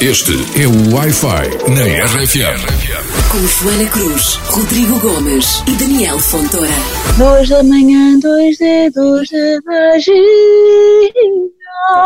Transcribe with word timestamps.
Este 0.00 0.32
é 0.60 0.66
o 0.66 0.94
Wi-Fi 0.94 1.70
na 1.72 2.04
RFM. 2.04 2.60
Com 3.32 3.46
Joana 3.46 3.88
Cruz, 3.88 4.34
Rodrigo 4.50 5.00
Gomes 5.00 5.62
e 5.66 5.72
Daniel 5.72 6.18
Fontoura. 6.18 6.68
Dois 7.16 7.48
da 7.48 7.62
manhã, 7.62 8.18
dois 8.18 8.58
dedos 8.58 9.26
de 9.28 9.58
magia. 9.64 10.12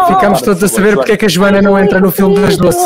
Ficámos 0.07 0.41
todos 0.41 0.63
a 0.63 0.69
saber 0.69 0.95
porque 0.95 1.13
é 1.13 1.17
que 1.17 1.25
a 1.27 1.29
Joana 1.29 1.61
não 1.61 1.77
entra 1.77 1.99
no 1.99 2.13
filme 2.13 2.39
das 2.39 2.57
doces. 2.57 2.81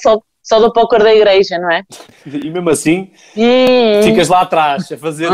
Só, 0.00 0.20
só 0.42 0.58
do 0.58 0.72
póquer 0.72 1.02
da 1.02 1.14
igreja, 1.14 1.56
não 1.58 1.70
é? 1.70 1.82
E 2.26 2.50
mesmo 2.50 2.68
assim, 2.70 3.10
Hum. 3.36 4.02
ficas 4.02 4.28
lá 4.28 4.40
atrás 4.42 4.90
a 4.90 4.96
fazer 4.96 5.28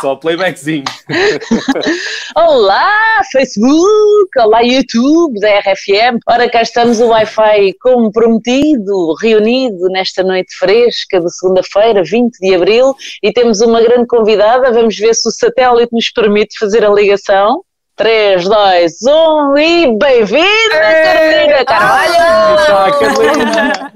só 0.00 0.14
playbackzinho. 0.16 0.84
Olá, 2.36 3.20
Facebook! 3.32 4.38
Olá, 4.38 4.60
YouTube 4.60 5.40
da 5.40 5.48
RFM. 5.60 6.18
Ora, 6.28 6.48
cá 6.50 6.62
estamos 6.62 7.00
o 7.00 7.08
Wi-Fi 7.08 7.74
como 7.80 8.10
prometido, 8.12 9.14
reunido 9.20 9.88
nesta 9.88 10.22
noite 10.22 10.54
fresca 10.56 11.20
de 11.20 11.30
segunda-feira, 11.34 12.02
20 12.04 12.38
de 12.38 12.54
abril, 12.54 12.94
e 13.22 13.32
temos 13.32 13.60
uma 13.60 13.80
grande 13.82 14.06
convidada. 14.06 14.72
Vamos 14.72 14.96
ver 14.96 15.14
se 15.14 15.28
o 15.28 15.32
satélite 15.32 15.92
nos 15.92 16.10
permite 16.10 16.58
fazer 16.58 16.84
a 16.84 16.90
ligação. 16.90 17.62
3, 17.96 18.44
2, 18.44 18.92
1 19.08 19.58
e 19.58 19.98
bem-vinda, 19.98 20.44
Carolina 20.70 21.64
Carvalho! 21.64 22.60
Está 22.60 22.84
a 22.84 22.98
Carolina. 22.98 23.92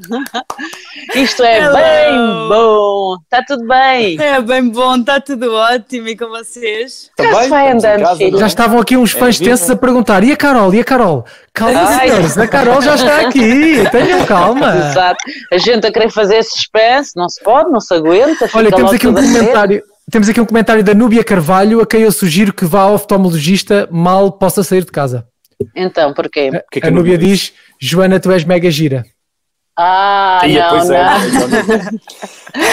Isto 1.14 1.44
é 1.44 1.58
Hello. 1.58 1.74
bem 1.76 2.48
bom! 2.48 3.16
Está 3.22 3.44
tudo 3.46 3.68
bem? 3.68 4.18
É 4.18 4.40
bem 4.40 4.70
bom, 4.70 4.96
está 4.96 5.20
tudo 5.20 5.52
ótimo 5.54 6.08
e 6.08 6.16
com 6.16 6.28
vocês? 6.28 7.10
Já 7.20 7.42
se 7.42 7.48
vai 7.50 7.72
andando, 7.72 8.00
casa, 8.00 8.16
filho. 8.16 8.38
Já 8.38 8.46
estavam 8.46 8.80
aqui 8.80 8.96
uns 8.96 9.12
fãs 9.12 9.38
É, 9.38 9.44
tensos 9.44 9.68
a 9.68 9.76
perguntar: 9.76 10.24
e 10.24 10.32
a 10.32 10.36
Carol? 10.36 10.72
E 10.72 10.80
a 10.80 10.84
Carol? 10.84 11.26
Calma, 11.52 11.82
Ai. 11.82 12.08
senhores, 12.08 12.38
a 12.38 12.48
Carol 12.48 12.80
já 12.80 12.94
está 12.94 13.20
aqui. 13.20 13.84
Tenham 13.90 14.24
calma. 14.24 14.76
Exato. 14.88 15.22
A 15.52 15.58
gente 15.58 15.86
a 15.86 15.92
querer 15.92 16.08
fazer 16.10 16.42
suspense, 16.42 17.12
não 17.16 17.28
se 17.28 17.42
pode, 17.44 17.70
não 17.70 17.80
se 17.80 17.92
aguenta. 17.92 18.46
fica 18.46 18.56
Olha, 18.56 18.70
temos 18.70 18.94
aqui 18.94 19.06
um 19.06 19.12
comentário. 19.12 19.82
Temos 20.10 20.28
aqui 20.28 20.40
um 20.40 20.46
comentário 20.46 20.82
da 20.82 20.94
Núbia 20.94 21.22
Carvalho, 21.22 21.80
a 21.80 21.86
quem 21.86 22.00
eu 22.02 22.12
sugiro 22.12 22.52
que 22.52 22.64
vá 22.64 22.82
ao 22.82 22.94
oftalmologista 22.94 23.88
mal 23.90 24.32
possa 24.32 24.62
sair 24.62 24.84
de 24.84 24.90
casa. 24.90 25.26
Então, 25.76 26.12
porquê? 26.14 26.50
que 26.72 26.78
é 26.78 26.80
que 26.80 26.86
a 26.86 26.88
a 26.88 26.90
Núbia 26.90 27.18
diz: 27.18 27.52
Joana, 27.80 28.18
tu 28.18 28.30
és 28.32 28.44
mega 28.44 28.70
gira. 28.70 29.04
Ah, 29.78 30.40
Ia, 30.46 30.62
não, 30.62 30.70
pois 30.70 30.90
é, 30.90 31.02
não. 31.04 31.18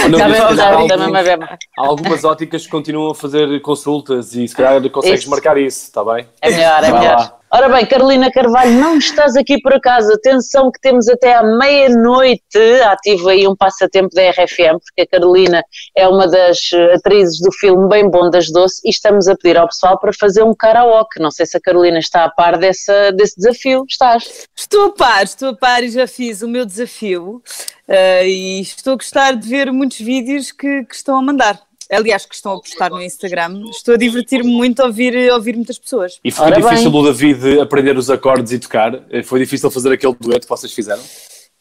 Não, 0.09 0.17
Está 0.17 0.27
mas 0.27 0.31
bem, 0.31 0.41
há 0.41 0.55
já 0.55 0.69
alguns- 0.71 0.87
da 0.87 0.97
mesma 0.97 1.23
vez. 1.23 1.39
há 1.77 1.85
algumas 1.85 2.23
óticas 2.25 2.63
que 2.65 2.71
continuam 2.71 3.11
a 3.11 3.15
fazer 3.15 3.61
consultas 3.61 4.33
e 4.33 4.47
se 4.47 4.55
calhar 4.55 4.89
consegues 4.89 5.21
Isso. 5.21 5.29
marcar 5.29 5.57
isso, 5.57 5.83
está 5.83 6.03
bem? 6.03 6.25
É 6.41 6.49
melhor, 6.49 6.83
é 6.83 6.91
melhor. 6.91 7.37
Ora 7.49 7.69
bem, 7.69 7.85
Carolina 7.85 8.29
Carvalho, 8.29 8.73
não 8.73 8.97
estás 8.97 9.37
aqui 9.37 9.61
por 9.61 9.73
acaso. 9.73 10.11
Atenção 10.11 10.69
que 10.69 10.81
temos 10.81 11.07
até 11.07 11.33
à 11.33 11.41
meia-noite. 11.41 12.43
Ativo 12.83 13.29
aí 13.29 13.47
um 13.47 13.55
passatempo 13.55 14.09
da 14.13 14.29
RFM, 14.31 14.79
porque 14.83 15.03
a 15.03 15.07
Carolina 15.07 15.63
é 15.95 16.05
uma 16.09 16.27
das 16.27 16.73
eh, 16.73 16.95
atrizes 16.95 17.39
do 17.39 17.49
filme 17.53 17.87
Bem 17.87 18.09
Bom 18.09 18.29
das 18.29 18.51
Doce 18.51 18.81
e 18.83 18.89
estamos 18.89 19.29
a 19.29 19.35
pedir 19.35 19.57
ao 19.57 19.67
pessoal 19.69 19.97
para 19.97 20.11
fazer 20.11 20.43
um 20.43 20.53
karaoke. 20.53 21.21
Não 21.21 21.31
sei 21.31 21.45
se 21.45 21.55
a 21.55 21.61
Carolina 21.61 21.99
está 21.99 22.25
a 22.25 22.29
par 22.29 22.57
dessa, 22.57 23.13
desse 23.13 23.37
desafio. 23.37 23.85
Estás? 23.89 24.45
Estou 24.53 24.87
a 24.87 24.93
par, 24.93 25.23
estou 25.23 25.49
a 25.49 25.55
par 25.55 25.81
e 25.83 25.89
já 25.89 26.05
fiz 26.05 26.41
o 26.41 26.49
meu 26.49 26.65
desafio 26.65 27.41
eh, 27.87 28.27
e 28.27 28.59
estou 28.59 28.91
a 28.91 28.97
gostar 28.97 29.37
de 29.37 29.47
ver 29.47 29.71
muitos 29.71 29.99
vídeos 29.99 30.51
que, 30.51 30.83
que 30.83 30.95
estão 30.95 31.15
a 31.17 31.21
mandar. 31.21 31.66
Aliás, 31.91 32.25
que 32.25 32.35
estão 32.35 32.53
a 32.53 32.59
postar 32.61 32.89
no 32.89 33.01
Instagram. 33.01 33.61
Estou 33.69 33.93
a 33.93 33.97
divertir-me 33.97 34.49
muito 34.51 34.81
a 34.81 34.85
ouvir, 34.85 35.29
a 35.29 35.35
ouvir 35.35 35.55
muitas 35.55 35.77
pessoas. 35.79 36.19
E 36.23 36.31
foi 36.31 36.45
Ora 36.47 36.55
difícil 36.61 36.91
bem. 36.91 36.99
o 37.01 37.03
David 37.05 37.59
aprender 37.61 37.97
os 37.97 38.09
acordes 38.09 38.51
e 38.51 38.59
tocar? 38.59 38.93
Eh, 39.09 39.23
Foi 39.23 39.39
difícil 39.39 39.71
fazer 39.71 39.91
aquele 39.93 40.15
dueto 40.19 40.41
que 40.41 40.49
vocês 40.49 40.73
fizeram? 40.73 41.01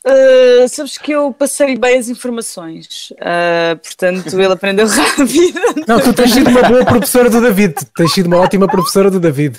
Eh, 0.08 0.66
sabes 0.68 0.98
que 0.98 1.10
eu 1.12 1.32
passei 1.32 1.76
bem 1.76 1.98
as 1.98 2.08
informações, 2.08 3.12
eh, 3.18 3.74
portanto 3.82 4.34
ele 4.38 4.52
aprendeu 4.52 4.86
rápido. 4.90 5.60
Não, 5.88 6.00
tu 6.00 6.12
tens 6.12 6.32
sido 6.32 6.48
uma 6.50 6.62
boa 6.62 6.84
professora 6.84 7.28
do 7.28 7.40
David. 7.40 7.74
Tu 7.74 7.86
tens 7.96 8.12
sido 8.12 8.26
uma 8.26 8.36
ótima 8.38 8.68
professora 8.68 9.10
do 9.10 9.18
David. 9.18 9.58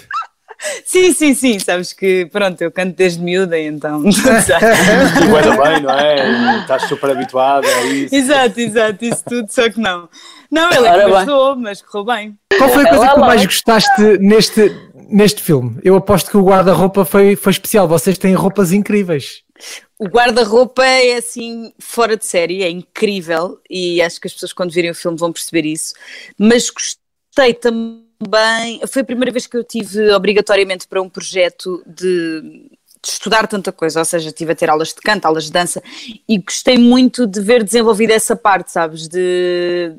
sim, 0.86 1.14
sim, 1.14 1.34
sim, 1.34 1.60
sabes 1.60 1.92
que 1.94 2.26
pronto, 2.32 2.62
eu 2.62 2.72
canto 2.72 2.96
desde 2.96 3.22
miúda, 3.22 3.60
então. 3.60 4.04
E 4.08 4.12
vai 5.32 5.44
bem, 5.74 5.84
não 5.84 5.94
é? 5.94 6.56
E 6.58 6.62
estás 6.62 6.84
super 6.84 7.10
habituado 7.12 7.66
a 7.68 7.82
isso. 7.88 8.16
exato, 8.16 8.60
exato, 8.60 9.04
isso 9.06 9.24
tudo, 9.28 9.48
só 9.52 9.70
que 9.70 9.80
não. 9.80 10.08
Não, 10.52 10.72
ele 10.72 10.88
Ora 10.88 11.26
bem. 11.26 11.64
mas 11.64 11.82
correu 11.82 12.06
bem. 12.06 12.38
Qual 12.58 12.70
foi 12.70 12.86
a 12.86 12.90
coisa 12.90 13.14
que 13.14 13.20
mais 13.20 13.46
gostaste 13.46 14.18
neste, 14.20 14.72
neste 15.10 15.42
filme? 15.42 15.78
Eu 15.84 15.96
aposto 15.96 16.32
que 16.32 16.38
o 16.38 16.44
guarda-roupa 16.44 17.06
foi, 17.06 17.36
foi 17.36 17.52
especial. 17.52 17.88
Vocês 17.88 18.18
têm 18.18 18.34
roupas 18.34 18.72
incríveis. 18.72 19.44
O 20.00 20.06
guarda-roupa 20.06 20.86
é 20.86 21.16
assim 21.16 21.74
fora 21.80 22.16
de 22.16 22.26
série, 22.26 22.64
é 22.64 22.70
incrível 22.70 23.60
e 23.70 24.02
acho 24.02 24.22
que 24.22 24.28
as 24.28 24.34
pessoas 24.34 24.54
quando 24.54 24.72
virem 24.72 24.92
o 24.92 24.96
filme 24.96 25.18
vão 25.18 25.34
perceber 25.34 25.66
isso. 25.66 25.94
Mas 26.38 26.70
gostei 26.70 27.54
também, 27.54 28.80
foi 28.88 29.02
a 29.02 29.06
primeira 29.06 29.32
vez 29.32 29.48
que 29.48 29.58
eu 29.58 29.64
tive 29.64 30.12
obrigatoriamente 30.12 30.88
para 30.88 31.02
um 31.02 31.10
projeto 31.10 31.84
de, 31.88 32.70
de 33.04 33.10
estudar 33.10 33.48
tanta 33.48 33.72
coisa, 33.72 34.00
ou 34.00 34.06
seja, 34.06 34.32
tive 34.32 34.52
a 34.52 34.56
ter 34.56 34.70
aulas 34.70 34.90
de 34.90 35.02
canto, 35.02 35.26
aulas 35.26 35.46
de 35.46 35.52
dança 35.52 35.82
e 36.30 36.38
gostei 36.38 36.78
muito 36.78 37.26
de 37.26 37.42
ver 37.42 37.64
desenvolvida 37.64 38.14
essa 38.14 38.36
parte, 38.36 38.72
sabes, 38.72 39.08
de 39.08 39.96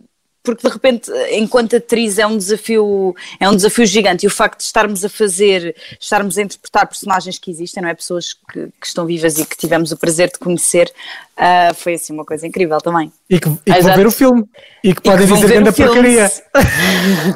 porque 0.49 0.67
de 0.67 0.73
repente, 0.73 1.11
enquanto 1.33 1.77
atriz, 1.77 2.19
é 2.19 2.27
um 2.27 2.39
desafio, 2.39 3.15
é 3.39 3.47
um 3.47 3.55
desafio 3.55 3.85
gigante. 3.85 4.25
E 4.25 4.27
o 4.27 4.31
facto 4.31 4.61
de 4.61 4.65
estarmos 4.65 5.05
a 5.05 5.09
fazer, 5.11 5.77
estarmos 6.01 6.39
a 6.39 6.43
interpretar 6.43 6.87
personagens 6.87 7.39
que 7.39 7.51
existem, 7.51 7.83
não 7.83 7.91
é? 7.91 7.95
Pessoas 7.95 8.33
que, 8.33 8.69
que 8.81 8.87
estão 8.87 9.05
vivas 9.05 9.39
e 9.39 9.45
que 9.45 9.59
tivemos 9.59 9.93
o 9.93 9.97
prazer 9.99 10.31
de 10.33 10.39
conhecer, 10.39 10.91
ah, 11.37 11.73
foi 11.75 11.95
assim 11.95 12.15
uma 12.15 12.25
coisa 12.25 12.47
incrível 12.47 12.79
também. 12.79 13.13
E 13.31 13.39
que, 13.39 13.49
e 13.67 13.73
que 13.75 13.81
vão 13.83 13.95
ver 13.95 14.07
o 14.07 14.11
filme. 14.11 14.45
E 14.83 14.95
que 14.95 15.01
E 15.01 15.03
podem 15.03 15.21
que 15.21 15.27
vão 15.27 15.39
dizer 15.41 15.53
grande 15.61 15.73
porcaria. 15.73 16.33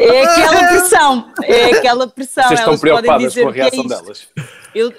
É 0.01 0.23
aquela 0.25 0.67
pressão, 0.69 1.27
é 1.45 1.65
aquela 1.67 2.09
pressão. 2.09 2.45
Vocês 2.45 2.61
estão 2.61 2.73
Elas 2.73 2.81
podem 2.81 2.81
preocupadas 2.81 3.33
dizer 3.33 3.43
com 3.43 3.49
a 3.49 3.53
que 3.53 3.59
é 3.61 3.63
reação 3.63 3.81
isto. 3.85 3.89
delas? 3.89 4.29
Eu, 4.75 4.91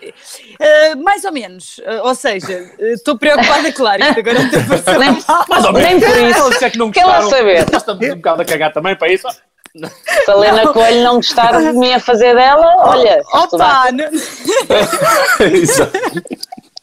ah, 0.62 0.96
mais 0.98 1.24
ou 1.26 1.31
menos, 1.31 1.81
Ah, 1.88 2.02
ou 2.04 2.14
seja, 2.14 2.70
ah, 2.80 2.84
estou 2.94 3.18
preocupada, 3.18 3.72
claro, 3.74 4.04
isto 4.04 4.20
agora 4.20 4.40
estou 4.44 4.94
a 4.94 4.98
Nem, 5.00 5.18
Mais 5.50 5.66
ou 5.66 5.72
nem 5.74 5.84
menos. 6.00 6.06
por 6.06 6.18
isso. 6.30 6.46
Eles 6.48 6.62
é 6.62 6.70
que 6.70 6.78
não 6.78 6.92
Quer 6.92 7.06
lá 7.06 7.22
gostaram. 7.22 7.38
saber? 7.40 7.60
Nós 7.72 7.81
estamos 7.81 8.08
um 8.10 8.16
bocado 8.16 8.42
a 8.44 8.46
cagar 8.46 8.72
também 8.74 8.96
para 8.96 9.12
isso. 9.12 9.28
Se 9.75 10.30
a 10.30 10.34
Helena 10.36 10.72
Coelho 10.72 11.04
não 11.04 11.16
gostar 11.16 11.60
de 11.60 11.72
mim 11.74 11.92
a 11.94 12.00
fazer 12.00 12.36
dela, 12.36 12.75
olha. 12.78 13.20
Opa! 13.34 13.86
Não, 13.92 14.06
Exato. 15.58 15.92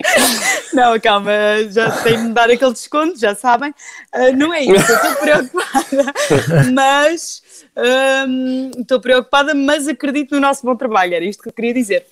não, 0.73 0.99
calma, 1.01 1.31
já 1.71 1.91
tenho 2.03 2.29
de 2.29 2.33
dar 2.33 2.51
aquele 2.51 2.73
desconto, 2.73 3.19
já 3.19 3.35
sabem. 3.35 3.75
Ah, 4.13 4.33
não 4.33 4.53
é 4.53 4.65
isso, 4.65 4.93
estou 4.93 5.15
preocupada, 5.17 6.15
mas 6.73 7.43
estou 8.79 9.01
preocupada, 9.01 9.55
mas 9.55 9.89
acredito 9.89 10.35
no 10.35 10.41
nosso 10.41 10.65
bom 10.65 10.77
trabalho, 10.77 11.15
era 11.15 11.25
isto 11.25 11.43
que 11.43 11.49
eu 11.49 11.53
queria 11.53 11.75
dizer. 11.75 12.07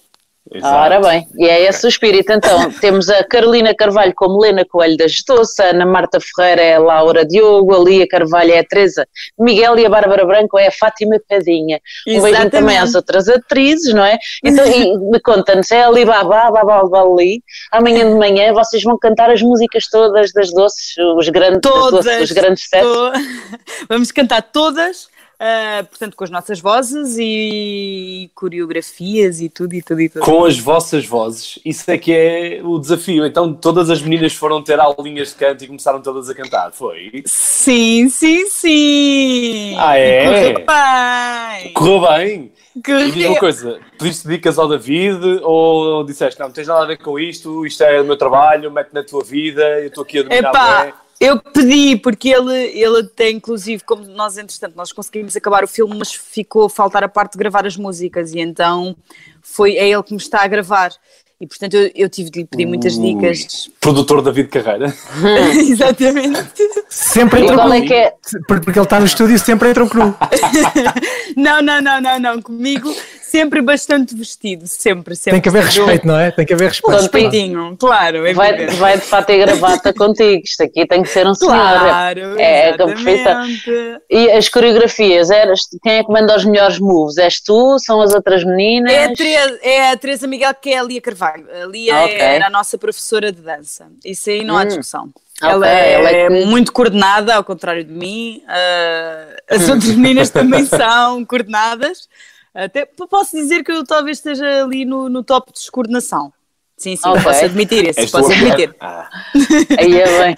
Ora 0.62 1.00
bem, 1.00 1.26
e 1.36 1.46
é 1.46 1.62
esse 1.62 1.84
o 1.86 1.88
espírito. 1.88 2.32
Então, 2.32 2.70
temos 2.80 3.08
a 3.08 3.22
Carolina 3.24 3.74
Carvalho 3.74 4.14
como 4.14 4.40
Lena 4.40 4.64
Coelho 4.64 4.96
da 4.96 5.06
Gestoça, 5.06 5.64
a 5.64 5.66
Ana 5.70 5.84
Marta 5.86 6.18
Ferreira 6.20 6.62
é 6.62 6.74
a 6.76 6.78
Laura 6.78 7.24
Diogo, 7.24 7.74
a 7.74 7.84
Lia 7.84 8.08
Carvalho 8.08 8.52
é 8.52 8.60
a 8.60 8.64
Teresa 8.64 9.06
Miguel 9.38 9.78
e 9.78 9.86
a 9.86 9.90
Bárbara 9.90 10.24
Branco 10.24 10.58
é 10.58 10.68
a 10.68 10.72
Fátima 10.72 11.16
Padinha. 11.28 11.80
Um 12.06 12.22
beijinho 12.22 12.50
também 12.50 12.78
às 12.78 12.94
outras 12.94 13.28
atrizes, 13.28 13.92
não 13.92 14.04
é? 14.04 14.16
Então, 14.42 14.66
e 14.66 14.96
me 15.10 15.20
conta-nos, 15.20 15.70
é 15.70 15.82
ali 15.84 16.04
babá, 16.04 16.50
babá, 16.50 16.82
ali. 17.02 17.42
Amanhã 17.70 18.08
de 18.10 18.16
manhã 18.18 18.52
vocês 18.52 18.82
vão 18.82 18.98
cantar 18.98 19.30
as 19.30 19.42
músicas 19.42 19.86
todas 19.90 20.32
das 20.32 20.50
doces, 20.52 20.94
os 21.16 21.28
grandes, 21.28 21.60
das 21.60 21.72
Todas, 21.72 22.04
doces, 22.04 22.22
os 22.22 22.32
grandes 22.32 22.64
sets. 22.68 22.86
to- 22.86 23.12
vamos 23.88 24.10
cantar 24.12 24.42
todas, 24.42 25.08
ah, 25.40 25.84
portanto, 25.88 26.16
com 26.16 26.24
as 26.24 26.30
nossas 26.30 26.58
vozes 26.58 27.16
e 27.16 28.28
coreografias 28.34 29.40
e 29.40 29.48
tudo 29.48 29.74
e 29.74 29.82
tudo 29.82 30.00
e 30.00 30.08
tudo. 30.08 30.24
Com 30.24 30.44
as 30.44 30.58
vossas 30.58 31.06
vozes, 31.06 31.60
isso 31.64 31.88
é 31.90 31.96
que 31.96 32.12
é 32.12 32.60
o 32.62 32.78
desafio. 32.78 33.24
Então 33.24 33.54
todas 33.54 33.88
as 33.88 34.02
meninas 34.02 34.32
foram 34.32 34.62
ter 34.62 34.80
aulinhas 34.80 35.28
de 35.28 35.34
canto 35.36 35.62
e 35.62 35.66
começaram 35.68 36.02
todas 36.02 36.28
a 36.28 36.34
cantar, 36.34 36.72
foi? 36.72 37.22
Sim, 37.24 38.08
sim, 38.08 38.46
sim! 38.46 39.76
Ah, 39.78 39.96
é? 39.96 40.24
Correu 40.24 40.54
bem! 40.66 41.72
Correu 41.72 42.00
bem? 42.00 42.52
E 42.76 43.10
diz 43.12 43.26
uma 43.26 43.38
coisa, 43.38 43.80
pediste 43.98 44.28
dicas 44.28 44.58
ao 44.58 44.68
David 44.68 45.40
ou 45.42 46.04
disseste, 46.04 46.38
não, 46.38 46.46
não 46.46 46.52
tens 46.52 46.68
nada 46.68 46.82
a 46.82 46.86
ver 46.86 46.98
com 46.98 47.18
isto, 47.18 47.66
isto 47.66 47.82
é 47.82 48.00
o 48.00 48.04
meu 48.04 48.16
trabalho, 48.16 48.70
mete 48.70 48.92
na 48.92 49.02
tua 49.02 49.24
vida, 49.24 49.80
eu 49.80 49.88
estou 49.88 50.02
aqui 50.02 50.18
a 50.18 50.22
dominar 50.22 50.50
Epá, 50.50 50.84
bem. 50.84 50.94
Eu 51.20 51.40
pedi, 51.40 51.96
porque 51.96 52.28
ele, 52.28 52.54
ele 52.78 53.00
até 53.00 53.30
inclusive, 53.30 53.82
como 53.84 54.04
nós 54.04 54.38
entretanto, 54.38 54.76
nós 54.76 54.92
conseguimos 54.92 55.34
acabar 55.36 55.64
o 55.64 55.68
filme, 55.68 55.96
mas 55.96 56.12
ficou 56.12 56.66
a 56.66 56.70
faltar 56.70 57.02
a 57.02 57.08
parte 57.08 57.32
de 57.32 57.38
gravar 57.38 57.66
as 57.66 57.76
músicas 57.76 58.32
e 58.32 58.40
então 58.40 58.96
foi, 59.42 59.76
é 59.76 59.88
ele 59.88 60.02
que 60.02 60.12
me 60.12 60.20
está 60.20 60.42
a 60.42 60.46
gravar. 60.48 60.92
E 61.40 61.46
portanto 61.46 61.74
eu, 61.74 61.88
eu 61.94 62.08
tive 62.08 62.30
de 62.30 62.40
lhe 62.40 62.44
pedir 62.44 62.66
muitas 62.66 62.96
Ui. 62.96 63.14
dicas. 63.14 63.70
Produtor 63.80 64.22
David 64.22 64.48
Carreira. 64.48 64.92
Exatamente. 65.54 66.44
Sempre 66.88 67.42
E 67.42 67.46
qual 67.46 67.68
cru. 67.68 67.72
é 67.74 67.80
que 67.82 67.94
é? 67.94 68.14
Porque 68.48 68.70
ele 68.70 68.80
está 68.80 68.98
no 68.98 69.06
estúdio 69.06 69.38
sempre 69.38 69.70
entram 69.70 69.88
cru. 69.88 70.14
Não, 71.36 71.62
não, 71.62 71.80
não, 71.80 72.00
não, 72.00 72.18
não. 72.18 72.42
Comigo 72.42 72.92
sempre 73.30 73.60
bastante 73.62 74.14
vestido, 74.14 74.66
sempre, 74.66 75.14
sempre. 75.14 75.32
Tem 75.32 75.40
que 75.42 75.48
haver 75.48 75.64
respeito, 75.64 76.06
não 76.06 76.18
é? 76.18 76.30
Tem 76.30 76.46
que 76.46 76.52
haver 76.54 76.68
respeito. 76.68 77.00
Respeitinho, 77.00 77.76
claro. 77.78 78.26
É 78.26 78.32
Vai, 78.32 78.66
vai 78.68 78.96
de 78.98 79.04
fato 79.04 79.30
e 79.30 79.38
gravata 79.38 79.92
contigo. 79.94 80.42
Isto 80.44 80.62
aqui 80.64 80.86
tem 80.86 81.02
que 81.02 81.08
ser 81.08 81.26
um 81.26 81.34
senhor. 81.34 81.52
Claro, 81.52 82.38
É, 82.40 82.76
com 82.76 82.86
perfeição. 82.86 83.44
exatamente. 83.44 84.00
E 84.10 84.30
as 84.32 84.48
coreografias, 84.48 85.30
eras, 85.30 85.60
quem 85.82 85.92
é 85.98 86.04
que 86.04 86.10
manda 86.12 86.36
os 86.36 86.44
melhores 86.44 86.78
moves? 86.78 87.18
És 87.18 87.40
tu? 87.40 87.78
São 87.78 88.00
as 88.00 88.14
outras 88.14 88.44
meninas? 88.44 88.92
É 88.92 89.04
a, 89.04 89.12
Teresa, 89.14 89.58
é 89.62 89.90
a 89.90 89.96
Teresa 89.96 90.26
Miguel, 90.26 90.54
que 90.54 90.70
é 90.70 90.78
a 90.78 90.82
Lia 90.82 91.00
Carvalho. 91.00 91.46
A 91.62 91.66
Lia 91.66 91.94
Ah, 91.96 92.04
ok. 92.04 92.16
era 92.18 92.46
a 92.46 92.50
nossa 92.50 92.76
professora 92.78 93.30
de 93.30 93.40
dança. 93.42 93.86
Isso 94.04 94.30
aí 94.30 94.44
não 94.44 94.56
há 94.56 94.62
Hum. 94.62 94.66
discussão. 94.66 95.08
Ela 95.40 95.68
é, 95.70 95.92
ela 95.92 96.10
é 96.10 96.28
que- 96.28 96.44
muito 96.46 96.72
coordenada, 96.72 97.34
ao 97.36 97.44
contrário 97.44 97.84
de 97.84 97.92
mim. 97.92 98.42
Ah, 98.48 99.36
as 99.48 99.68
outras 99.68 99.94
meninas 99.94 100.30
também 100.30 100.64
são 100.66 101.24
coordenadas. 101.24 102.08
Até 102.54 102.86
posso 102.86 103.36
dizer 103.36 103.62
que 103.62 103.70
eu 103.70 103.84
talvez 103.84 104.18
esteja 104.18 104.64
ali 104.64 104.84
no, 104.84 105.08
no 105.08 105.22
top 105.22 105.52
de 105.52 105.58
descoordenação. 105.58 106.32
Sim, 106.76 106.96
sim, 106.96 107.08
Ok. 107.08 107.22
posso 107.22 107.44
admitir 107.44 107.88
isso. 107.88 108.12
Posso 108.12 108.32
admitir. 108.32 108.74
Ah, 108.80 109.08
Aí 109.78 110.00
é 110.00 110.18
bem. 110.18 110.36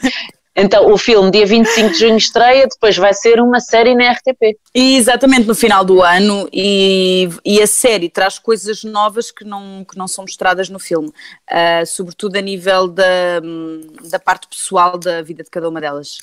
Então, 0.57 0.93
o 0.93 0.99
filme, 0.99 1.31
dia 1.31 1.47
25 1.47 1.91
de 1.91 1.99
junho, 1.99 2.17
estreia, 2.17 2.67
depois 2.67 2.97
vai 2.97 3.15
ser 3.15 3.41
uma 3.41 3.61
série 3.61 3.95
na 3.95 4.11
RTP. 4.11 4.59
E 4.75 4.97
exatamente 4.97 5.47
no 5.47 5.55
final 5.55 5.85
do 5.85 6.03
ano, 6.03 6.49
e, 6.53 7.29
e 7.45 7.63
a 7.63 7.67
série 7.67 8.11
traz 8.11 8.39
coisas 8.39 8.83
novas 8.83 9.31
que 9.31 9.45
não, 9.45 9.85
que 9.85 9.97
não 9.97 10.09
são 10.09 10.25
mostradas 10.25 10.69
no 10.69 10.79
filme, 10.79 11.13
Ah, 11.49 11.85
sobretudo 11.87 12.37
a 12.37 12.41
nível 12.41 12.89
da, 12.89 13.41
hum, 13.45 13.81
da 14.11 14.19
parte 14.19 14.49
pessoal 14.49 14.99
da 14.99 15.23
vida 15.23 15.45
de 15.45 15.51
cada 15.51 15.69
uma 15.69 15.81
delas. 15.81 16.19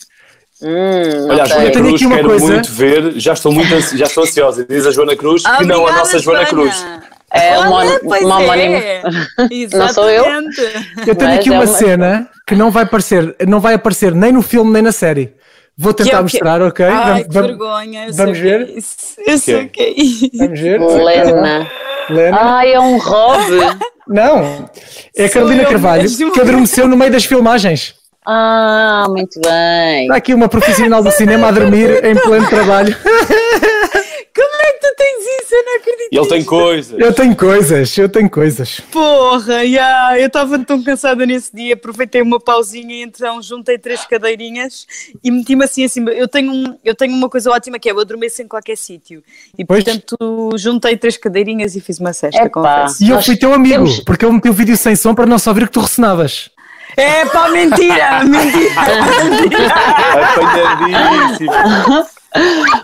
Hum, 0.61 1.27
Olha, 1.29 1.43
a. 1.43 1.45
Joana 1.45 1.63
Eu 1.65 1.71
tenho 1.71 1.85
Cruz, 1.85 1.95
aqui 1.95 2.05
uma 2.07 2.15
quero 2.15 2.29
coisa. 2.29 2.45
muito 2.45 2.71
ver, 2.71 3.13
já 3.19 3.33
estou 3.33 3.51
muito 3.51 3.73
ansi- 3.75 3.97
já 3.97 4.05
estou 4.05 4.23
ansiosa. 4.23 4.65
Diz 4.67 4.85
a 4.87 4.91
Joana 4.91 5.15
Cruz 5.15 5.43
que 5.43 5.65
não 5.65 5.85
a 5.87 5.91
nossa 5.91 6.17
Joana 6.19 6.45
Cruz. 6.45 6.85
É 7.31 7.59
uma, 7.59 7.83
uma 7.83 8.17
homónima. 8.39 8.77
é. 8.77 9.01
Não 9.73 9.89
sou 9.89 10.09
eu? 10.09 10.25
Eu 11.05 11.15
tenho 11.15 11.29
Mas 11.31 11.39
aqui 11.39 11.49
é 11.49 11.51
uma 11.51 11.63
uma- 11.65 11.67
cena 11.67 12.29
que 12.47 12.55
não 12.55 12.71
vai 12.71 12.83
aparecer, 12.83 13.35
não 13.47 13.59
vai 13.59 13.73
aparecer 13.75 14.13
nem 14.15 14.31
no 14.31 14.41
filme 14.41 14.71
nem 14.71 14.81
na 14.81 14.91
série. 14.91 15.33
Vou 15.77 15.91
é 15.91 15.93
tentar 15.93 16.17
quê? 16.17 16.23
mostrar, 16.23 16.61
ok? 16.61 16.85
Ai, 16.85 16.93
Vamos- 16.93 17.21
que 17.27 17.33
vamos- 17.33 17.47
vergonha. 17.49 18.07
Vamos 18.13 18.37
ver? 18.39 18.61
é 18.61 18.71
isso. 18.79 18.95
Eu 19.27 19.37
sei 19.37 19.65
o 19.65 19.69
que 19.69 19.83
é 19.83 19.89
isso. 20.01 20.29
Vamos 20.37 20.59
ver. 20.59 20.79
Lena. 20.81 21.67
Lena. 22.09 22.37
Ai, 22.41 22.73
é 22.73 22.79
um 22.79 22.97
Rob. 22.97 23.41
Não, 24.07 24.69
é 25.15 25.25
a 25.25 25.29
Carolina 25.29 25.65
Carvalho 25.65 26.01
mesmo. 26.03 26.31
que 26.31 26.39
adormeceu 26.41 26.87
no 26.87 26.95
meio 26.97 27.11
das 27.11 27.25
filmagens. 27.25 27.93
Ah, 28.29 29.05
muito 29.09 29.39
bem. 29.39 30.01
Está 30.03 30.15
aqui 30.17 30.33
uma 30.33 30.49
profissional 30.49 31.01
do 31.01 31.09
cinema 31.11 31.47
a 31.47 31.51
dormir 31.51 32.03
em 32.03 32.13
pleno 32.13 32.49
trabalho. 32.49 32.93
Como 34.35 34.55
é 34.61 34.71
que 34.73 34.79
tu 34.79 34.95
tens 34.97 35.43
isso? 35.43 35.55
Eu 35.55 35.63
não 35.65 35.75
acredito. 35.77 36.09
Ele 36.11 36.27
tem 36.27 36.43
coisas. 36.43 36.99
Eu 36.99 37.13
tenho 37.13 37.35
coisas, 37.35 37.97
eu 37.97 38.09
tenho 38.09 38.29
coisas. 38.29 38.79
Porra, 38.91 39.63
yeah, 39.63 40.19
eu 40.19 40.27
estava 40.27 40.59
tão 40.59 40.83
cansada 40.83 41.25
nesse 41.25 41.55
dia, 41.55 41.73
aproveitei 41.73 42.21
uma 42.21 42.39
pausinha 42.39 42.95
e 42.95 43.01
então 43.01 43.41
juntei 43.41 43.77
três 43.79 44.05
cadeirinhas 44.05 44.85
e 45.23 45.31
meti-me 45.31 45.63
assim 45.63 45.85
acima. 45.85 46.11
Eu 46.11 46.27
tenho, 46.27 46.51
um- 46.51 46.77
eu 46.83 46.93
tenho 46.93 47.13
uma 47.15 47.29
coisa 47.29 47.49
ótima 47.49 47.79
que 47.79 47.89
é 47.89 47.93
eu 47.93 47.99
adormeço 47.99 48.41
em 48.41 48.47
qualquer 48.47 48.75
sítio 48.77 49.23
e 49.57 49.63
Pois. 49.65 49.83
portanto 49.83 50.17
juntei 50.57 50.97
três 50.97 51.17
cadeirinhas 51.17 51.75
e 51.75 51.81
fiz 51.81 51.97
uma 51.99 52.13
cesta, 52.13 52.41
Epá. 52.43 52.49
confesso. 52.49 53.03
E 53.03 53.09
eu 53.09 53.21
fui 53.21 53.37
teu 53.37 53.53
amigo, 53.53 53.85
temos- 53.85 53.99
porque 54.01 54.25
eu 54.25 54.31
meti 54.33 54.49
o 54.49 54.53
vídeo 54.53 54.75
sem 54.77 54.95
som 54.95 55.15
para 55.15 55.25
não 55.25 55.39
só 55.39 55.49
ouvir 55.51 55.65
que 55.67 55.73
tu 55.73 55.79
ressonavas. 55.79 56.51
É 56.95 57.25
pá, 57.25 57.49
mentira, 57.49 58.23
mentira. 58.23 58.81
Apanhadíssimo. 60.77 61.51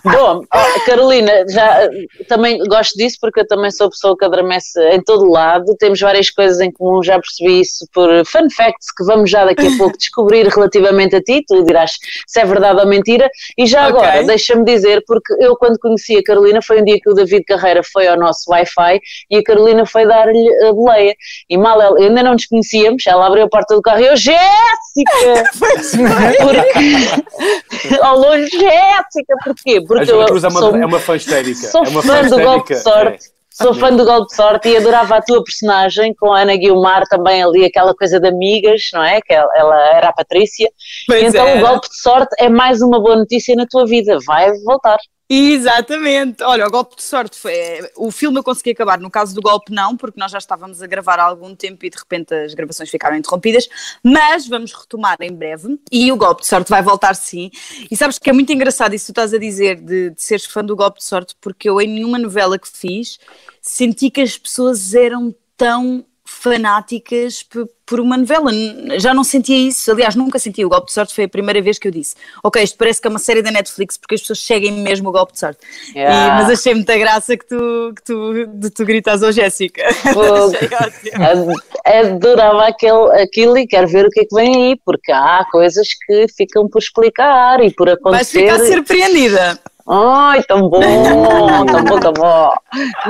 Bom, 0.03 0.43
Carolina, 0.85 1.45
já 1.49 1.83
eh, 1.83 1.89
também 2.27 2.59
gosto 2.65 2.95
disso 2.97 3.17
porque 3.21 3.41
eu 3.41 3.47
também 3.47 3.71
sou 3.71 3.89
pessoa 3.89 4.17
que 4.17 4.25
adormece 4.25 4.79
em 4.89 5.01
todo 5.01 5.29
lado. 5.29 5.75
Temos 5.77 5.99
várias 5.99 6.29
coisas 6.29 6.59
em 6.59 6.71
comum, 6.71 7.01
já 7.01 7.19
percebi 7.19 7.61
isso 7.61 7.85
por 7.93 8.09
fun 8.25 8.49
facts 8.49 8.91
que 8.95 9.03
vamos 9.03 9.29
já 9.29 9.45
daqui 9.45 9.67
a 9.67 9.71
pouco 9.77 9.97
descobrir 9.97 10.47
relativamente 10.47 11.15
a 11.15 11.21
ti. 11.21 11.43
Tu 11.47 11.63
dirás 11.63 11.91
se 12.27 12.39
é 12.39 12.45
verdade 12.45 12.79
ou 12.79 12.87
mentira. 12.87 13.29
E 13.57 13.65
já 13.65 13.83
agora, 13.83 14.23
deixa-me 14.23 14.63
dizer, 14.65 15.03
porque 15.07 15.33
eu 15.39 15.55
quando 15.55 15.79
conheci 15.79 16.17
a 16.17 16.23
Carolina 16.23 16.61
foi 16.61 16.81
um 16.81 16.83
dia 16.83 16.99
que 17.01 17.09
o 17.09 17.13
David 17.13 17.43
Carreira 17.45 17.81
foi 17.83 18.07
ao 18.07 18.17
nosso 18.17 18.51
Wi-Fi 18.51 18.99
e 19.29 19.37
a 19.37 19.43
Carolina 19.43 19.85
foi 19.85 20.05
dar-lhe 20.05 20.65
a 20.65 20.73
boleia. 20.73 21.15
E 21.49 21.57
mal 21.57 21.81
ela, 21.81 21.97
ainda 21.99 22.23
não 22.23 22.33
nos 22.33 22.45
conhecíamos, 22.45 23.05
ela 23.07 23.27
abriu 23.27 23.43
a 23.45 23.49
porta 23.49 23.75
do 23.75 23.81
carro 23.81 24.01
e 24.01 24.07
eu, 24.07 24.15
Jéssica! 24.15 25.43
Porque, 26.43 27.95
ao 28.01 28.17
longe, 28.17 28.49
Jéssica, 28.49 29.35
porquê? 29.43 29.77
A 29.77 29.87
Porque 29.87 30.11
eu 30.11 30.25
Cruz 30.25 30.43
é 30.43 30.47
uma, 30.47 30.59
sou, 30.59 30.75
é 30.75 30.85
uma 30.85 30.99
fã 30.99 31.15
histérica. 31.15 31.67
sou 31.67 31.83
é 31.83 31.89
uma 31.89 32.01
fã 32.01 32.21
do 32.23 32.39
golpe 32.39 32.73
de 32.73 32.79
sorte. 32.79 33.29
É. 33.29 33.33
Sou 33.55 33.71
fã 33.75 33.95
do 33.95 34.03
golpe 34.03 34.29
de 34.29 34.35
sorte 34.35 34.67
e 34.67 34.75
adorava 34.75 35.17
a 35.17 35.21
tua 35.21 35.43
personagem 35.43 36.11
com 36.15 36.33
a 36.33 36.41
Ana 36.41 36.55
Guilmar 36.55 37.03
também 37.07 37.43
ali, 37.43 37.63
aquela 37.63 37.93
coisa 37.93 38.19
de 38.19 38.27
amigas, 38.27 38.89
não 38.91 39.03
é? 39.03 39.21
Que 39.21 39.31
ela, 39.31 39.47
ela 39.55 39.95
era 39.95 40.09
a 40.09 40.13
Patrícia. 40.13 40.67
Pois 41.05 41.23
então 41.23 41.47
é. 41.47 41.57
o 41.57 41.61
golpe 41.61 41.87
de 41.87 42.01
sorte 42.01 42.35
é 42.39 42.49
mais 42.49 42.81
uma 42.81 42.99
boa 42.99 43.15
notícia 43.15 43.55
na 43.55 43.67
tua 43.67 43.85
vida. 43.85 44.17
Vai 44.25 44.51
voltar. 44.65 44.97
Exatamente. 45.35 46.43
Olha, 46.43 46.67
o 46.67 46.69
golpe 46.69 46.95
de 46.95 47.01
sorte 47.01 47.39
foi. 47.39 47.53
O 47.97 48.11
filme 48.11 48.37
eu 48.37 48.43
consegui 48.43 48.69
acabar, 48.69 48.99
no 48.99 49.09
caso 49.09 49.33
do 49.33 49.41
golpe, 49.41 49.71
não, 49.73 49.97
porque 49.97 50.19
nós 50.19 50.31
já 50.31 50.37
estávamos 50.37 50.79
a 50.83 50.85
gravar 50.85 51.19
há 51.19 51.23
algum 51.23 51.55
tempo 51.55 51.83
e 51.83 51.89
de 51.89 51.97
repente 51.97 52.35
as 52.35 52.53
gravações 52.53 52.89
ficaram 52.89 53.17
interrompidas. 53.17 53.67
Mas 54.03 54.47
vamos 54.47 54.71
retomar 54.73 55.17
em 55.21 55.33
breve 55.33 55.79
e 55.91 56.11
o 56.11 56.17
golpe 56.17 56.43
de 56.43 56.47
sorte 56.47 56.69
vai 56.69 56.83
voltar 56.83 57.15
sim. 57.15 57.49
E 57.89 57.97
sabes 57.97 58.19
que 58.19 58.29
é 58.29 58.33
muito 58.33 58.53
engraçado 58.53 58.93
isso 58.93 59.07
que 59.07 59.13
tu 59.13 59.17
estás 59.19 59.33
a 59.33 59.39
dizer 59.39 59.77
de, 59.81 60.11
de 60.11 60.21
seres 60.21 60.45
fã 60.45 60.63
do 60.63 60.75
golpe 60.75 60.99
de 60.99 61.05
sorte, 61.05 61.35
porque 61.41 61.67
eu 61.67 61.81
em 61.81 61.87
nenhuma 61.87 62.19
novela 62.19 62.59
que 62.59 62.67
fiz 62.67 63.17
senti 63.59 64.11
que 64.11 64.21
as 64.21 64.37
pessoas 64.37 64.93
eram 64.93 65.33
tão 65.57 66.05
fanáticas 66.41 67.43
por 67.85 67.99
uma 67.99 68.17
novela. 68.17 68.49
Já 68.97 69.13
não 69.13 69.23
sentia 69.23 69.57
isso. 69.57 69.91
Aliás, 69.91 70.15
nunca 70.15 70.39
senti. 70.39 70.63
O 70.65 70.69
golpe 70.69 70.87
de 70.87 70.93
sorte 70.93 71.13
foi 71.13 71.25
a 71.25 71.29
primeira 71.29 71.61
vez 71.61 71.77
que 71.77 71.87
eu 71.87 71.91
disse: 71.91 72.15
Ok, 72.43 72.61
isto 72.63 72.77
parece 72.77 73.01
que 73.01 73.07
é 73.07 73.09
uma 73.09 73.19
série 73.19 73.41
da 73.41 73.51
Netflix 73.51 73.97
porque 73.97 74.15
as 74.15 74.21
pessoas 74.21 74.39
seguem 74.41 74.71
mesmo 74.71 75.09
o 75.09 75.11
golpe 75.11 75.33
de 75.33 75.39
sorte. 75.39 75.59
E- 75.95 75.99
Yeah. 76.03 76.35
mas 76.43 76.59
achei 76.59 76.73
muita 76.73 76.97
graça 76.97 77.37
que 77.37 77.45
tu, 77.47 77.93
que 77.95 78.03
tu, 78.03 78.45
de 78.47 78.69
tu 78.69 78.85
gritas 78.85 79.21
ao 79.23 79.31
Jéssica. 79.31 79.83
Ótimo. 80.15 81.53
Ad- 81.85 82.07
Adorava 82.15 82.67
aquele, 82.67 83.21
aquilo 83.21 83.57
e 83.57 83.67
quero 83.67 83.87
ver 83.87 84.05
o 84.05 84.09
que 84.09 84.21
é 84.21 84.25
que 84.25 84.35
vem 84.35 84.55
aí, 84.55 84.79
porque 84.85 85.11
há 85.11 85.45
coisas 85.51 85.87
que 86.05 86.25
ficam 86.35 86.67
por 86.67 86.79
explicar 86.79 87.61
e 87.63 87.71
por 87.71 87.89
acontecer. 87.89 88.39
ficar 88.41 88.59
surpreendida. 88.65 89.59
Ai, 89.89 90.41
tão 90.43 90.69
bom, 90.69 90.79
tão 91.65 91.83
bom, 91.83 91.99
tão 91.99 92.13
bom. 92.13 92.53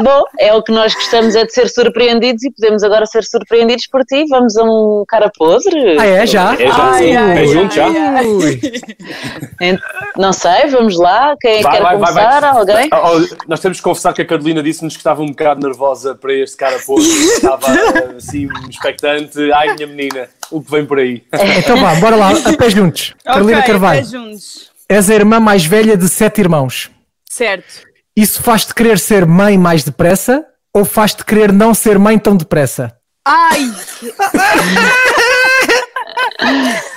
Bom, 0.03 0.23
é 0.39 0.53
o 0.53 0.63
que 0.63 0.71
nós 0.71 0.93
gostamos, 0.95 1.35
é 1.35 1.45
de 1.45 1.53
ser 1.53 1.69
surpreendidos 1.69 2.43
e 2.43 2.51
podemos 2.51 2.83
agora 2.83 3.05
ser 3.05 3.23
surpreendidos 3.23 3.85
por 3.87 4.03
ti. 4.03 4.25
Vamos 4.29 4.57
a 4.57 4.63
um 4.63 5.03
cara 5.07 5.31
podre? 5.37 5.97
Ah, 5.99 6.05
é? 6.05 6.25
Já? 6.25 6.53
É 6.55 6.67
já, 6.67 6.93
sim. 6.93 7.15
Ai, 7.15 7.37
É 7.37 7.39
ai, 7.39 7.47
junto 7.47 7.75
já. 7.75 7.85
ai. 7.85 9.77
Não 10.17 10.33
sei, 10.33 10.67
vamos 10.67 10.97
lá. 10.97 11.35
Quem 11.39 11.61
Vai, 11.61 11.73
quer 11.73 11.83
vai, 11.83 11.97
vai, 11.97 12.13
vai. 12.13 12.23
começar? 12.23 12.43
Alguém? 12.43 12.89
Ah, 12.91 13.11
oh, 13.11 13.35
nós 13.47 13.59
temos 13.59 13.77
que 13.77 13.83
confessar 13.83 14.13
que 14.13 14.21
a 14.21 14.25
Carolina 14.25 14.61
disse-nos 14.63 14.93
que 14.93 14.99
estava 14.99 15.21
um 15.21 15.27
bocado 15.27 15.65
nervosa 15.65 16.15
para 16.15 16.33
este 16.33 16.57
cara 16.57 16.79
podre. 16.79 17.05
Estava 17.33 17.67
eh, 17.67 18.15
assim, 18.17 18.47
expectante. 18.69 19.51
Ai, 19.51 19.75
minha 19.75 19.87
menina, 19.87 20.27
o 20.51 20.61
que 20.61 20.71
vem 20.71 20.85
por 20.85 20.99
aí? 20.99 21.23
Então 21.57 21.77
vá, 21.77 21.95
bora 21.95 22.15
lá, 22.15 22.31
a 22.31 22.53
pé 22.57 22.69
juntos. 22.69 23.13
Carolina 23.23 23.59
ok, 23.59 23.67
Carvalho, 23.71 23.99
até 24.01 24.09
juntos. 24.09 24.72
És 24.93 25.09
a 25.09 25.13
irmã 25.15 25.39
mais 25.39 25.65
velha 25.65 25.97
de 25.97 26.07
sete 26.07 26.39
irmãos. 26.41 26.89
Certo. 27.29 27.81
Isso 28.15 28.41
faz-te 28.43 28.73
querer 28.75 28.99
ser 28.99 29.25
mãe 29.25 29.57
mais 29.57 29.83
depressa 29.83 30.45
ou 30.73 30.85
faz-te 30.85 31.25
querer 31.25 31.51
não 31.51 31.73
ser 31.73 31.97
mãe 31.97 32.17
tão 32.19 32.35
depressa? 32.37 32.95
Ai, 33.25 33.71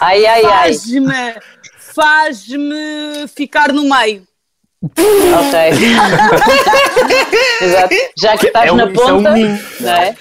Ai, 0.01 0.27
ai, 0.27 0.45
ai. 0.45 0.51
faz-me, 0.75 1.35
faz-me 1.95 3.29
ficar 3.35 3.73
no 3.73 3.83
meio. 3.85 4.23
Ok. 4.83 5.59
Exato. 7.63 7.95
Já 8.21 8.37
que 8.37 8.47
estás 8.47 8.67
É 8.69 8.73
um- 8.73 8.77
na 8.77 8.85
isso 8.91 9.01
é 9.01 9.05
um 9.13 9.17
ponta, 9.23 9.31
não 9.81 9.91
é? 9.93 10.15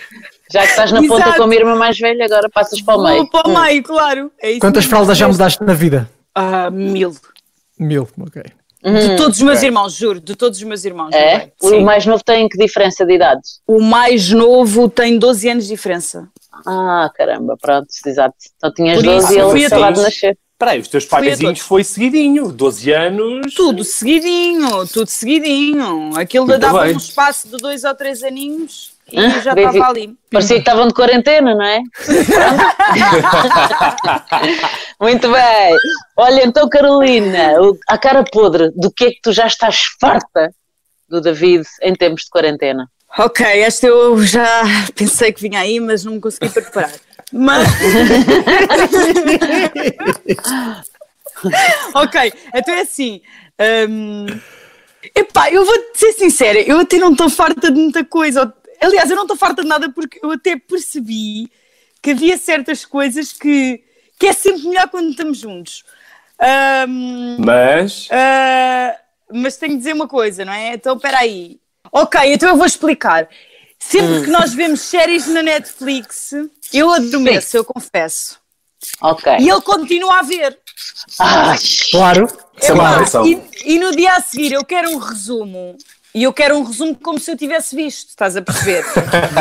Já 0.51 0.61
que 0.61 0.67
estás 0.67 0.91
na 0.91 1.01
ponta 1.01 1.23
Exato. 1.25 1.37
como 1.41 1.53
irmã 1.53 1.75
mais 1.75 1.97
velha, 1.99 2.25
agora 2.25 2.49
passas 2.49 2.81
para 2.81 2.95
o 2.97 3.03
meio. 3.03 3.17
Vou 3.17 3.29
para 3.29 3.49
o 3.49 3.61
meio, 3.63 3.83
claro. 3.83 4.31
É 4.41 4.51
isso 4.51 4.59
Quantas 4.59 4.85
fraldas 4.85 5.17
já 5.17 5.27
mudaste 5.27 5.61
na 5.63 5.73
vida? 5.73 6.09
Ah, 6.33 6.69
mil. 6.69 7.15
Mil, 7.79 8.07
ok. 8.19 8.43
De 8.83 9.17
todos 9.17 9.37
os 9.37 9.41
meus 9.43 9.63
irmãos, 9.63 9.93
juro, 9.93 10.19
de 10.21 10.35
todos 10.35 10.59
os 10.59 10.63
meus 10.63 10.85
irmãos. 10.85 11.11
É? 11.11 11.51
Sim. 11.59 11.77
O 11.77 11.81
mais 11.83 12.05
novo 12.05 12.23
tem 12.23 12.47
que 12.47 12.55
diferença 12.55 13.03
de 13.03 13.13
idades? 13.15 13.59
O 13.65 13.81
mais 13.81 14.29
novo 14.29 14.87
tem 14.87 15.17
12 15.17 15.49
anos 15.49 15.63
de 15.63 15.71
diferença. 15.71 16.29
Ah, 16.65 17.09
caramba, 17.15 17.57
pronto, 17.59 17.87
exato. 18.05 18.35
Então 18.57 18.71
tinhas 18.71 18.97
Por 18.97 19.05
12 19.05 19.25
isso, 19.25 19.33
e 19.33 19.51
fui 19.51 19.59
ele 19.61 19.69
de 19.69 19.75
todos. 19.81 20.03
nascer. 20.03 20.37
Espera 20.53 20.71
aí, 20.71 20.79
os 20.79 20.87
teus 20.87 21.05
paizinhos 21.05 21.59
foi 21.59 21.83
seguidinho, 21.83 22.51
12 22.51 22.91
anos. 22.91 23.53
Tudo 23.55 23.83
seguidinho, 23.83 24.87
tudo 24.87 25.09
seguidinho. 25.09 26.11
Aquilo 26.15 26.45
Muito 26.45 26.61
dava 26.61 26.83
bem. 26.83 26.93
um 26.93 26.97
espaço 26.97 27.49
de 27.49 27.57
dois 27.57 27.83
ou 27.83 27.93
três 27.95 28.23
aninhos 28.23 28.94
e 29.11 29.19
Ah, 29.19 29.39
já 29.39 29.53
estava 29.53 29.89
ali. 29.89 30.15
Parecia 30.31 30.55
que 30.55 30.61
estavam 30.61 30.87
de 30.87 30.93
quarentena, 30.93 31.53
não 31.53 31.63
é? 31.63 31.79
Muito 34.99 35.31
bem. 35.31 35.77
Olha, 36.17 36.45
então, 36.45 36.67
Carolina, 36.67 37.53
a 37.87 37.97
cara 37.97 38.23
podre, 38.23 38.71
do 38.75 38.91
que 38.91 39.05
é 39.05 39.11
que 39.11 39.21
tu 39.21 39.31
já 39.31 39.47
estás 39.47 39.83
farta 39.99 40.51
do 41.07 41.21
David 41.21 41.63
em 41.83 41.95
tempos 41.95 42.23
de 42.23 42.29
quarentena? 42.29 42.89
Ok, 43.17 43.45
esta 43.45 43.87
eu 43.87 44.21
já 44.23 44.63
pensei 44.95 45.31
que 45.31 45.41
vinha 45.41 45.59
aí, 45.59 45.79
mas 45.79 46.03
não 46.03 46.13
me 46.13 46.19
consegui 46.19 46.49
preparar. 46.49 46.91
Mas. 47.31 47.67
ok, 51.93 52.33
então 52.53 52.73
é 52.73 52.81
assim. 52.81 53.21
hum, 53.89 54.25
Epá, 55.15 55.51
eu 55.51 55.63
vou 55.63 55.75
ser 55.93 56.13
sincera, 56.13 56.59
eu 56.59 56.79
até 56.79 56.97
não 56.97 57.11
estou 57.11 57.29
farta 57.29 57.71
de 57.71 57.79
muita 57.79 58.03
coisa. 58.03 58.51
Aliás, 58.85 59.09
eu 59.09 59.15
não 59.15 59.23
estou 59.23 59.37
farta 59.37 59.61
de 59.61 59.67
nada 59.67 59.89
porque 59.89 60.19
eu 60.21 60.31
até 60.31 60.57
percebi 60.57 61.51
que 62.01 62.11
havia 62.11 62.37
certas 62.37 62.85
coisas 62.85 63.33
que, 63.33 63.83
que 64.19 64.27
é 64.27 64.33
sempre 64.33 64.67
melhor 64.67 64.87
quando 64.89 65.09
estamos 65.09 65.39
juntos. 65.39 65.83
Hum, 66.87 67.37
Mas. 67.39 68.07
ah, 68.11 68.95
mas 69.31 69.57
tenho 69.57 69.73
que 69.73 69.77
dizer 69.79 69.93
uma 69.93 70.07
coisa, 70.07 70.45
não 70.45 70.53
é? 70.53 70.73
Então, 70.73 70.95
espera 70.95 71.19
aí. 71.19 71.59
Ok, 71.91 72.19
então 72.33 72.49
eu 72.49 72.57
vou 72.57 72.65
explicar. 72.65 73.27
Sempre 73.79 74.23
que 74.23 74.29
nós 74.29 74.53
vemos 74.53 74.81
séries 74.81 75.27
na 75.27 75.43
Netflix, 75.43 76.31
eu 76.73 76.91
adormeço, 76.91 77.57
eu 77.57 77.65
confesso. 77.65 78.39
Ok. 79.01 79.31
E 79.39 79.49
ele 79.49 79.61
continua 79.61 80.19
a 80.19 80.21
ver. 80.21 80.57
Ai, 81.19 81.57
Claro. 81.91 82.27
Isso 82.61 82.71
é 82.71 82.73
uma 82.73 83.27
e, 83.27 83.73
e 83.73 83.79
no 83.79 83.95
dia 83.95 84.13
a 84.13 84.21
seguir 84.21 84.53
eu 84.53 84.63
quero 84.63 84.89
um 84.89 84.97
resumo. 84.97 85.77
E 86.15 86.23
eu 86.23 86.31
quero 86.31 86.57
um 86.57 86.63
resumo 86.63 86.95
como 86.95 87.19
se 87.19 87.29
eu 87.29 87.35
tivesse 87.35 87.75
visto, 87.75 88.07
estás 88.07 88.37
a 88.37 88.41
perceber? 88.41 88.85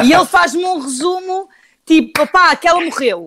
e 0.05 0.13
ele 0.13 0.27
faz-me 0.27 0.65
um 0.65 0.81
resumo 0.81 1.49
tipo, 1.87 2.27
pá, 2.27 2.51
aquela 2.51 2.85
morreu. 2.85 3.27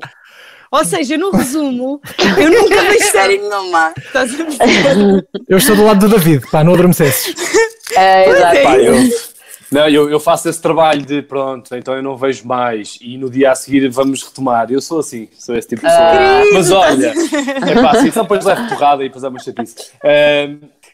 Ou 0.69 0.83
seja, 0.83 1.17
no 1.17 1.31
resumo, 1.31 2.01
eu 2.37 2.51
nunca 2.51 2.81
vejo 2.83 3.09
série 3.09 3.37
nenhuma. 3.37 3.93
Estás 3.97 4.37
a 4.37 4.43
perceber? 4.43 5.27
Eu 5.47 5.57
estou 5.57 5.77
do 5.77 5.85
lado 5.85 6.09
do 6.09 6.13
David, 6.13 6.45
pá, 6.51 6.61
não 6.61 6.73
adormecesses. 6.73 7.33
é, 7.95 8.29
exato. 8.29 8.63
Pá, 8.63 8.77
eu, 8.79 8.93
não, 9.71 9.89
eu, 9.89 10.09
eu 10.09 10.19
faço 10.19 10.47
esse 10.47 10.61
trabalho 10.61 11.05
de 11.05 11.21
pronto, 11.21 11.73
então 11.75 11.93
eu 11.93 12.01
não 12.01 12.15
vejo 12.15 12.45
mais 12.45 12.97
e 13.01 13.17
no 13.17 13.29
dia 13.29 13.51
a 13.51 13.55
seguir 13.55 13.87
vamos 13.89 14.23
retomar. 14.23 14.69
Eu 14.69 14.81
sou 14.81 14.99
assim, 14.99 15.27
sou 15.37 15.55
esse 15.55 15.69
tipo 15.69 15.81
de 15.81 15.87
pessoa. 15.87 16.53
Mas 16.53 16.71
olha, 16.71 17.13
é 17.69 17.81
pá, 17.81 17.91
assim, 17.91 18.11
só 18.11 18.23
depois 18.23 18.43
levo 18.43 18.67
porrada 18.67 19.03
e 19.03 19.07
depois 19.07 19.23
é 19.23 19.29
uma 19.29 19.39
chatice. 19.39 19.91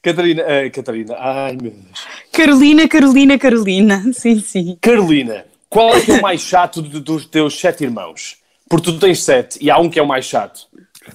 Catarina, 0.03 0.43
ah, 0.43 0.69
Catarina, 0.69 1.15
ai 1.17 1.57
meu 1.59 1.71
Deus. 1.71 2.05
Carolina, 2.31 2.87
Carolina, 2.89 3.39
Carolina. 3.39 4.03
Sim, 4.13 4.39
sim. 4.41 4.77
Carolina, 4.81 5.45
qual 5.69 5.95
é 5.95 6.01
que 6.01 6.11
é 6.11 6.15
o 6.15 6.21
mais 6.21 6.41
chato 6.41 6.81
de- 6.81 6.99
dos 6.99 7.25
teus 7.25 7.57
sete 7.59 7.83
irmãos? 7.85 8.37
Porque 8.69 8.91
tu 8.91 8.99
tens 8.99 9.23
sete 9.23 9.57
e 9.61 9.71
há 9.71 9.77
um 9.79 9.89
que 9.89 9.97
é 9.97 10.01
o 10.03 10.07
mais 10.07 10.25
chato. 10.25 10.67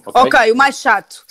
Ok, 0.06 0.50
o 0.52 0.56
mais 0.56 0.80
chato. 0.80 1.24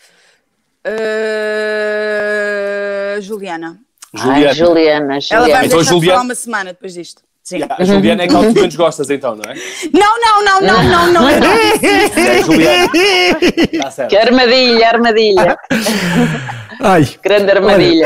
Uh, 1.98 3.22
Juliana. 3.22 3.80
Juliana. 4.14 4.48
Ai, 4.50 4.54
Juliana, 4.54 5.04
Ela 5.04 5.10
vai 5.12 5.22
Juliana. 5.22 5.60
me 5.62 5.66
Então, 5.68 5.78
deixar 5.78 5.84
de 5.84 5.86
Juliana- 5.90 6.12
falar 6.14 6.24
uma 6.26 6.36
semana 6.36 6.74
depois 6.74 6.94
disto. 6.94 7.22
Sim. 7.48 7.62
A 7.70 7.82
Juliana 7.86 8.24
é 8.24 8.26
aquela 8.26 8.46
que 8.48 8.54
tu 8.56 8.60
menos 8.60 8.76
gostas 8.76 9.10
então, 9.10 9.34
não 9.38 9.50
é? 9.50 9.56
Não, 9.94 10.20
não, 10.20 10.44
não, 10.44 10.60
não, 10.62 10.84
não, 10.84 11.14
não. 11.14 11.22
não. 11.22 11.30
É 11.30 12.40
a 12.40 12.42
Juliana. 12.42 13.92
Certo. 13.92 14.10
Que 14.10 14.18
armadilha, 14.18 14.88
armadilha. 14.90 15.58
Ai, 16.82 17.08
Grande 17.24 17.50
armadilha. 17.52 18.06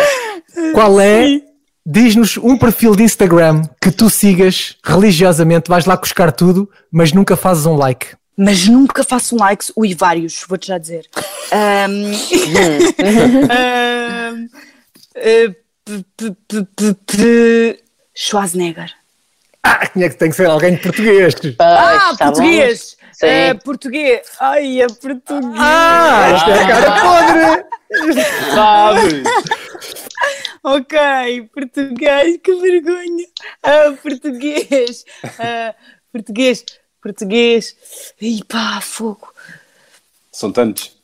qual 0.75 1.01
é? 1.01 1.41
Diz-nos 1.83 2.38
um 2.38 2.55
perfil 2.55 2.95
de 2.95 3.01
Instagram 3.01 3.63
que 3.81 3.89
tu 3.89 4.12
sigas 4.12 4.77
religiosamente, 4.86 5.69
vais 5.69 5.88
lá 5.88 5.98
buscar 5.98 6.31
tudo, 6.31 6.69
mas 6.91 7.12
nunca 7.12 7.36
fazes 7.36 7.65
um 7.65 7.75
like. 7.75 8.10
Mas 8.38 8.67
nunca 8.67 9.03
faço 9.03 9.36
um 9.36 9.39
likes. 9.39 9.71
Ui, 9.75 9.95
vários, 9.95 10.45
vou-te 10.48 10.67
já 10.67 10.77
dizer. 10.77 11.07
Ahm, 11.51 12.12
ahm, 13.50 14.48
eh, 15.15 15.50
p- 15.83 16.05
p- 16.15 16.36
p- 16.48 16.67
p- 16.75 16.93
p- 17.07 17.79
Schwarzenegger. 18.13 19.00
Ah, 19.63 19.85
tinha 19.87 20.09
que 20.09 20.15
tem 20.15 20.29
que 20.29 20.35
ser 20.35 20.47
alguém 20.47 20.75
de 20.75 20.81
português. 20.81 21.35
Pois, 21.35 21.55
Ah, 21.59 22.15
tá 22.17 22.25
português. 22.31 22.97
Eh, 23.23 23.53
português. 23.53 24.21
Ai, 24.39 24.81
é 24.81 24.87
português. 24.87 25.53
Ah, 25.59 26.31
isto 26.35 26.49
é 26.49 26.63
a 26.63 26.67
cara 26.67 26.91
podre. 27.01 27.65
Sabes? 28.55 29.23
Ok, 30.63 31.49
português, 31.53 32.39
que 32.43 32.55
vergonha. 32.55 33.25
Ah, 33.63 33.93
português. 34.01 35.05
Ah, 35.39 35.75
português, 36.11 36.65
português. 37.01 37.75
Ih, 38.19 38.43
pá, 38.45 38.79
fogo. 38.81 39.31
São 40.31 40.51
tantos. 40.51 40.97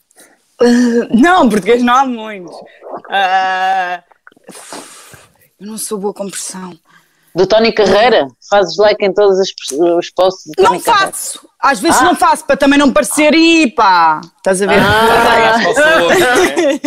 Ah, 0.60 0.66
não, 1.12 1.48
português 1.50 1.84
não 1.84 1.94
há 1.96 2.06
muitos. 2.06 2.56
Ah, 3.12 4.04
eu 5.60 5.68
não 5.68 5.78
sou 5.78 6.00
boa 6.00 6.14
com 6.14 6.30
pressão. 6.30 6.78
Do 7.36 7.46
Tony 7.46 7.72
Carreira? 7.72 8.28
Fazes 8.50 8.78
like 8.78 9.06
em 9.06 9.14
todos 9.14 9.38
os, 9.40 9.50
os 9.98 10.10
posts 10.10 10.52
do 10.58 10.64
Não 10.64 10.72
Tony 10.72 10.82
Carreira? 10.84 11.12
faço. 11.12 11.48
Às 11.62 11.80
vezes 11.80 12.00
Ah. 12.02 12.06
não 12.06 12.16
faço, 12.16 12.46
para 12.46 12.56
também 12.58 12.78
não 12.80 12.92
parecer 12.94 13.34
e 13.34 13.70
pá. 13.72 14.22
Estás 14.38 14.62
a 14.62 14.68
ver? 14.68 14.80
Ah, 14.80 15.58
não 15.68 16.64
é? 16.64 16.78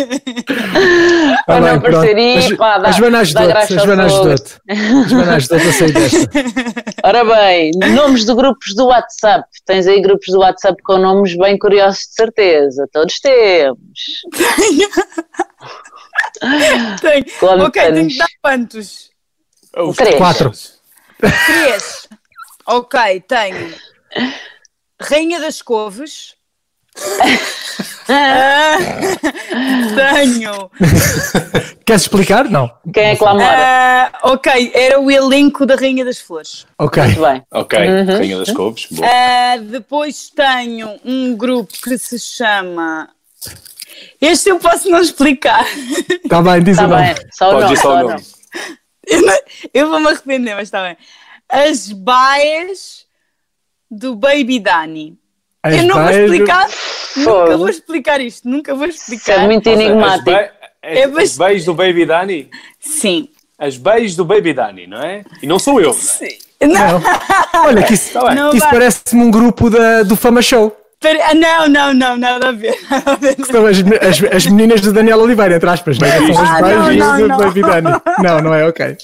Para 1.45 1.59
não 1.59 1.69
bem, 1.69 1.79
pronto. 1.79 2.05
parecer 2.05 2.41
Ju- 2.41 2.57
pá, 2.57 2.77
dá- 2.77 2.89
A 2.89 2.91
Joana 2.91 3.19
ajudou-te, 3.19 3.51
a 3.51 3.65
Joana 3.65 4.05
ajudou-te. 4.05 4.53
A 4.69 4.75
Joana 5.07 5.35
ajudou-te 5.35 5.67
a 5.67 5.73
sair 5.73 5.91
desta. 5.93 6.29
Ora 7.03 7.23
bem, 7.25 7.71
nomes 7.95 8.25
de 8.25 8.33
grupos 8.33 8.73
do 8.75 8.85
WhatsApp. 8.87 9.45
Tens 9.65 9.87
aí 9.87 10.01
grupos 10.01 10.27
do 10.33 10.39
WhatsApp 10.39 10.81
com 10.83 10.97
nomes 10.97 11.37
bem 11.37 11.57
curiosos, 11.57 11.99
de 12.07 12.13
certeza. 12.15 12.87
Todos 12.91 13.19
temos. 13.19 13.77
Tenho. 17.01 17.25
Quantos? 17.39 17.65
Ok, 17.67 17.91
tenho 17.93 18.07
que 18.07 18.17
dar 18.17 18.27
quantos? 18.41 19.10
Os 19.77 19.95
Três. 19.95 20.15
Quatro. 20.17 20.51
Três. 21.19 22.07
ok, 22.65 23.21
tenho 23.21 23.73
Rainha 24.99 25.39
das 25.39 25.61
Couves. 25.61 26.35
Ah, 28.13 28.75
tenho. 29.95 30.69
Queres 31.85 32.01
explicar? 32.01 32.49
Não. 32.49 32.69
Quem 32.93 33.03
é 33.11 33.15
que 33.15 33.23
lá 33.23 33.33
mora? 33.33 33.45
ah, 33.47 34.11
ok, 34.23 34.71
era 34.73 34.99
o 34.99 35.09
elenco 35.09 35.65
da 35.65 35.75
Rainha 35.75 36.03
das 36.03 36.19
Flores. 36.19 36.65
Ok. 36.77 37.01
Muito 37.03 37.21
bem. 37.21 37.43
Ok, 37.51 37.79
Rainha 37.79 38.37
das 38.39 38.51
Couves. 38.51 38.87
Ah, 39.01 39.55
depois 39.61 40.29
tenho 40.35 40.99
um 41.05 41.37
grupo 41.37 41.71
que 41.81 41.97
se 41.97 42.19
chama. 42.19 43.09
Este 44.19 44.49
eu 44.49 44.59
posso 44.59 44.89
não 44.89 44.99
explicar. 44.99 45.65
Está 46.09 46.41
bem, 46.41 46.61
diz 46.63 46.77
Está 46.77 46.85
o 46.87 46.89
nome. 46.89 47.07
Tá 47.07 47.13
bem. 47.13 47.29
Só 47.31 47.45
o 47.45 47.51
Pode 47.51 47.61
nome. 47.63 47.73
dizer 47.75 47.81
só 47.81 47.93
o 47.95 48.07
nome. 48.09 48.25
Eu, 49.07 49.21
não- 49.21 49.39
eu 49.73 49.89
vou-me 49.89 50.07
arrepender, 50.07 50.53
mas 50.55 50.67
está 50.67 50.83
bem. 50.83 50.97
As 51.49 51.91
baias 51.91 53.05
do 53.89 54.15
Baby 54.15 54.59
Dani. 54.59 55.17
As 55.63 55.75
eu 55.75 55.83
não 55.83 56.01
vou 56.01 56.09
explicar. 56.11 56.67
Nunca 57.17 57.29
Fogo. 57.29 57.57
vou 57.57 57.69
explicar 57.69 58.21
isto. 58.21 58.47
Nunca 58.49 58.73
vou 58.75 58.87
Isso 58.87 58.99
explicar. 59.11 59.43
é 59.43 59.45
muito 59.47 59.69
As, 59.69 59.79
enigmático. 59.79 60.25
be 60.25 60.31
as, 60.35 60.49
É 60.81 61.03
as 61.03 61.11
bast- 61.11 61.37
beijos 61.39 61.65
do 61.65 61.73
Baby 61.73 62.05
Dani? 62.05 62.49
Sim. 62.79 63.29
As 63.59 63.77
beijos 63.77 64.15
do 64.15 64.25
Baby 64.25 64.53
Dani, 64.53 64.87
não 64.87 64.97
é? 65.03 65.23
E 65.41 65.45
não 65.45 65.59
sou 65.59 65.79
eu, 65.79 65.89
não 65.91 65.97
é? 65.97 66.01
Sim. 66.01 66.37
Não, 66.61 66.69
Não. 66.69 67.01
Olha, 67.65 67.83
que 67.83 67.93
isso, 67.93 68.13
Tá 68.13 68.33
isso 68.53 68.69
parece-me 68.69 69.21
um 69.23 69.31
grupo 69.31 69.69
da, 69.69 70.03
do 70.03 70.15
Fama 70.15 70.41
Show. 70.41 70.75
Pera- 71.01 71.19
ah, 71.29 71.33
não, 71.33 71.67
não, 71.67 71.93
não, 71.93 72.17
nada 72.17 72.49
a 72.49 72.51
ver. 72.51 72.75
Nada 72.89 73.11
a 73.11 73.15
ver. 73.15 73.35
São 73.45 73.65
as, 73.65 73.77
as, 73.79 74.33
as 74.33 74.45
meninas 74.47 74.81
do 74.81 74.93
Daniel 74.93 75.19
Oliveira, 75.19 75.55
entre 75.55 75.69
aspas. 75.69 75.97
Não 75.99 76.07
é? 76.07 76.11
São 76.33 76.37
Ah, 76.45 76.55
as 76.55 76.61
não, 76.61 76.85
beijos 76.87 76.97
não, 77.07 77.27
não. 77.27 77.37
Baby 77.37 77.61
Dani. 77.61 77.89
Não, 78.23 78.41
não 78.41 78.53
é 78.53 78.65
ok. 78.67 78.97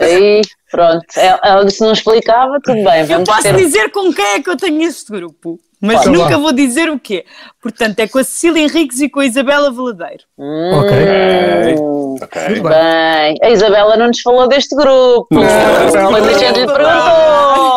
Aí, 0.00 0.40
pronto. 0.70 1.04
Ela, 1.16 1.40
ela 1.44 1.64
disse 1.64 1.78
que 1.78 1.84
não 1.84 1.92
explicava, 1.92 2.58
tudo 2.64 2.82
bem. 2.82 3.08
Eu 3.10 3.22
posso 3.24 3.42
ter... 3.42 3.54
dizer 3.56 3.90
com 3.90 4.12
quem 4.12 4.24
é 4.24 4.42
que 4.42 4.50
eu 4.50 4.56
tenho 4.56 4.82
este 4.82 5.12
grupo, 5.12 5.58
mas 5.80 5.98
Pode. 6.04 6.10
nunca 6.16 6.30
Lá. 6.36 6.38
vou 6.38 6.52
dizer 6.52 6.90
o 6.90 6.98
quê. 6.98 7.24
Portanto, 7.62 7.98
é 8.00 8.08
com 8.08 8.18
a 8.18 8.24
Cecília 8.24 8.62
Henriques 8.62 9.00
e 9.00 9.08
com 9.08 9.20
a 9.20 9.26
Isabela 9.26 9.70
Valadeiro. 9.70 10.22
Ok. 10.38 10.92
Hum, 11.78 12.16
Ok. 12.22 12.42
Tudo 12.54 12.62
bem. 12.62 12.72
bem. 12.72 13.36
A 13.42 13.50
Isabela 13.50 13.94
não 13.98 14.06
nos 14.06 14.20
falou 14.22 14.48
deste 14.48 14.74
grupo. 14.74 15.26
Não, 15.30 15.42
Quando 16.10 16.28
a 16.30 16.32
gente 16.38 16.60
lhe 16.60 16.66
perguntou. 16.66 16.86
Já 16.86 16.86
vai 16.86 16.94
levar 16.94 16.98
Já 16.98 17.02
calma. 17.02 17.75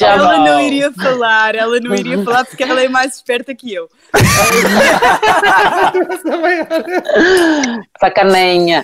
Ela 0.00 0.38
não 0.38 0.60
iria 0.60 0.92
falar, 0.92 1.54
ela 1.54 1.78
não 1.80 1.94
iria 1.94 2.22
falar 2.24 2.44
porque 2.44 2.62
ela 2.62 2.82
é 2.82 2.88
mais 2.88 3.16
esperta 3.16 3.54
que 3.54 3.72
eu. 3.74 3.88
Sacaninha. 8.00 8.82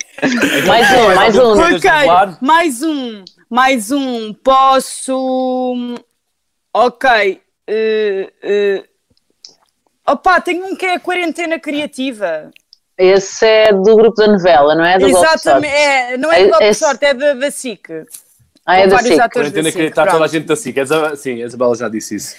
Mais 0.66 0.90
um, 0.92 1.14
mais 1.14 1.38
um. 1.38 1.54
Queres 1.56 1.76
Ok, 1.76 1.90
revelar? 1.90 2.38
mais 2.40 2.82
um, 2.82 3.24
mais 3.50 3.90
um. 3.90 4.32
Posso. 4.34 5.94
Ok. 6.72 7.40
eh, 7.66 8.32
eh, 8.42 8.84
Opa, 10.06 10.40
tenho 10.40 10.66
um 10.66 10.76
que 10.76 10.84
é 10.84 10.94
a 10.94 11.00
quarentena 11.00 11.58
criativa. 11.58 12.50
Esse 12.96 13.44
é 13.46 13.72
do 13.72 13.96
grupo 13.96 14.14
da 14.16 14.26
novela, 14.28 14.74
não 14.74 14.84
é? 14.84 14.98
Do 14.98 15.08
Exatamente, 15.08 15.74
é, 15.74 16.16
não 16.16 16.30
é 16.32 16.44
do 16.44 16.50
Golpe 16.50 16.64
esse- 16.66 16.80
Sorte, 16.80 17.04
é 17.06 17.14
da, 17.14 17.34
da 17.34 17.50
SIC. 17.50 17.88
Ah, 18.66 18.76
é 18.78 18.86
da 18.86 18.96
vários 18.96 19.10
SIC. 19.10 19.20
atores 19.20 19.32
Quarentena 19.52 19.62
da 19.64 19.70
que 19.72 19.78
SIC. 19.78 19.88
está 19.90 20.06
toda 20.06 20.24
a 20.24 20.28
gente 20.28 20.44
da 20.46 20.56
SIC. 20.56 20.78
A 20.78 20.82
Isabela- 20.82 21.16
Sim, 21.16 21.42
a 21.42 21.46
Isabela 21.46 21.74
já 21.76 21.88
disse 21.88 22.14
isso. 22.16 22.36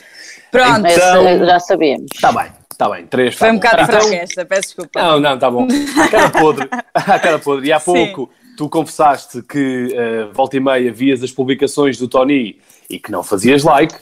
Pronto, 0.51 0.86
Esse 0.88 0.98
Então- 1.00 1.46
já 1.46 1.60
sabíamos. 1.60 2.05
Está 2.13 2.32
bem, 2.32 2.51
está 2.72 2.89
bem. 2.89 3.05
Três, 3.08 3.36
foi 3.36 3.48
tá 3.48 3.53
um 3.53 3.58
bocado 3.58 3.82
Então- 3.84 4.01
fraca 4.01 4.15
esta, 4.15 4.46
peço 4.46 4.62
desculpa. 4.62 5.01
Não, 5.01 5.20
não, 5.20 5.34
está 5.36 5.51
bom. 5.51 5.67
A 6.01 6.08
cara 6.08 6.29
podre. 6.29 6.70
A 6.94 7.20
cara 7.20 7.39
podre. 7.39 7.67
E 7.67 7.74
há 7.74 7.79
Sim. 7.79 7.94
pouco 7.94 8.32
tu 8.58 8.70
confessaste 8.70 9.41
que 9.44 9.88
uh, 9.94 10.34
volta 10.34 10.55
e 10.58 10.60
meia 10.60 10.91
vias 10.91 11.22
as 11.22 11.32
publicações 11.32 11.98
do 11.98 12.08
Tony 12.08 12.60
e 12.89 12.98
que 13.00 13.12
não 13.12 13.22
fazias 13.24 13.63
like. 13.63 13.94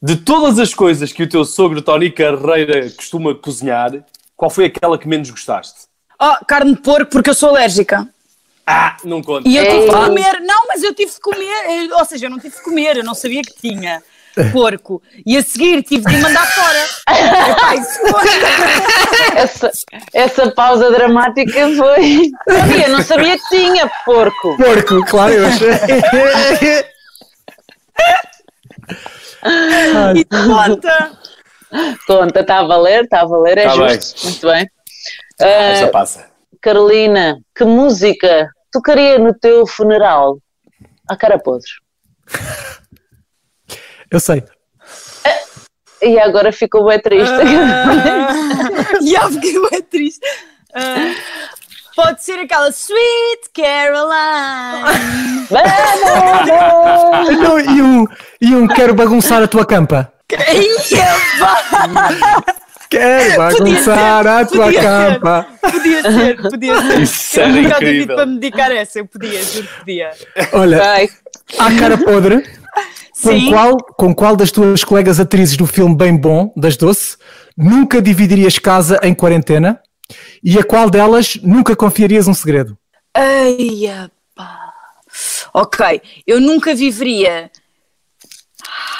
De 0.00 0.16
todas 0.16 0.58
as 0.58 0.72
coisas 0.72 1.12
que 1.12 1.22
o 1.24 1.28
teu 1.28 1.44
sogro 1.44 1.82
Tony 1.82 2.10
Carreira 2.10 2.88
costuma 2.92 3.34
cozinhar, 3.34 3.92
qual 4.36 4.48
foi 4.50 4.64
aquela 4.66 4.96
que 4.96 5.06
menos 5.08 5.28
gostaste? 5.30 5.80
Oh, 6.20 6.44
carne 6.46 6.74
de 6.74 6.80
porco, 6.80 7.10
porque 7.10 7.30
eu 7.30 7.34
sou 7.34 7.50
alérgica. 7.50 8.08
Ah, 8.70 8.98
não 9.02 9.22
conta. 9.22 9.48
E 9.48 9.56
eu 9.56 9.64
tive 9.64 9.86
de 9.86 9.92
comer, 9.92 10.40
não, 10.42 10.66
mas 10.66 10.82
eu 10.82 10.94
tive 10.94 11.10
de 11.10 11.20
comer, 11.20 11.90
ou 11.90 12.04
seja, 12.04 12.26
eu 12.26 12.30
não 12.30 12.38
tive 12.38 12.54
de 12.54 12.62
comer, 12.62 12.98
eu 12.98 13.04
não 13.04 13.14
sabia 13.14 13.40
que 13.40 13.54
tinha 13.58 14.02
porco. 14.52 15.02
E 15.24 15.38
a 15.38 15.42
seguir 15.42 15.82
tive 15.82 16.04
de 16.04 16.16
mandar 16.18 16.46
fora. 16.46 16.86
Epá. 17.08 18.22
Essa, 19.36 19.70
essa 20.12 20.50
pausa 20.50 20.90
dramática 20.90 21.50
foi. 21.76 22.30
Eu 22.84 22.90
não 22.90 23.02
sabia 23.02 23.38
que 23.38 23.48
tinha 23.48 23.90
porco. 24.04 24.54
Porco, 24.58 25.02
claro, 25.06 25.32
eu 25.32 25.46
achei. 25.46 25.68
E 30.16 30.24
conta. 30.24 31.12
Conta, 32.06 32.40
está 32.40 32.58
a 32.60 32.64
valer, 32.66 33.04
está 33.04 33.20
a 33.22 33.24
valer, 33.24 33.58
é 33.58 33.64
Tá 33.64 33.76
bem. 33.76 33.88
justo. 33.94 34.24
Muito 34.24 34.46
bem. 34.46 34.70
Ah, 35.40 35.88
passa. 35.92 36.26
Carolina, 36.60 37.38
que 37.54 37.64
música 37.64 38.48
tocaria 38.72 39.18
no 39.18 39.34
teu 39.34 39.66
funeral? 39.66 40.38
À 41.08 41.16
cara 41.16 41.38
podre. 41.38 41.70
Eu 44.10 44.20
sei. 44.20 44.42
E 46.00 46.18
agora 46.18 46.52
ficou 46.52 46.86
bem 46.86 47.00
triste. 47.00 47.34
E 49.02 49.14
eu 49.14 49.30
fiquei 49.30 49.52
bem 49.70 49.82
triste. 49.82 50.26
Ah, 50.74 51.14
pode 51.94 52.22
ser 52.24 52.38
aquela 52.40 52.68
Sweet 52.70 53.50
Caroline. 53.54 54.84
Então, 57.30 57.60
e, 57.60 57.82
um, 57.82 58.06
e 58.40 58.54
um 58.54 58.66
quero 58.66 58.94
bagunçar 58.94 59.42
a 59.42 59.48
tua 59.48 59.64
campa. 59.64 60.12
Ia. 60.30 61.06
Quero 62.90 63.36
bagunçar 63.36 64.26
a 64.26 64.44
tua 64.46 64.72
ser. 64.72 64.80
campa. 64.80 65.46
Podia 65.60 66.02
ser, 66.02 66.42
podia 66.42 66.80
ser. 66.82 67.00
Isso 67.02 67.40
eu 67.40 67.44
era 67.44 67.52
nunca 67.52 67.74
tive 67.78 67.90
incrível. 67.90 68.16
para 68.16 68.26
me 68.26 68.38
dedicar 68.38 68.70
a 68.70 68.74
essa, 68.74 68.98
eu 68.98 69.06
podia, 69.06 69.42
juro 69.42 69.66
que 69.68 69.78
podia. 69.80 70.10
Olha, 70.52 70.78
Vai. 70.78 71.08
à 71.58 71.72
cara 71.78 71.98
podre, 71.98 72.42
com 73.22 73.30
Sim. 73.30 73.50
qual, 73.50 73.76
com 73.76 74.14
qual 74.14 74.36
das 74.36 74.50
tuas 74.50 74.82
colegas 74.84 75.20
atrizes 75.20 75.56
do 75.56 75.66
filme 75.66 75.94
Bem 75.96 76.16
Bom, 76.16 76.52
das 76.56 76.76
Doce, 76.76 77.16
nunca 77.56 78.00
dividirias 78.00 78.58
casa 78.58 78.98
em 79.02 79.12
quarentena? 79.14 79.80
E 80.42 80.58
a 80.58 80.64
qual 80.64 80.88
delas 80.88 81.38
nunca 81.42 81.76
confiarias 81.76 82.26
um 82.26 82.32
segredo? 82.34 82.78
Ai, 83.14 84.08
pá. 84.34 84.72
Ok, 85.52 86.00
eu 86.26 86.40
nunca 86.40 86.74
viveria. 86.74 87.50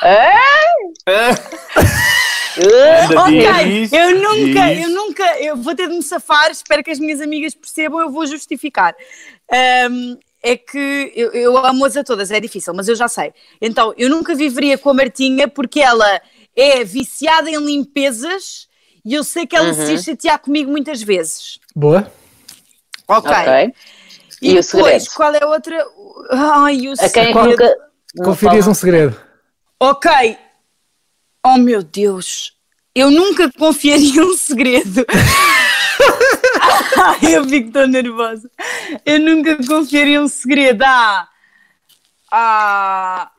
Anda, 0.02 1.40
Ok, 3.18 3.64
diz, 3.64 3.92
eu 3.92 4.14
nunca, 4.20 4.66
diz. 4.74 4.82
eu 4.82 4.88
nunca, 4.90 5.40
eu 5.40 5.56
vou 5.56 5.74
ter 5.74 5.88
de 5.88 5.94
me 5.94 6.02
safar, 6.02 6.50
espero 6.50 6.82
que 6.82 6.90
as 6.90 6.98
minhas 6.98 7.20
amigas 7.20 7.54
percebam, 7.54 8.00
eu 8.00 8.10
vou 8.10 8.26
justificar. 8.26 8.94
Ahm, 9.50 10.16
é 10.42 10.56
que 10.56 11.12
eu, 11.14 11.32
eu 11.32 11.56
amo-as 11.58 11.96
a 11.96 12.04
todas, 12.04 12.30
é 12.30 12.38
difícil, 12.40 12.72
mas 12.74 12.88
eu 12.88 12.94
já 12.94 13.08
sei. 13.08 13.32
Então, 13.60 13.92
eu 13.96 14.08
nunca 14.08 14.34
viveria 14.34 14.78
com 14.78 14.90
a 14.90 14.94
Martinha 14.94 15.48
porque 15.48 15.80
ela 15.80 16.20
é 16.54 16.84
viciada 16.84 17.50
em 17.50 17.56
limpezas 17.56 18.68
e 19.04 19.14
eu 19.14 19.24
sei 19.24 19.46
que 19.46 19.56
ela 19.56 19.72
se 19.74 19.92
ia 19.92 19.98
chatear 19.98 20.38
comigo 20.38 20.70
muitas 20.70 21.02
vezes. 21.02 21.58
Boa? 21.74 22.10
Ok. 23.06 23.30
Ok. 23.30 23.74
E, 24.40 24.50
E 24.52 24.58
o 24.58 24.62
depois, 24.62 24.66
segredo? 24.66 25.06
qual 25.16 25.34
é 25.34 25.42
a 25.42 25.46
outra? 25.48 25.86
Ai, 26.30 26.88
o 26.88 26.92
A 26.92 27.08
quem 27.08 27.22
é 27.22 27.32
que 27.32 27.32
segredo. 27.32 27.50
nunca. 27.50 27.76
um 28.70 28.74
segredo? 28.74 29.20
Ok. 29.80 30.10
Oh 31.44 31.56
meu 31.56 31.82
Deus. 31.82 32.52
Eu 32.94 33.10
nunca 33.10 33.50
confiaria 33.52 34.22
um 34.24 34.36
segredo. 34.36 35.04
Eu 37.22 37.44
fico 37.48 37.70
tão 37.72 37.86
nervosa. 37.86 38.50
Eu 39.04 39.18
nunca 39.20 39.56
confiaria 39.66 40.20
um 40.20 40.28
segredo. 40.28 40.82
Ah. 40.84 41.28
Ah. 42.30 43.30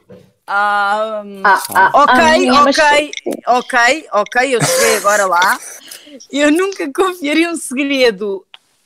Ah, 0.52 1.22
hum, 1.24 1.42
Ah, 1.44 1.62
ah, 1.76 1.92
ok, 1.94 2.14
ah, 2.50 2.64
mas- 2.64 2.78
ok, 2.78 3.12
ok, 3.46 4.08
ok, 4.14 4.56
eu 4.56 4.64
cheguei 4.66 4.98
agora 4.98 5.28
lá. 5.28 5.60
Eu 6.32 6.52
nunca 6.52 6.92
confiaria 6.92 7.52
um 7.52 7.56
segredo. 7.56 8.44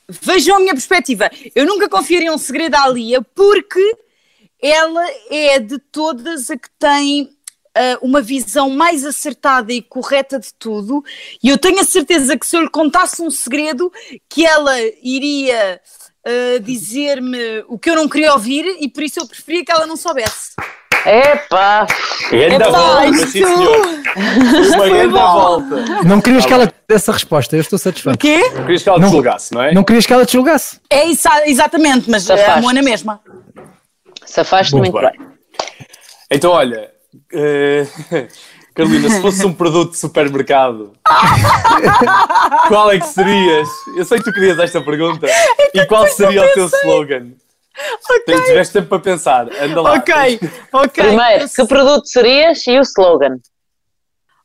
Vejam 0.10 0.58
a 0.58 0.60
minha 0.60 0.74
perspectiva. 0.74 1.30
Eu 1.56 1.66
nunca 1.66 1.88
confiaria 1.88 2.34
um 2.34 2.38
segredo 2.38 2.76
à 2.76 2.90
Lia 2.90 3.22
porque 3.22 3.96
ela 4.62 5.06
é 5.32 5.58
de 5.60 5.80
todas 5.80 6.52
a 6.52 6.58
que 6.58 6.70
tem 6.78 7.34
ah, 7.76 7.98
uma 8.02 8.22
visão 8.22 8.70
mais 8.70 9.06
acertada 9.06 9.72
e 9.74 9.82
correta 9.82 10.40
de 10.40 10.54
tudo. 10.58 11.04
E 11.44 11.50
eu 11.50 11.58
tenho 11.58 11.80
a 11.80 11.84
certeza 11.84 12.38
que 12.38 12.46
se 12.46 12.56
eu 12.58 12.62
lhe 12.62 12.70
contasse 12.70 13.22
um 13.22 13.30
segredo, 13.32 13.92
que 14.30 14.46
ela 14.46 14.76
iria 15.02 15.80
ah, 16.26 16.60
dizer-me 16.62 17.64
o 17.68 17.78
que 17.80 17.90
eu 17.90 17.96
não 17.96 18.08
queria 18.08 18.34
ouvir 18.34 18.66
e 18.80 18.88
por 18.90 19.04
isso 19.04 19.20
eu 19.20 19.28
preferia 19.28 19.64
que 19.66 19.72
ela 19.72 19.86
não 19.88 19.96
soubesse. 19.98 20.52
Epá! 21.06 21.86
Grande 22.30 22.64
volta, 22.64 23.06
isto- 23.08 23.28
sim 23.28 23.44
senhor. 23.46 23.86
Uma 24.76 24.88
grande 24.90 25.08
volta. 25.12 25.76
Não 26.06 26.22
querias 26.22 26.46
que 26.46 26.54
ela 26.54 26.66
desse 26.66 26.78
essa 26.94 27.12
resposta, 27.12 27.58
eu 27.58 27.62
estou 27.62 27.76
O 27.76 27.80
satisfeito. 27.80 28.18
quê? 28.20 28.40
Não 28.56 28.62
querias 28.64 28.84
que 28.84 28.88
ela 28.90 28.98
te 29.00 29.02
Não- 29.02 29.10
julgasse, 29.10 29.54
não 29.54 29.62
é? 29.64 29.74
Não 29.74 29.84
querias 29.84 30.06
que 30.06 30.14
ela 30.14 30.26
te 30.26 30.32
julgasse? 30.34 30.80
É 30.90 31.10
exa- 31.10 31.44
exatamente, 31.46 32.10
mas 32.10 32.24
Safaste. 32.24 32.52
a 32.52 32.62
Moana 32.62 32.82
mesma. 32.82 33.20
Safaste 34.26 34.74
muito 34.76 34.94
Muito 34.94 35.10
bem. 35.12 35.20
bem. 35.20 35.28
Então, 36.32 36.52
olha, 36.52 36.90
eh, 37.34 37.88
Carolina, 38.74 39.10
se 39.10 39.22
fosse 39.22 39.46
um 39.46 39.54
produto 39.54 39.92
de 39.92 40.00
supermercado, 40.00 40.94
qual 42.68 42.92
é 42.92 43.00
que 43.00 43.08
serias? 43.08 43.70
Eu 43.96 44.04
sei 44.04 44.18
que 44.18 44.24
tu 44.24 44.34
querias 44.34 44.58
esta 44.58 44.82
pergunta. 44.82 45.28
E 45.74 45.86
qual 45.86 46.08
seria 46.08 46.44
o 46.44 46.54
teu 46.54 46.66
slogan? 46.66 47.32
Tem 48.26 48.44
Tiveste 48.44 48.74
tempo 48.74 48.88
para 48.88 49.00
pensar. 49.00 49.48
Anda 49.62 49.82
lá. 49.82 49.94
Ok, 49.94 50.40
ok. 50.74 51.04
Primeiro, 51.04 51.50
que 51.50 51.68
produto 51.68 52.08
serias 52.08 52.66
e 52.66 52.80
o 52.80 52.82
slogan? 52.82 53.38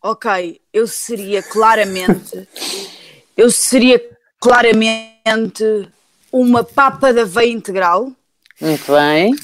Ok, 0.02 0.60
eu 0.72 0.86
seria 0.86 1.42
claramente, 1.42 2.48
eu 3.36 3.50
seria 3.50 4.00
claramente 4.40 5.90
uma 6.30 6.62
papa 6.62 7.12
da 7.12 7.24
veia 7.24 7.50
integral. 7.50 8.12
Muito 8.60 8.92
bem. 8.92 9.34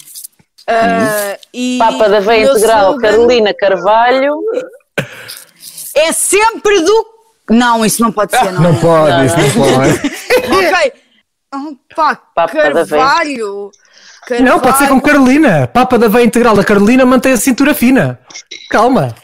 Ah, 0.67 1.37
e 1.53 1.79
Papa 1.79 2.09
da 2.09 2.21
veia 2.21 2.51
integral, 2.51 2.93
slogan 2.93 3.01
Carolina 3.01 3.55
Carvalho. 3.55 4.41
É 5.95 6.13
sempre 6.13 6.81
do. 6.81 7.07
Não, 7.51 7.85
isso 7.85 8.03
não 8.03 8.11
pode 8.11 8.37
ser, 8.37 8.53
não. 8.53 8.63
Não 8.63 8.77
pode, 8.77 9.11
Não, 9.11 9.25
isso 9.25 9.37
não 9.39 9.51
pode. 9.51 9.93
ok. 10.67 10.93
Pá, 11.95 12.17
Papa 12.35 12.71
da 12.71 12.85
veia. 12.85 12.87
Carvalho. 12.87 13.71
Não, 14.41 14.59
pode 14.59 14.79
ser 14.79 14.89
com 14.89 15.01
Carolina. 15.01 15.67
Papa 15.67 15.99
da 15.99 16.09
veia 16.09 16.25
integral. 16.25 16.59
A 16.59 16.65
Carolina 16.65 17.05
mantém 17.05 17.33
a 17.33 17.37
cintura 17.37 17.75
fina. 17.75 18.19
Calma. 18.71 19.15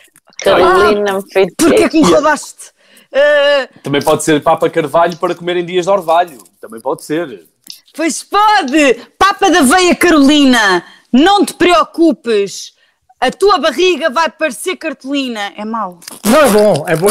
Carolina 0.42 1.20
feito. 1.32 1.54
Porquê 1.56 1.88
que 1.88 2.00
me 2.00 2.10
roubaste? 2.10 2.70
Ah, 3.12 3.68
Também 3.82 4.02
pode 4.02 4.22
ser 4.22 4.42
Papa 4.42 4.68
Carvalho 4.70 5.16
para 5.16 5.34
comer 5.34 5.56
em 5.56 5.64
dias 5.64 5.86
de 5.86 5.90
orvalho. 5.90 6.38
Também 6.60 6.80
pode 6.80 7.02
ser. 7.02 7.46
Pois 7.94 8.22
pode! 8.22 8.94
Papa 9.18 9.50
da 9.50 9.62
veia 9.62 9.94
Carolina, 9.96 10.84
não 11.12 11.44
te 11.44 11.54
preocupes. 11.54 12.72
A 13.20 13.30
tua 13.30 13.58
barriga 13.58 14.08
vai 14.08 14.30
parecer 14.30 14.76
cartolina. 14.76 15.52
É 15.56 15.64
mau. 15.64 16.00
Não 16.24 16.40
é 16.40 16.48
bom, 16.48 16.84
é 16.88 16.96
bom. 16.96 17.08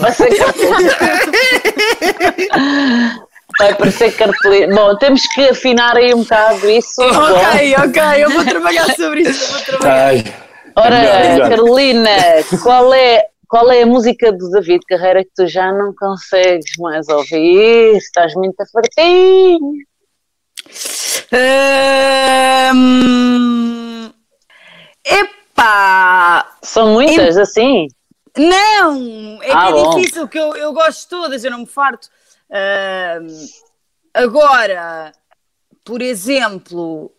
Vai 0.00 0.12
ser 0.12 0.36
cartolina. 0.36 0.90
Vai 3.58 3.74
parecer 3.76 4.12
cartolina. 4.16 4.74
Bom, 4.74 4.96
temos 4.96 5.22
que 5.28 5.48
afinar 5.50 5.96
aí 5.96 6.12
um 6.14 6.22
bocado 6.22 6.68
isso. 6.68 6.96
Bom, 6.96 7.06
Ok, 7.06 7.74
ok, 7.76 8.24
eu 8.24 8.30
vou 8.30 8.44
trabalhar 8.44 8.86
sobre 8.96 9.22
isso. 9.22 9.44
Eu 9.44 9.50
vou 9.52 9.60
trabalhar. 9.66 10.06
Ai. 10.06 10.24
Ora. 10.74 11.48
Carolina, 11.48 12.10
qual 12.62 12.94
é, 12.94 13.26
qual 13.48 13.70
é 13.70 13.82
a 13.82 13.86
música 13.86 14.32
do 14.32 14.50
David 14.50 14.80
Carreira 14.88 15.22
que 15.22 15.30
tu 15.36 15.46
já 15.46 15.70
não 15.70 15.94
consegues 15.94 16.72
mais 16.78 17.08
ouvir? 17.08 17.96
Estás 17.96 18.34
muito 18.34 18.56
fartinho. 18.72 19.60
Ahm, 22.82 24.10
epá! 25.04 26.56
São 26.62 26.92
muitas, 26.94 27.36
assim. 27.36 27.88
Não! 28.36 29.38
É 29.42 29.46
que 29.46 29.52
Ah, 29.52 29.68
é 29.68 29.72
bom. 29.72 29.98
difícil, 30.00 30.26
que 30.28 30.38
eu, 30.38 30.56
eu 30.56 30.72
gosto 30.72 31.00
de 31.02 31.08
todas, 31.08 31.44
eu 31.44 31.50
não 31.50 31.58
me 31.60 31.66
farto. 31.66 32.08
Agora, 34.14 35.12
por 35.84 36.00
exemplo. 36.02 37.12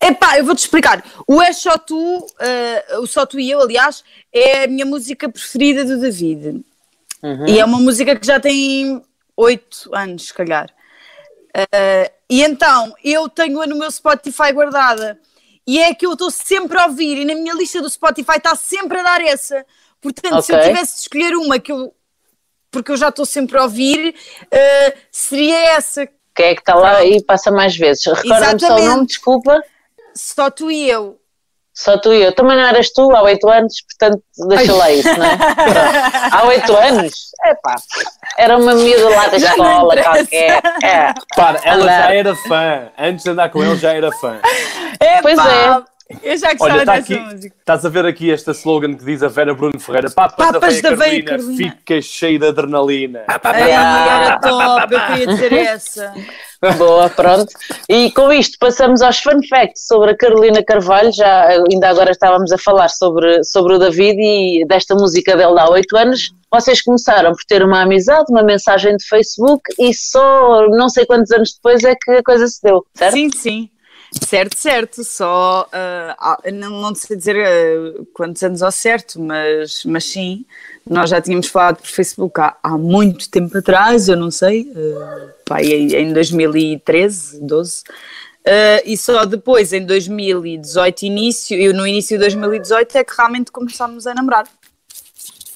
Epá, 0.00 0.38
eu 0.38 0.44
vou-te 0.44 0.58
explicar. 0.60 1.04
O 1.26 1.42
É 1.42 1.52
Só 1.52 1.76
Tu, 1.76 2.26
ah, 2.38 2.98
o 3.00 3.06
Só 3.06 3.26
Tu 3.26 3.40
e 3.40 3.50
Eu, 3.50 3.60
aliás, 3.60 4.04
é 4.32 4.64
a 4.64 4.66
minha 4.68 4.86
música 4.86 5.28
preferida 5.28 5.84
do 5.84 5.98
David. 6.00 6.64
Uhum. 7.22 7.46
E 7.48 7.58
é 7.58 7.64
uma 7.64 7.78
música 7.80 8.14
que 8.14 8.26
já 8.26 8.38
tem 8.38 9.02
oito 9.36 9.94
anos, 9.94 10.26
se 10.26 10.34
calhar. 10.34 10.68
Ah, 11.54 12.10
e 12.30 12.42
então 12.42 12.94
eu 13.02 13.28
tenho-a 13.28 13.66
no 13.66 13.76
meu 13.76 13.90
Spotify 13.90 14.52
guardada. 14.52 15.18
E 15.66 15.80
é 15.80 15.94
que 15.94 16.04
eu 16.04 16.12
estou 16.12 16.30
sempre 16.30 16.78
a 16.78 16.86
ouvir, 16.86 17.18
e 17.18 17.24
na 17.24 17.34
minha 17.34 17.54
lista 17.54 17.80
do 17.80 17.88
Spotify 17.88 18.36
está 18.36 18.54
sempre 18.54 18.98
a 18.98 19.02
dar 19.02 19.20
essa. 19.22 19.64
Portanto, 20.00 20.42
se 20.42 20.52
eu 20.52 20.60
tivesse 20.60 20.94
de 20.96 21.00
escolher 21.02 21.34
uma 21.34 21.58
que 21.58 21.72
eu. 21.72 21.94
Porque 22.70 22.92
eu 22.92 22.96
já 22.96 23.08
estou 23.08 23.24
sempre 23.24 23.56
a 23.56 23.62
ouvir, 23.62 24.14
eh, 24.50 24.96
seria 25.10 25.76
essa. 25.76 26.06
Quem 26.34 26.46
é 26.46 26.54
que 26.54 26.60
está 26.60 26.74
lá 26.74 27.04
e 27.04 27.22
passa 27.22 27.50
mais 27.50 27.76
vezes? 27.76 28.04
Recorda-me 28.04 28.30
só 28.30 28.44
o 28.44 28.56
Exatamente. 28.56 28.88
nome, 28.88 29.06
desculpa. 29.06 29.64
Só 30.14 30.50
tu 30.50 30.70
e 30.70 30.90
eu. 30.90 31.18
Só 31.74 31.98
tu 31.98 32.14
e 32.14 32.22
eu. 32.22 32.32
Também 32.32 32.56
não 32.56 32.64
eras 32.64 32.90
tu 32.92 33.10
há 33.14 33.22
oito 33.22 33.48
anos, 33.48 33.74
portanto, 33.82 34.22
deixa 34.48 34.72
lá 34.74 34.90
isso, 34.92 35.08
não 35.18 35.26
é? 35.26 35.36
Há 36.30 36.44
oito 36.46 36.76
anos? 36.76 37.14
É 37.44 37.54
pá. 37.54 37.74
Era 38.38 38.56
uma 38.56 38.74
miúda 38.74 39.08
lá 39.08 39.26
da 39.26 39.36
escola 39.36 40.02
qualquer. 40.02 40.60
É. 40.82 41.12
Para, 41.34 41.60
ela 41.64 41.82
Andar. 41.82 42.02
já 42.02 42.14
era 42.14 42.36
fã. 42.36 42.88
Antes 42.96 43.24
de 43.24 43.30
andar 43.30 43.50
com 43.50 43.62
ele, 43.62 43.76
já 43.76 43.92
era 43.92 44.10
fã. 44.12 44.38
Epá, 45.00 45.22
Pois 45.22 45.38
é. 45.38 45.82
Eu 46.22 46.36
já 46.36 46.52
gostava 46.52 46.74
Olha, 46.74 46.84
dessa 46.84 46.98
aqui, 47.14 47.18
música. 47.18 47.56
estás 47.58 47.84
a 47.86 47.88
ver 47.88 48.04
aqui 48.04 48.30
esta 48.30 48.50
slogan 48.50 48.94
que 48.94 49.04
diz 49.04 49.22
a 49.22 49.28
Vera 49.28 49.54
Bruno 49.54 49.80
Ferreira: 49.80 50.10
Papas, 50.10 50.52
Papas 50.52 50.82
da 50.82 50.90
da 50.90 50.96
veia 50.96 51.24
Carolina, 51.24 51.30
Carolina. 51.48 51.76
fica 51.78 52.02
cheio 52.02 52.38
de 52.38 52.46
adrenalina. 52.46 53.24
Ai, 53.26 53.70
era 53.72 54.38
top, 54.38 54.94
eu 54.94 55.00
queria 55.06 55.26
dizer 55.26 55.52
essa. 55.54 56.12
Boa, 56.76 57.08
pronto. 57.08 57.50
E 57.88 58.10
com 58.12 58.30
isto 58.32 58.58
passamos 58.58 59.00
aos 59.00 59.18
fun 59.18 59.40
facts 59.48 59.86
sobre 59.86 60.10
a 60.10 60.16
Carolina 60.16 60.62
Carvalho. 60.62 61.10
Já 61.12 61.48
ainda 61.70 61.88
agora 61.88 62.10
estávamos 62.10 62.52
a 62.52 62.58
falar 62.58 62.88
sobre, 62.90 63.42
sobre 63.42 63.74
o 63.74 63.78
David 63.78 64.18
e 64.20 64.64
desta 64.66 64.94
música 64.94 65.36
dele 65.36 65.58
há 65.58 65.70
oito 65.70 65.96
anos. 65.96 66.32
Vocês 66.52 66.82
começaram 66.82 67.32
por 67.32 67.44
ter 67.48 67.64
uma 67.64 67.80
amizade, 67.82 68.26
uma 68.30 68.42
mensagem 68.42 68.94
de 68.96 69.06
Facebook 69.06 69.62
e 69.78 69.92
só 69.94 70.68
não 70.68 70.88
sei 70.88 71.04
quantos 71.06 71.30
anos 71.32 71.54
depois 71.54 71.82
é 71.82 71.94
que 71.96 72.10
a 72.12 72.22
coisa 72.22 72.46
se 72.46 72.62
deu, 72.62 72.84
certo? 72.94 73.14
Sim, 73.14 73.30
sim. 73.30 73.70
Certo, 74.22 74.56
certo. 74.56 75.04
Só 75.04 75.68
ah, 75.72 76.38
não, 76.52 76.70
não 76.80 76.94
sei 76.94 77.16
dizer 77.16 77.36
ah, 77.36 78.04
quantos 78.12 78.42
anos 78.42 78.62
ao 78.62 78.72
certo, 78.72 79.20
mas, 79.20 79.82
mas 79.84 80.04
sim, 80.04 80.44
nós 80.88 81.10
já 81.10 81.20
tínhamos 81.20 81.46
falado 81.48 81.76
por 81.76 81.86
Facebook 81.86 82.40
há, 82.40 82.56
há 82.62 82.78
muito 82.78 83.28
tempo 83.30 83.56
atrás, 83.56 84.08
eu 84.08 84.16
não 84.16 84.30
sei, 84.30 84.70
ah, 84.76 85.28
pá, 85.44 85.62
em 85.62 85.92
em 85.94 86.12
2013, 86.12 87.40
12. 87.40 87.82
ah, 88.46 88.82
e 88.84 88.96
só 88.96 89.24
depois, 89.24 89.72
em 89.72 89.84
2018, 89.84 91.02
início, 91.04 91.58
eu 91.58 91.72
no 91.74 91.86
início 91.86 92.16
de 92.16 92.24
2018 92.24 92.98
é 92.98 93.04
que 93.04 93.14
realmente 93.16 93.50
começámos 93.50 94.06
a 94.06 94.14
namorar. 94.14 94.46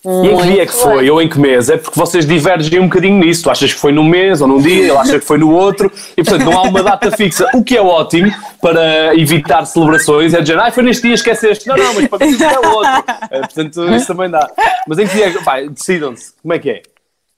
E 0.05 0.29
em 0.29 0.37
que 0.37 0.43
dia 0.45 0.63
é 0.63 0.67
que 0.67 0.73
Muito 0.73 0.85
foi? 0.89 1.01
bem. 1.01 1.11
Ou 1.11 1.21
em 1.23 1.29
que 1.29 1.39
mês? 1.41 1.69
É 1.69 1.77
porque 1.77 1.99
vocês 1.99 2.25
divergem 2.25 2.79
um 2.79 2.85
bocadinho 2.89 3.19
nisso. 3.19 3.43
Tu 3.43 3.51
achas 3.51 3.73
que 3.75 3.81
foi 3.81 3.91
num 3.93 4.05
mês 4.05 4.41
ou 4.41 4.47
num 4.47 4.59
dia, 4.61 4.83
ele 4.85 4.97
acha 4.97 5.19
que 5.19 5.25
foi 5.25 5.39
no 5.39 5.51
outro, 5.53 5.91
e 6.17 6.23
portanto 6.23 6.45
não 6.45 6.57
há 6.59 6.63
uma 6.63 6.83
data 6.83 7.11
fixa. 7.11 7.49
O 7.55 7.65
que 7.65 7.77
é 7.77 7.83
ótimo 7.83 8.31
para 8.63 9.15
evitar 9.17 9.65
celebrações 9.67 10.33
é 10.35 10.41
dizer, 10.41 10.59
ah, 10.59 10.71
foi 10.71 10.85
neste 10.85 11.03
dia, 11.03 11.15
esqueceste. 11.15 11.67
Não, 11.67 11.77
não, 11.77 11.95
mas 11.95 12.07
para 12.09 12.27
mim 12.27 12.37
é 12.41 12.59
o 12.69 12.71
outro. 12.77 13.05
Eh, 13.31 13.41
portanto, 13.41 13.95
isso 13.95 14.07
também 14.07 14.31
dá. 14.31 14.49
Mas 14.87 14.99
em 15.01 15.07
que 15.07 15.15
dia 15.15 15.27
é 15.27 15.31
que. 15.33 15.39
Vai, 15.45 15.69
decidam-se. 15.69 16.33
Como 16.41 16.55
é 16.55 16.59
que 16.61 16.71
é? 16.71 16.83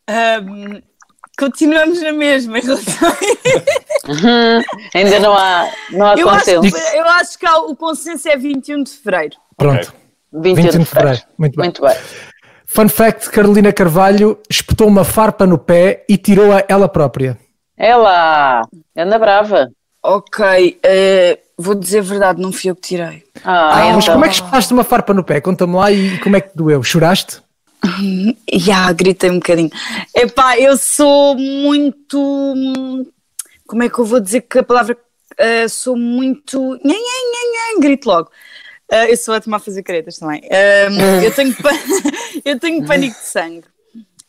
Ahm, 0.08 0.80
continuamos 1.38 2.00
na 2.02 2.12
mesma 2.12 2.58
em 2.58 2.62
relação 2.62 3.16
Ainda 4.94 5.20
não 5.20 5.34
há, 5.34 5.68
não 5.92 6.06
há 6.06 6.14
eu 6.14 6.28
acho, 6.28 6.44
consenso. 6.56 6.76
eu 6.94 7.04
acho 7.08 7.38
que 7.38 7.46
há- 7.46 7.58
o 7.58 7.74
consenso 7.76 8.28
é 8.28 8.36
21 8.36 8.82
de 8.82 8.90
fevereiro. 8.92 9.36
Pronto. 9.56 9.92
21 10.32 10.54
21 10.62 10.78
de 10.80 10.84
fevereiro. 10.86 11.22
Muito 11.38 11.56
bem. 11.56 11.64
Muito 11.66 11.82
bem. 11.82 11.96
Fun 12.72 12.88
fact: 12.88 13.30
Carolina 13.30 13.72
Carvalho 13.72 14.38
espetou 14.48 14.86
uma 14.86 15.04
farpa 15.04 15.44
no 15.46 15.58
pé 15.58 16.04
e 16.08 16.16
tirou-a 16.16 16.64
ela 16.68 16.88
própria. 16.88 17.36
Ela, 17.76 18.62
anda 18.96 19.18
brava. 19.18 19.70
Ok, 20.02 20.78
eh, 20.82 21.38
vou 21.58 21.74
dizer 21.74 21.98
a 21.98 22.02
verdade, 22.02 22.40
não 22.40 22.52
fui 22.52 22.70
eu 22.70 22.76
que 22.76 22.82
tirei. 22.82 23.22
Ah, 23.44 23.70
Ah, 23.88 23.92
mas 23.94 24.04
então. 24.04 24.14
como 24.14 24.24
é 24.24 24.28
que 24.28 24.34
espetaste 24.34 24.72
uma 24.72 24.84
farpa 24.84 25.12
no 25.12 25.24
pé? 25.24 25.40
Conta-me 25.40 25.74
lá 25.74 25.90
e 25.90 26.18
como 26.20 26.36
é 26.36 26.40
que 26.40 26.56
doeu? 26.56 26.82
Choraste? 26.82 27.42
Já, 28.54 28.90
gritei 28.92 29.30
um 29.30 29.34
bocadinho. 29.40 29.70
Epá, 30.14 30.58
eu 30.58 30.76
sou 30.76 31.34
muito. 31.36 33.06
Como 33.66 33.82
é 33.82 33.88
que 33.88 33.98
eu 33.98 34.04
vou 34.04 34.20
dizer 34.20 34.42
que 34.42 34.58
a 34.58 34.62
palavra. 34.62 34.96
eh, 35.38 35.68
sou 35.68 35.96
muito. 35.96 36.58
Nhan, 36.60 36.78
nhan, 36.94 37.74
nhan, 37.74 37.80
grito 37.80 38.08
logo. 38.08 38.30
Eh, 38.90 39.12
eu 39.12 39.16
sou 39.16 39.34
ótima 39.34 39.56
a 39.56 39.60
fazer 39.60 39.82
caretas 39.82 40.18
também. 40.18 40.42
Ahm, 40.50 40.98
eu, 41.24 41.34
tenho 41.34 41.54
eu 42.44 42.58
tenho 42.58 42.86
pânico 42.86 43.18
de 43.18 43.26
sangue. 43.26 43.64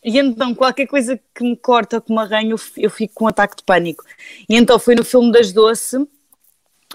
E 0.03 0.17
então, 0.17 0.55
qualquer 0.55 0.87
coisa 0.87 1.19
que 1.33 1.43
me 1.43 1.55
corta 1.55 1.97
ou 1.97 2.01
que 2.01 2.11
me 2.11 2.19
arranha, 2.19 2.55
eu 2.77 2.89
fico 2.89 3.13
com 3.13 3.25
um 3.25 3.27
ataque 3.27 3.57
de 3.57 3.63
pânico. 3.63 4.03
E 4.49 4.55
então, 4.55 4.79
foi 4.79 4.95
no 4.95 5.03
filme 5.03 5.31
das 5.31 5.51
Doce, 5.51 5.97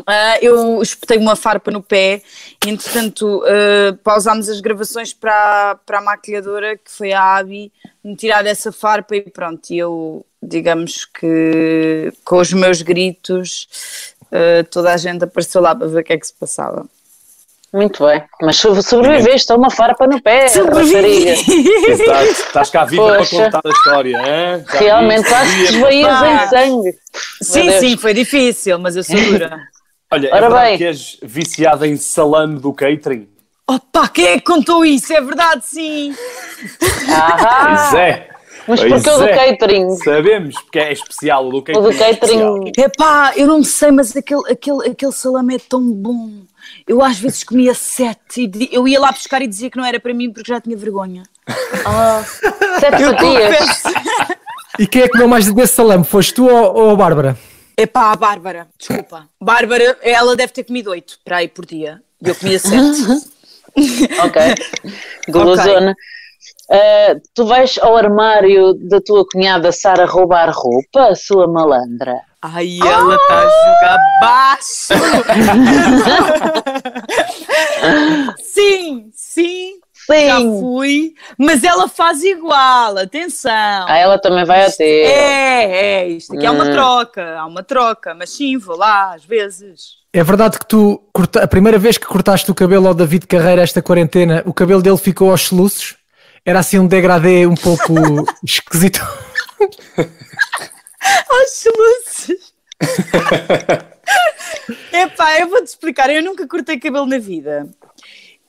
ah, 0.07 0.39
eu 0.43 0.83
espetei 0.83 1.17
uma 1.17 1.37
farpa 1.37 1.71
no 1.71 1.83
pé, 1.83 2.21
e, 2.65 2.69
entretanto 2.69 3.43
ah, 3.47 3.97
pausámos 4.03 4.49
as 4.49 4.61
gravações 4.61 5.15
para, 5.15 5.77
para 5.87 5.99
a 5.99 6.03
maquilhadora, 6.03 6.77
que 6.77 6.91
foi 6.91 7.13
a 7.13 7.37
Abi, 7.37 7.73
me 8.05 8.17
tirar 8.17 8.43
dessa 8.43 8.73
farpa 8.73 9.17
e 9.17 9.23
pronto, 9.23 9.71
e 9.71 9.79
eu, 9.79 10.27
digamos 10.43 11.05
que 11.05 12.13
com 12.25 12.39
os 12.39 12.53
meus 12.53 12.83
gritos, 12.83 13.69
ah, 14.33 14.65
toda 14.71 14.93
a 14.93 14.97
gente 14.97 15.25
apareceu 15.25 15.61
lá 15.61 15.75
para 15.75 15.87
ver 15.87 16.01
o 16.01 16.05
que 16.05 16.13
é 16.13 16.19
que 16.19 16.27
se 16.27 16.35
passava. 16.35 16.87
Muito 17.73 18.07
bem. 18.07 18.23
Mas 18.41 18.57
so- 18.57 18.81
sobreviveste 18.83 19.53
a 19.53 19.57
uma 19.57 19.71
farpa 19.71 20.07
no 20.07 20.21
pé, 20.23 20.49
Sobrevivi! 20.49 21.25
rapariga. 21.35 21.91
Exato. 21.91 22.25
Estás 22.31 22.71
cá 22.71 22.85
viva 22.85 23.07
para 23.09 23.27
contar 23.27 23.61
a 23.65 23.69
história. 23.69 24.17
hein? 24.17 24.65
Já 24.73 24.79
Realmente 24.79 25.29
quase 25.29 25.51
sabia. 25.51 25.65
esvaias 25.65 26.23
em 26.23 26.49
sangue. 26.49 26.95
sim, 27.43 27.71
sim, 27.81 27.97
foi 27.97 28.15
difícil, 28.15 28.79
mas 28.79 28.97
eu 28.97 29.03
sou 29.05 29.17
dura. 29.17 29.59
Olha, 30.13 30.29
é 30.29 30.33
Ora 30.33 30.41
verdade 30.49 30.69
bem. 30.69 30.79
que 30.79 30.85
és 30.85 31.19
viciada 31.23 31.87
em 31.87 31.97
salame 31.97 32.61
do 32.61 32.73
catering? 32.73 33.29
Opa, 33.69 34.09
quem 34.09 34.27
é 34.29 34.35
que 34.39 34.45
contou 34.45 34.85
isso? 34.85 35.13
É 35.13 35.21
verdade, 35.21 35.67
sim! 35.67 36.15
Ah, 37.11 37.89
Pois 37.91 37.95
é. 38.01 38.29
mas 38.69 38.81
Pois 38.81 38.93
porquê 38.93 39.11
o 39.11 39.19
do 39.19 39.25
é. 39.27 39.51
catering? 39.51 39.97
Sabemos, 39.97 40.55
porque 40.63 40.79
é 40.79 40.93
especial. 40.93 41.47
O 41.49 41.51
do 41.51 41.63
catering, 41.63 41.79
O 41.81 41.83
do 41.83 41.91
é 41.91 42.15
catering. 42.15 42.73
Epá, 42.79 43.33
eu 43.37 43.47
não 43.49 43.65
sei, 43.65 43.91
mas 43.91 44.17
aquele, 44.17 44.43
aquele, 44.51 44.89
aquele 44.89 45.13
salame 45.13 45.57
é 45.57 45.59
tão 45.59 45.83
bom. 45.91 46.31
Eu 46.87 47.03
às 47.03 47.19
vezes 47.19 47.43
comia 47.45 47.75
sete 47.75 48.51
e 48.55 48.69
eu 48.73 48.87
ia 48.87 49.01
lá 49.01 49.13
buscar 49.13 49.43
e 49.43 49.47
dizia 49.47 49.71
que 49.71 49.77
não 49.77 49.85
era 49.85 49.99
para 50.01 50.15
mim 50.15 50.33
porque 50.33 50.51
já 50.53 50.61
tinha 50.61 50.77
vergonha. 50.77 51.23
Ah, 51.85 52.25
sete 52.81 53.03
Eu 53.03 53.11
fatias. 53.13 53.83
confesso. 53.83 54.37
E 54.79 54.87
quem 54.87 55.03
é 55.03 55.07
que 55.07 55.13
comeu 55.13 55.29
mais 55.29 55.51
desse 55.51 55.73
salame? 55.73 56.05
Foste 56.05 56.35
tu 56.35 56.47
ou, 56.47 56.75
ou 56.75 56.91
a 56.91 56.97
Bárbara? 56.97 57.39
Epá, 57.79 58.13
a 58.13 58.17
Bárbara, 58.17 58.69
desculpa. 58.79 59.27
Bárbara, 59.41 59.97
ela 60.03 60.37
deve 60.37 60.53
ter 60.53 60.65
comido 60.65 60.91
oito 60.91 61.19
para 61.25 61.39
aí 61.39 61.49
por 61.49 61.65
dia. 61.65 62.03
E 62.23 62.29
eu 62.29 62.35
comia 62.35 62.59
sete. 62.59 63.03
Ok. 64.25 64.43
Golosona. 65.29 65.95
Ah, 66.71 67.15
tu 67.35 67.47
vais 67.47 67.79
ao 67.81 67.97
armário 67.97 68.75
da 68.75 69.01
tua 69.01 69.25
cunhada 69.27 69.71
Sara 69.73 70.05
roubar 70.05 70.51
roupa, 70.53 71.15
sua 71.15 71.47
malandra? 71.47 72.21
Ai, 72.43 72.79
ela 72.83 73.15
está 73.17 73.39
a 73.39 73.49
jogar 73.49 73.99
baixo. 74.21 74.95
sim, 78.39 79.11
sim, 79.15 79.73
já 80.09 80.39
Sim! 80.39 80.61
fui. 80.61 81.15
Mas 81.39 81.65
ela 81.65 81.89
faz 81.89 82.23
igual, 82.23 82.97
atenção. 82.99 83.51
Ah, 83.89 83.97
ela 83.97 84.19
também 84.19 84.45
vai 84.45 84.65
a 84.65 84.71
ter. 84.71 85.07
É, 85.07 85.65
é, 86.03 86.09
isto 86.09 86.35
aqui 86.35 86.47
é 86.47 86.51
uma 86.51 86.65
Hum. 86.65 86.71
troca, 86.73 87.39
há 87.39 87.47
uma 87.47 87.63
troca, 87.63 88.15
mas 88.15 88.31
sim, 88.31 88.57
vou 88.59 88.77
lá 88.77 89.15
às 89.15 89.25
vezes. 89.25 89.97
É 90.13 90.23
verdade 90.23 90.59
que 90.59 90.67
tu, 90.67 91.03
corta- 91.13 91.43
a 91.43 91.49
primeira 91.49 91.79
vez 91.79 91.99
que 91.99 92.07
cortaste 92.07 92.51
o 92.51 92.55
cabelo 92.55 92.87
ao 92.89 92.95
David 92.95 93.27
Carreira 93.27 93.63
esta 93.63 93.83
quarentena, 93.83 94.43
o 94.47 94.55
cabelo 94.55 94.81
dele 94.81 94.97
ficou 94.97 95.31
aos 95.31 95.43
soluços? 95.43 95.96
Era 96.47 96.61
assim 96.61 96.79
um 96.79 96.87
degradê 96.87 97.45
um 97.45 97.57
pouco 97.57 97.93
esquisito. 98.47 99.01
Aos 101.29 101.65
luzes. 101.77 102.53
Epá, 104.93 105.41
eu 105.41 105.49
vou-te 105.49 105.67
explicar, 105.67 106.09
eu 106.09 106.23
nunca 106.23 106.47
cortei 106.47 106.79
cabelo 106.79 107.05
na 107.05 107.19
vida. 107.19 107.69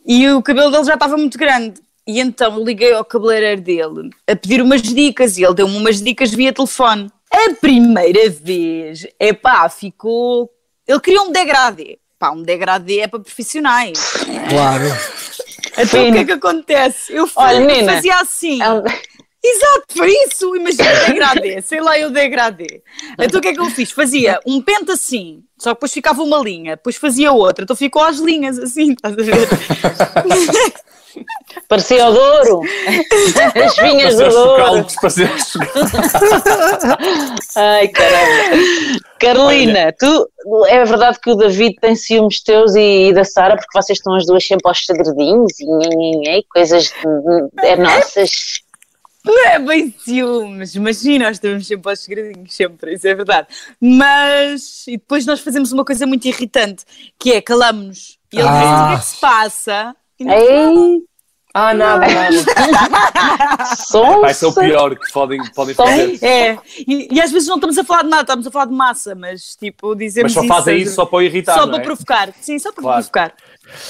E 0.05 0.29
o 0.29 0.43
cabelo 0.43 0.69
dele 0.69 0.83
já 0.83 0.93
estava 0.93 1.17
muito 1.17 1.39
grande. 1.39 1.81
E 2.05 2.19
então 2.19 2.55
eu 2.55 2.63
liguei 2.63 2.93
ao 2.93 3.03
cabeleireiro 3.03 3.61
dele 3.61 4.11
a 4.27 4.35
pedir 4.35 4.61
umas 4.61 4.83
dicas 4.83 5.35
e 5.39 5.43
ele 5.43 5.55
deu-me 5.55 5.75
umas 5.75 5.99
dicas 5.99 6.31
via 6.31 6.53
telefone. 6.53 7.11
A 7.33 7.55
primeira 7.55 8.29
vez, 8.29 9.07
epá, 9.19 9.67
ficou. 9.69 10.51
Ele 10.87 10.99
queria 10.99 11.23
um 11.23 11.31
degradê. 11.31 11.97
Pá, 12.19 12.29
um 12.29 12.43
degradê 12.43 12.99
é 12.99 13.07
para 13.07 13.19
profissionais. 13.19 13.99
Claro. 14.49 14.85
Então 15.77 16.09
o 16.09 16.13
que 16.13 16.17
é 16.19 16.25
que 16.25 16.31
acontece? 16.31 17.13
Eu 17.13 17.27
fui, 17.27 17.43
Olha, 17.43 17.57
eu 17.57 17.65
menina, 17.65 17.93
fazia 17.93 18.15
assim. 18.19 18.61
É 18.61 18.71
um- 18.71 18.83
Exato, 19.43 19.85
foi 19.95 20.11
isso. 20.27 20.55
Imagina 20.55 20.91
o 20.91 21.05
degradê, 21.07 21.61
sei 21.61 21.79
lá 21.79 21.97
eu 21.97 22.09
degradê. 22.09 22.81
Então 23.19 23.39
o 23.39 23.41
que 23.41 23.49
é 23.49 23.53
que 23.53 23.59
eu 23.59 23.69
fiz? 23.69 23.91
Fazia 23.91 24.39
um 24.45 24.61
pente 24.61 24.91
assim, 24.91 25.41
só 25.57 25.69
que 25.69 25.75
depois 25.75 25.93
ficava 25.93 26.21
uma 26.21 26.39
linha, 26.39 26.75
depois 26.75 26.97
fazia 26.97 27.31
outra, 27.31 27.63
então 27.63 27.75
ficou 27.75 28.03
às 28.03 28.17
linhas 28.17 28.59
assim, 28.59 28.91
estás 28.91 29.13
a 29.13 29.21
ver? 29.21 29.47
Parecia 31.67 32.07
o 32.09 32.13
Douro. 32.13 32.61
As 33.65 33.75
vinhas 33.77 34.15
do 34.17 34.29
Douro. 34.29 34.83
Ai, 37.55 37.87
caramba. 37.87 38.99
Carolina, 39.19 39.93
tu, 39.97 40.29
é 40.67 40.83
verdade 40.85 41.19
que 41.19 41.29
o 41.31 41.35
David 41.35 41.75
tem 41.81 41.95
ciúmes 41.95 42.41
teus 42.41 42.75
e, 42.75 43.09
e 43.09 43.13
da 43.13 43.23
Sara, 43.23 43.55
porque 43.55 43.77
vocês 43.79 43.97
estão 43.97 44.15
as 44.15 44.25
duas 44.25 44.45
sempre 44.45 44.67
aos 44.67 44.85
sagredinhos 44.85 45.53
e, 45.59 46.45
coisas 46.53 46.93
é 47.61 47.75
nossas. 47.75 48.61
Não 49.25 49.45
é 49.45 49.59
bem 49.59 49.93
ciúmes, 49.99 50.75
mas 50.77 50.97
sim, 50.97 51.19
nós 51.19 51.35
estamos 51.35 51.67
sempre 51.67 51.89
aos 51.89 51.99
segredinhos, 51.99 52.55
sempre, 52.55 52.93
isso 52.93 53.07
é 53.07 53.13
verdade. 53.13 53.47
Mas, 53.81 54.87
e 54.87 54.97
depois 54.97 55.25
nós 55.25 55.41
fazemos 55.41 55.71
uma 55.73 55.83
coisa 55.83 56.07
muito 56.07 56.25
irritante, 56.25 56.85
que 57.19 57.33
é 57.33 57.41
calamos-nos. 57.41 58.17
E 58.31 58.39
ele 58.39 58.47
diz, 58.47 58.57
Ah. 58.57 58.83
o 58.85 58.87
que 58.89 58.95
é 58.95 58.97
que 58.99 59.05
se 59.05 59.19
passa? 59.19 59.95
E 60.19 60.27
Ei, 60.29 61.03
Ah, 61.59 61.73
nada, 61.73 62.05
nada. 62.07 63.65
sons. 63.77 64.21
Vai 64.21 64.31
ser 64.35 64.45
o 64.45 64.53
pior 64.53 64.95
que 64.95 65.11
podem, 65.11 65.43
podem 65.53 65.73
fazer. 65.73 66.23
É, 66.23 66.59
e, 66.87 67.07
e 67.11 67.19
às 67.19 67.31
vezes 67.31 67.47
não 67.47 67.55
estamos 67.55 67.79
a 67.79 67.83
falar 67.83 68.03
de 68.03 68.09
nada, 68.09 68.21
estamos 68.21 68.45
a 68.45 68.51
falar 68.51 68.65
de 68.65 68.73
massa, 68.75 69.15
mas 69.15 69.55
tipo, 69.55 69.95
dizemos 69.95 70.35
Mas 70.35 70.45
só 70.45 70.53
fazem 70.55 70.75
isso 70.77 70.87
isso 70.87 70.95
só 70.95 71.05
para 71.07 71.23
irritar, 71.23 71.55
só 71.55 71.65
não 71.65 71.71
para 71.73 71.81
é? 71.81 71.83
provocar. 71.85 72.29
Sim, 72.39 72.59
só 72.59 72.71
para 72.71 72.83
Claro. 72.83 72.97
provocar. 72.97 73.33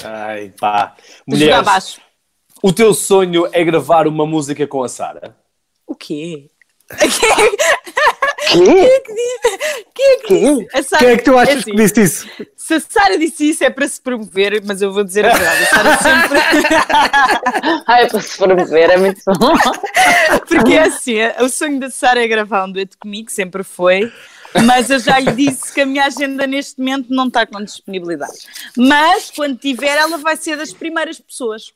Ai, 0.05 0.53
pá. 0.57 0.95
Jogar 0.97 1.13
Mulheres, 1.27 1.65
baixo. 1.65 2.01
o 2.63 2.71
teu 2.71 2.93
sonho 2.93 3.49
é 3.51 3.61
gravar 3.65 4.07
uma 4.07 4.25
música 4.25 4.65
com 4.65 4.81
a 4.81 4.87
Sara? 4.87 5.35
O 5.85 5.93
quê? 5.93 6.49
Quê? 8.51 9.01
Quem 9.93 10.05
é 10.05 10.17
que 10.19 10.33
disse? 10.33 10.67
A 10.77 10.83
Sara- 10.83 10.99
Quem 11.03 11.09
é 11.13 11.17
que 11.17 11.23
tu 11.23 11.37
achas 11.37 11.57
assim, 11.57 11.71
que 11.71 11.77
disse 11.77 12.01
isso? 12.01 12.27
Se 12.55 12.73
a 12.75 12.79
Sara 12.79 13.17
disse 13.17 13.49
isso 13.49 13.63
é 13.63 13.69
para 13.69 13.87
se 13.87 13.99
promover, 14.01 14.61
mas 14.65 14.81
eu 14.81 14.91
vou 14.91 15.03
dizer 15.03 15.25
a 15.25 15.33
verdade. 15.33 15.63
A 15.63 15.67
Sara 15.67 15.97
sempre. 15.97 16.39
Ai, 17.87 18.07
para 18.09 18.21
se 18.21 18.37
promover, 18.37 18.89
é 18.89 18.97
muito 18.97 19.21
bom. 19.39 19.53
Porque 20.47 20.73
é 20.73 20.83
assim, 20.83 21.15
o 21.41 21.49
sonho 21.49 21.79
da 21.79 21.89
Sara 21.89 22.23
é 22.23 22.27
gravar 22.27 22.65
um 22.65 22.71
dueto 22.71 22.97
comigo, 22.99 23.29
sempre 23.31 23.63
foi. 23.63 24.11
Mas 24.65 24.89
eu 24.89 24.99
já 24.99 25.19
lhe 25.19 25.31
disse 25.33 25.73
que 25.73 25.81
a 25.81 25.85
minha 25.85 26.05
agenda 26.05 26.47
neste 26.47 26.79
momento 26.79 27.07
não 27.09 27.27
está 27.27 27.45
com 27.45 27.61
disponibilidade. 27.63 28.33
Mas 28.77 29.29
quando 29.31 29.57
tiver, 29.57 29.97
ela 29.97 30.17
vai 30.17 30.35
ser 30.37 30.55
das 30.57 30.73
primeiras 30.73 31.19
pessoas. 31.19 31.73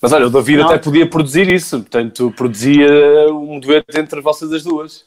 Mas 0.00 0.12
olha, 0.12 0.26
o 0.26 0.30
David 0.30 0.58
Não. 0.58 0.66
até 0.66 0.78
podia 0.78 1.08
produzir 1.08 1.52
isso, 1.52 1.80
portanto, 1.80 2.32
produzia 2.36 2.86
um 3.32 3.58
dueto 3.58 3.98
entre 3.98 4.20
vocês 4.20 4.52
as 4.52 4.62
duas. 4.62 5.04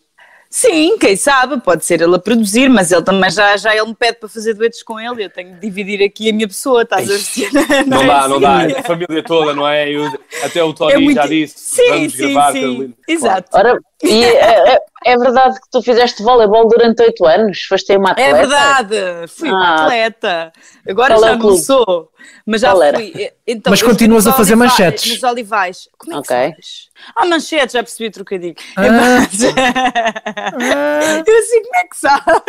Sim, 0.49 0.97
quem 0.97 1.15
sabe, 1.15 1.59
pode 1.61 1.85
ser 1.85 2.01
ele 2.01 2.15
a 2.15 2.19
produzir, 2.19 2.69
mas 2.69 2.91
ele 2.91 3.03
também 3.03 3.29
já, 3.29 3.55
já 3.57 3.75
ele 3.75 3.87
me 3.87 3.95
pede 3.95 4.17
para 4.19 4.29
fazer 4.29 4.53
duetos 4.53 4.81
com 4.81 4.99
ele. 4.99 5.25
Eu 5.25 5.29
tenho 5.29 5.53
de 5.53 5.59
dividir 5.59 6.01
aqui 6.03 6.29
a 6.29 6.33
minha 6.33 6.47
pessoa, 6.47 6.83
estás 6.83 7.09
a 7.09 7.13
ver? 7.13 7.85
Não, 7.85 8.01
é 8.01 8.07
dá, 8.07 8.27
não 8.27 8.39
dá, 8.39 8.57
assim? 8.63 8.75
a 8.77 8.83
família 8.83 9.23
toda, 9.23 9.53
não 9.53 9.67
é? 9.67 9.89
Eu- 9.89 10.17
até 10.43 10.63
o 10.63 10.73
Tony 10.73 10.93
É 10.93 10.97
muito- 10.97 11.15
já 11.15 11.27
disse, 11.27 11.55
Sim, 11.57 11.89
vamos 11.89 12.13
sim, 12.13 12.33
gravar, 12.33 12.51
sim. 12.53 12.93
Exato. 13.07 13.49
Ora, 13.53 13.79
e 14.03 14.23
é, 14.23 14.79
é- 15.05 15.11
é 15.13 15.17
verdade 15.17 15.55
que 15.59 15.69
tu 15.71 15.81
fizeste 15.81 16.21
voleibol 16.23 16.67
durante 16.67 17.01
oito 17.03 17.25
anos? 17.25 17.61
Foste 17.63 17.95
uma 17.97 18.09
É 18.11 18.31
atleta? 18.31 18.35
verdade, 18.37 18.95
fui 19.27 19.49
uma 19.49 19.67
Ah. 19.67 19.83
atleta. 19.85 20.53
Agora 20.87 21.15
Qual 21.15 21.25
é 21.25 21.29
já 21.29 21.33
o 21.33 21.37
não 21.37 21.57
sou, 21.57 22.11
mas 22.45 22.61
já 22.61 22.73
Qual 22.73 22.95
fui. 22.95 23.33
Então, 23.45 23.71
Mas 23.71 23.81
continuas 23.81 24.25
a 24.27 24.33
fazer 24.33 24.53
Olivais- 24.53 24.71
manchetes. 24.79 25.11
Nos 25.13 25.23
olivais. 25.23 25.89
Como 25.97 26.13
é 26.13 26.15
que 26.21 26.33
Ok. 26.33 26.51
faz? 26.53 26.89
Ah, 27.15 27.25
manchetes, 27.25 27.73
já 27.73 27.83
percebi 27.83 28.07
o 28.09 28.11
trocadilho. 28.11 28.55
Ah. 28.75 28.85
É 28.85 28.89
mas... 28.91 29.43
eu 31.27 31.37
assim, 31.37 31.61
como 31.63 31.75
é 31.75 31.87
que 31.87 31.97
sabe? 31.97 32.41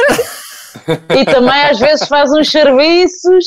E 1.20 1.24
também 1.24 1.62
às 1.64 1.78
vezes 1.78 2.06
faz 2.08 2.30
uns 2.32 2.50
serviços. 2.50 3.44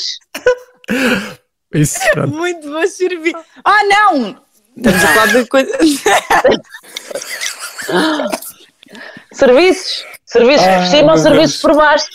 Isso, 1.74 2.00
pronto. 2.12 2.36
Muito 2.36 2.70
bom 2.70 2.86
servir. 2.88 3.34
Ah, 3.64 3.84
não! 3.86 4.38
Estamos 4.78 5.04
a 5.04 5.08
falar 5.08 5.28
de 5.28 5.46
coisa. 5.48 5.78
Serviços. 9.34 10.06
Serviços 10.26 10.66
por 10.68 10.86
cima 10.86 11.02
ou 11.02 11.06
meu 11.08 11.18
serviços 11.18 11.62
por 11.62 11.76
baixo? 11.76 12.06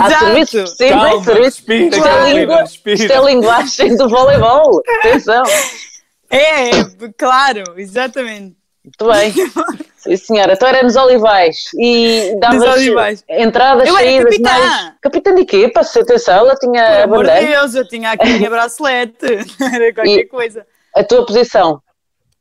Há 0.00 0.06
Exato. 0.06 0.24
serviços 0.24 0.60
por 0.70 0.76
cima 0.76 0.86
e 0.86 1.10
Calma, 1.10 1.24
serviços 1.24 1.54
respira, 1.56 1.96
Isto 1.96 2.06
é, 2.08 2.32
língua, 2.34 2.64
isto 2.64 3.12
é 3.12 3.24
linguagem 3.24 3.96
do 3.96 4.08
voleibol. 4.08 4.82
Atenção. 5.00 5.42
É, 6.30 6.70
é, 6.70 6.72
claro, 7.16 7.62
exatamente. 7.76 8.56
Muito 8.84 9.06
bem. 9.12 9.32
Sim, 9.96 10.16
senhora. 10.16 10.54
Então 10.54 10.66
era 10.68 10.82
nos 10.82 10.96
Olivais 10.96 11.56
e 11.78 12.34
davas 12.40 12.62
Olivais. 12.76 13.24
entradas, 13.28 13.86
Eu 13.86 13.94
saídas, 13.94 14.24
capitã. 14.24 14.50
mais. 14.50 14.92
Capitã 15.00 15.34
de 15.36 15.42
equipa, 15.42 15.84
se 15.84 15.98
atenção, 16.00 16.34
ela 16.38 16.56
tinha 16.56 16.82
Pelo 16.84 16.96
a 17.00 17.02
amor 17.04 17.24
de 17.24 17.30
bandeira. 17.30 17.60
Deus, 17.60 17.74
eu 17.76 17.86
tinha 17.88 18.10
aqui 18.10 18.28
a 18.28 18.38
minha 18.38 18.50
bracelete. 18.50 19.26
Era 19.62 19.94
qualquer 19.94 20.08
E- 20.10 20.26
coisa. 20.26 20.66
A 20.94 21.04
tua 21.04 21.24
posição, 21.24 21.80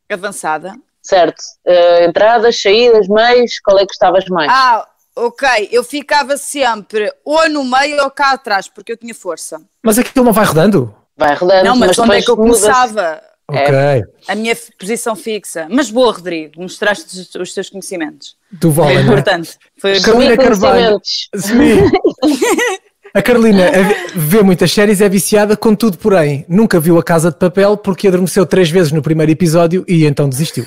Avançada. 0.10 0.74
Certo? 1.02 1.42
Eh, 1.66 2.06
entradas, 2.06 2.62
saídas, 2.62 3.08
meios, 3.08 3.60
qual 3.64 3.78
é 3.78 3.82
que 3.82 3.88
gostavas 3.88 4.26
mais? 4.26 4.50
Ah, 4.52 4.88
ok. 5.16 5.70
Eu 5.72 5.84
ficava 5.84 6.38
sempre 6.38 7.12
ou 7.26 7.50
no 7.50 7.64
meio 7.64 8.02
ou 8.04 8.12
cá 8.12 8.32
atrás, 8.32 8.68
porque 8.68 8.92
eu 8.92 8.98
tinha 8.98 9.14
força. 9.16 9.62
Mas 9.84 9.98
aquilo 9.98 10.26
não 10.26 10.34
vai 10.34 10.46
rodando? 10.46 10.94
Vai 11.18 11.36
rodando, 11.36 11.66
Não, 11.66 11.76
mas, 11.76 11.98
onde 12.00 12.16
é 12.18 12.22
que 12.22 12.32
eu 12.32 12.38
começava? 12.38 13.22
É. 13.52 13.64
Ok. 13.66 14.04
A 14.30 14.36
minha 14.36 14.56
posição 14.80 15.16
fixa. 15.16 15.68
Mas 15.70 15.92
boa, 15.92 16.14
Rodrigo. 16.14 16.62
Mostraste 16.62 17.20
os, 17.20 17.36
os 17.36 17.54
teus 17.54 17.70
conhecimentos. 17.70 18.36
Do 18.52 18.72
vôlei, 18.72 18.98
é? 18.98 19.02
importante. 19.02 19.58
Foi 19.78 20.00
Carolina 20.00 20.38
Carvalho. 20.38 21.02
Sim. 21.36 21.82
A 23.14 23.22
Carolina 23.22 23.68
a- 23.68 24.12
vê 24.16 24.42
muitas 24.42 24.72
séries, 24.72 25.02
é 25.02 25.10
viciada, 25.10 25.58
contudo, 25.58 25.98
porém, 25.98 26.46
nunca 26.48 26.80
viu 26.80 26.98
a 26.98 27.04
Casa 27.04 27.30
de 27.30 27.36
Papel 27.38 27.76
porque 27.76 28.08
adormeceu 28.08 28.46
três 28.46 28.70
vezes 28.70 28.94
no 28.94 29.02
primeiro 29.02 29.30
episódio 29.30 29.84
e 29.86 30.06
então 30.06 30.30
desistiu. 30.30 30.66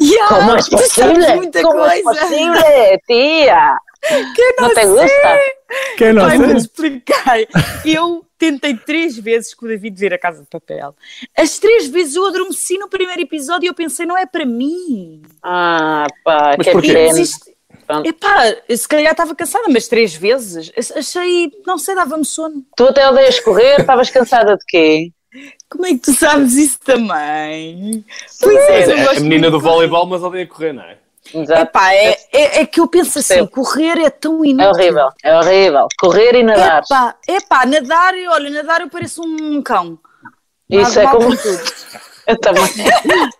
Yeah, 0.00 0.28
Como 0.28 0.50
é 0.52 0.56
possível? 0.56 1.36
muita 1.36 1.62
Como 1.62 1.84
é 1.84 2.02
coisa. 2.02 2.20
possível, 2.20 3.00
tia? 3.06 3.78
Que 4.34 4.54
Não 4.60 4.74
te 4.74 4.84
gusta? 4.86 5.38
Quem 5.96 6.12
não 6.12 6.26
Vai-me 6.26 6.46
sei? 6.48 6.56
explicar. 6.56 7.38
Eu 7.84 8.24
tentei 8.36 8.76
três 8.76 9.16
vezes 9.16 9.54
com 9.54 9.64
o 9.64 9.68
David 9.68 9.98
ver 9.98 10.12
a 10.12 10.18
Casa 10.18 10.42
de 10.42 10.48
Papel. 10.48 10.94
As 11.36 11.58
três 11.58 11.86
vezes 11.88 12.14
eu 12.16 12.26
adormeci 12.26 12.76
no 12.76 12.88
primeiro 12.88 13.22
episódio 13.22 13.66
e 13.66 13.68
eu 13.70 13.74
pensei, 13.74 14.04
não 14.04 14.18
é 14.18 14.26
para 14.26 14.44
mim. 14.44 15.22
Ah, 15.42 16.06
pá, 16.22 16.54
Mas 16.58 16.66
que 16.66 16.72
porquê? 16.72 16.92
pena. 16.92 17.08
Existe... 17.08 17.54
Pronto. 17.86 18.06
Epá, 18.08 18.56
se 18.74 18.88
calhar 18.88 19.12
estava 19.12 19.34
cansada, 19.34 19.66
mas 19.70 19.86
três 19.88 20.14
vezes. 20.14 20.72
Achei, 20.96 21.50
não 21.66 21.76
sei, 21.78 21.94
dava-me 21.94 22.24
sono. 22.24 22.64
Tu 22.76 22.84
até 22.84 23.08
odeias 23.08 23.40
correr, 23.40 23.80
estavas 23.80 24.08
cansada 24.10 24.56
de 24.56 24.64
quê? 24.66 25.12
Como 25.68 25.86
é 25.86 25.90
que 25.90 25.98
tu 25.98 26.12
sabes 26.14 26.54
isso 26.54 26.78
também? 26.80 28.04
Pois 28.40 28.56
é, 28.56 28.84
eu 28.84 28.96
é, 28.96 29.16
a 29.16 29.20
menina 29.20 29.50
do 29.50 29.60
voleibol, 29.60 30.06
mas 30.06 30.22
odeia 30.22 30.46
correr, 30.46 30.72
não 30.72 30.82
é? 30.82 30.98
Exato. 31.32 31.62
Epá, 31.62 31.92
é, 31.94 32.18
é, 32.32 32.60
é 32.60 32.66
que 32.66 32.80
eu 32.80 32.86
penso 32.86 33.18
assim, 33.18 33.34
Percebo. 33.34 33.50
correr 33.50 33.98
é 33.98 34.10
tão 34.10 34.44
inútil. 34.44 34.66
É 34.66 34.70
horrível, 34.70 35.08
é 35.22 35.38
horrível. 35.38 35.88
Correr 35.98 36.34
e 36.34 36.42
nadar. 36.42 36.82
Epá, 36.84 37.16
epá, 37.26 37.66
nadar, 37.66 38.14
olha, 38.30 38.50
nadar 38.50 38.80
eu 38.82 38.90
pareço 38.90 39.22
um 39.22 39.62
cão. 39.62 39.98
Isso 40.68 41.00
é 41.00 41.06
como. 41.06 41.28
com 41.28 41.36
tudo. 41.36 41.62
Eu 42.26 42.40
também. 42.40 42.64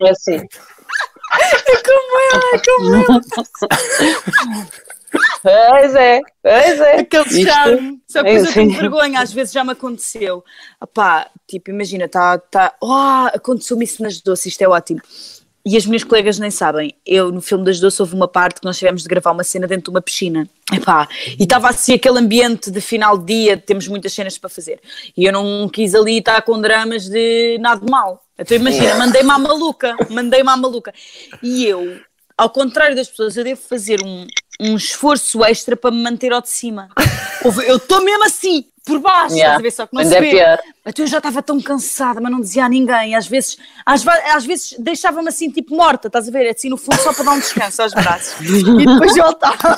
É 0.02 0.10
assim. 0.10 0.34
É 0.36 1.76
como 1.82 2.20
eu, 2.20 2.40
é 2.52 2.58
como 2.62 2.96
eu. 2.96 3.20
Pois 5.42 5.94
é, 5.94 6.20
pois 6.42 6.80
é. 6.80 7.00
Aquele 7.00 7.24
Isto- 7.28 7.44
charme. 7.44 8.00
Só 8.06 8.22
que 8.22 8.30
depois 8.30 8.46
eu 8.48 8.52
tenho 8.54 8.70
vergonha, 8.72 9.20
às 9.20 9.32
vezes 9.32 9.52
já 9.52 9.64
me 9.64 9.72
aconteceu. 9.72 10.44
Epá, 10.82 11.28
tipo, 11.46 11.70
imagina, 11.70 12.08
tá, 12.08 12.38
tá, 12.38 12.74
oh, 12.80 13.28
aconteceu-me 13.34 13.84
isso 13.84 14.02
nas 14.02 14.20
doces, 14.20 14.46
isto 14.46 14.62
é 14.62 14.68
ótimo. 14.68 15.00
E 15.66 15.78
as 15.78 15.86
minhas 15.86 16.04
colegas 16.04 16.38
nem 16.38 16.50
sabem. 16.50 16.94
Eu, 17.06 17.32
no 17.32 17.40
filme 17.40 17.64
das 17.64 17.80
doces, 17.80 17.98
houve 17.98 18.14
uma 18.14 18.28
parte 18.28 18.60
que 18.60 18.66
nós 18.66 18.78
tivemos 18.78 19.02
de 19.02 19.08
gravar 19.08 19.32
uma 19.32 19.42
cena 19.42 19.66
dentro 19.66 19.84
de 19.84 19.90
uma 19.90 20.02
piscina. 20.02 20.46
Epá, 20.70 21.08
e 21.38 21.42
estava 21.42 21.70
assim 21.70 21.94
aquele 21.94 22.18
ambiente 22.18 22.70
de 22.70 22.80
final 22.82 23.16
de 23.16 23.24
dia, 23.24 23.56
temos 23.56 23.88
muitas 23.88 24.12
cenas 24.12 24.36
para 24.36 24.50
fazer. 24.50 24.78
E 25.16 25.24
eu 25.24 25.32
não 25.32 25.68
quis 25.68 25.94
ali 25.94 26.18
estar 26.18 26.42
com 26.42 26.60
dramas 26.60 27.08
de 27.08 27.56
nada 27.60 27.84
de 27.84 27.90
mal. 27.90 28.22
Então 28.38 28.56
imagina, 28.56 28.94
mandei-me 28.98 29.30
à 29.30 29.38
maluca, 29.38 29.96
mandei-me 30.10 30.50
à 30.50 30.56
maluca. 30.56 30.92
E 31.42 31.64
eu, 31.64 31.98
ao 32.36 32.50
contrário 32.50 32.94
das 32.94 33.08
pessoas, 33.08 33.34
eu 33.36 33.44
devo 33.44 33.60
fazer 33.62 34.02
um, 34.02 34.26
um 34.60 34.76
esforço 34.76 35.44
extra 35.44 35.76
para 35.76 35.90
me 35.90 36.02
manter 36.02 36.32
ao 36.32 36.40
de 36.42 36.48
cima. 36.50 36.88
Eu 37.66 37.76
estou 37.76 38.02
mesmo 38.02 38.24
assim, 38.24 38.64
por 38.86 38.98
baixo, 39.00 39.34
Yeah. 39.34 39.56
estás 39.56 39.58
a 39.58 39.62
ver? 39.62 39.70
Só 39.70 39.86
que 39.86 39.94
não 39.94 40.04
se 40.04 40.14
é 40.14 40.20
vê. 40.20 40.30
pior. 40.30 40.58
Então 40.86 41.04
eu 41.04 41.10
já 41.10 41.18
estava 41.18 41.42
tão 41.42 41.60
cansada, 41.60 42.20
mas 42.20 42.32
não 42.32 42.40
dizia 42.40 42.64
a 42.64 42.68
ninguém. 42.70 43.14
Às 43.14 43.26
vezes, 43.26 43.58
às, 43.84 44.06
às 44.06 44.46
vezes 44.46 44.74
deixava-me 44.78 45.28
assim, 45.28 45.50
tipo 45.50 45.74
morta, 45.76 46.08
estás 46.08 46.26
a 46.28 46.30
ver? 46.30 46.48
Assim 46.48 46.70
no 46.70 46.76
fundo, 46.78 46.96
só 47.00 47.12
para 47.12 47.24
dar 47.24 47.32
um 47.32 47.38
descanso 47.38 47.82
aos 47.82 47.92
braços. 47.92 48.34
E 48.44 48.86
depois 48.86 49.14
voltava. 49.16 49.76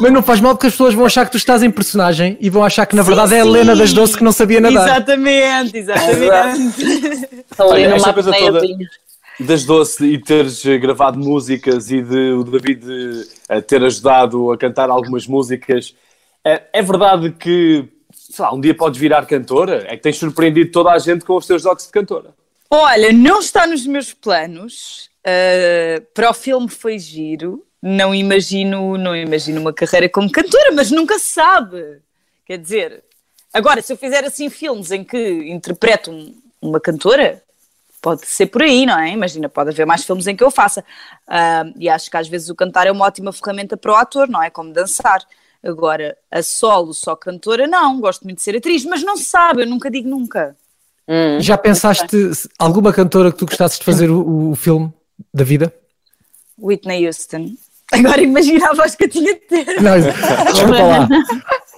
Mas 0.00 0.12
não 0.12 0.22
faz 0.22 0.40
mal 0.40 0.54
porque 0.54 0.66
as 0.66 0.72
pessoas 0.74 0.92
vão 0.94 1.06
achar 1.06 1.24
que 1.26 1.32
tu 1.32 1.38
estás 1.38 1.62
em 1.62 1.70
personagem 1.70 2.36
e 2.40 2.50
vão 2.50 2.62
achar 2.64 2.84
que 2.86 2.94
na 2.96 3.02
Sim, 3.02 3.08
verdade 3.08 3.34
é 3.36 3.40
a 3.40 3.42
sim. 3.44 3.48
Helena 3.48 3.74
das 3.76 3.92
Doce 3.94 4.16
que 4.18 4.24
não 4.24 4.32
sabia 4.32 4.60
nadar. 4.60 4.86
Exatamente, 4.86 5.76
exatamente. 5.78 6.84
Ali 7.58 7.70
Olha, 7.70 7.88
numa 7.96 8.12
toda-. 8.12 8.60
Das 9.40 9.64
Doce 9.64 10.04
e 10.04 10.18
teres 10.18 10.64
gravado 10.64 11.18
músicas 11.18 11.90
e 11.90 12.02
de 12.02 12.32
o 12.32 12.42
David 12.42 12.82
eh, 13.48 13.60
ter 13.60 13.82
ajudado 13.84 14.50
a 14.50 14.58
cantar 14.58 14.90
algumas 14.90 15.26
músicas, 15.26 15.94
é, 16.44 16.62
é 16.72 16.82
verdade 16.82 17.30
que, 17.32 17.84
sei 18.12 18.44
lá, 18.44 18.52
um 18.52 18.60
dia 18.60 18.74
podes 18.74 18.98
virar 18.98 19.26
cantora? 19.26 19.84
É 19.86 19.96
que 19.96 20.02
tens 20.02 20.16
surpreendido 20.18 20.72
toda 20.72 20.90
a 20.90 20.98
gente 20.98 21.24
com 21.24 21.36
os 21.36 21.46
teus 21.46 21.62
docs 21.62 21.86
de 21.86 21.92
cantora. 21.92 22.34
Olha, 22.70 23.12
não 23.12 23.38
está 23.38 23.66
nos 23.66 23.86
meus 23.86 24.12
planos. 24.12 25.08
Uh, 25.20 26.00
para 26.14 26.30
o 26.30 26.34
filme 26.34 26.68
foi 26.68 26.98
giro. 26.98 27.64
não 27.80 28.12
imagino, 28.14 28.96
não 28.98 29.14
imagino 29.14 29.60
uma 29.60 29.72
carreira 29.72 30.08
como 30.08 30.30
cantora, 30.32 30.72
mas 30.72 30.90
nunca 30.90 31.16
se 31.18 31.32
sabe. 31.32 32.00
Quer 32.44 32.58
dizer, 32.58 33.04
agora, 33.52 33.80
se 33.82 33.92
eu 33.92 33.96
fizer 33.96 34.24
assim 34.24 34.50
filmes 34.50 34.90
em 34.90 35.04
que 35.04 35.16
interpreto 35.48 36.10
um- 36.10 36.34
uma 36.60 36.80
cantora, 36.80 37.40
pode 38.08 38.26
ser 38.26 38.46
por 38.46 38.62
aí, 38.62 38.86
não 38.86 38.98
é? 38.98 39.10
Imagina, 39.12 39.50
pode 39.50 39.68
haver 39.68 39.84
mais 39.84 40.02
filmes 40.02 40.26
em 40.26 40.34
que 40.34 40.42
eu 40.42 40.50
faça. 40.50 40.82
Ah, 41.26 41.64
e 41.76 41.90
acho 41.90 42.10
que 42.10 42.16
às 42.16 42.26
vezes 42.26 42.48
o 42.48 42.54
cantar 42.54 42.86
é 42.86 42.92
uma 42.92 43.04
ótima 43.04 43.32
ferramenta 43.32 43.76
para 43.76 43.92
o 43.92 43.96
ator, 43.96 44.28
não 44.28 44.42
é? 44.42 44.48
Como 44.48 44.72
dançar. 44.72 45.22
Agora, 45.62 46.16
a 46.30 46.42
solo, 46.42 46.94
só 46.94 47.14
cantora, 47.14 47.66
não. 47.66 48.00
Gosto 48.00 48.22
muito 48.22 48.38
de 48.38 48.44
ser 48.44 48.56
atriz, 48.56 48.84
mas 48.86 49.02
não 49.02 49.16
se 49.16 49.24
sabe, 49.24 49.62
eu 49.62 49.66
nunca 49.66 49.90
digo 49.90 50.08
nunca. 50.08 50.56
Hum. 51.06 51.38
Já 51.40 51.58
pensaste 51.58 52.16
alguma 52.58 52.94
cantora 52.94 53.30
que 53.30 53.36
tu 53.38 53.44
gostasses 53.44 53.78
de 53.78 53.84
fazer 53.84 54.10
o, 54.10 54.52
o 54.52 54.54
filme 54.54 54.90
da 55.34 55.44
vida? 55.44 55.74
Whitney 56.58 57.06
Houston. 57.06 57.52
Agora 57.92 58.22
imagina 58.22 58.70
a 58.70 58.74
voz 58.74 58.94
que 58.94 59.04
eu 59.04 59.08
tinha 59.10 59.34
de 59.34 59.40
ter. 59.40 59.82
Não, 59.82 60.00
desculpa 60.00 60.82
lá. 60.82 61.08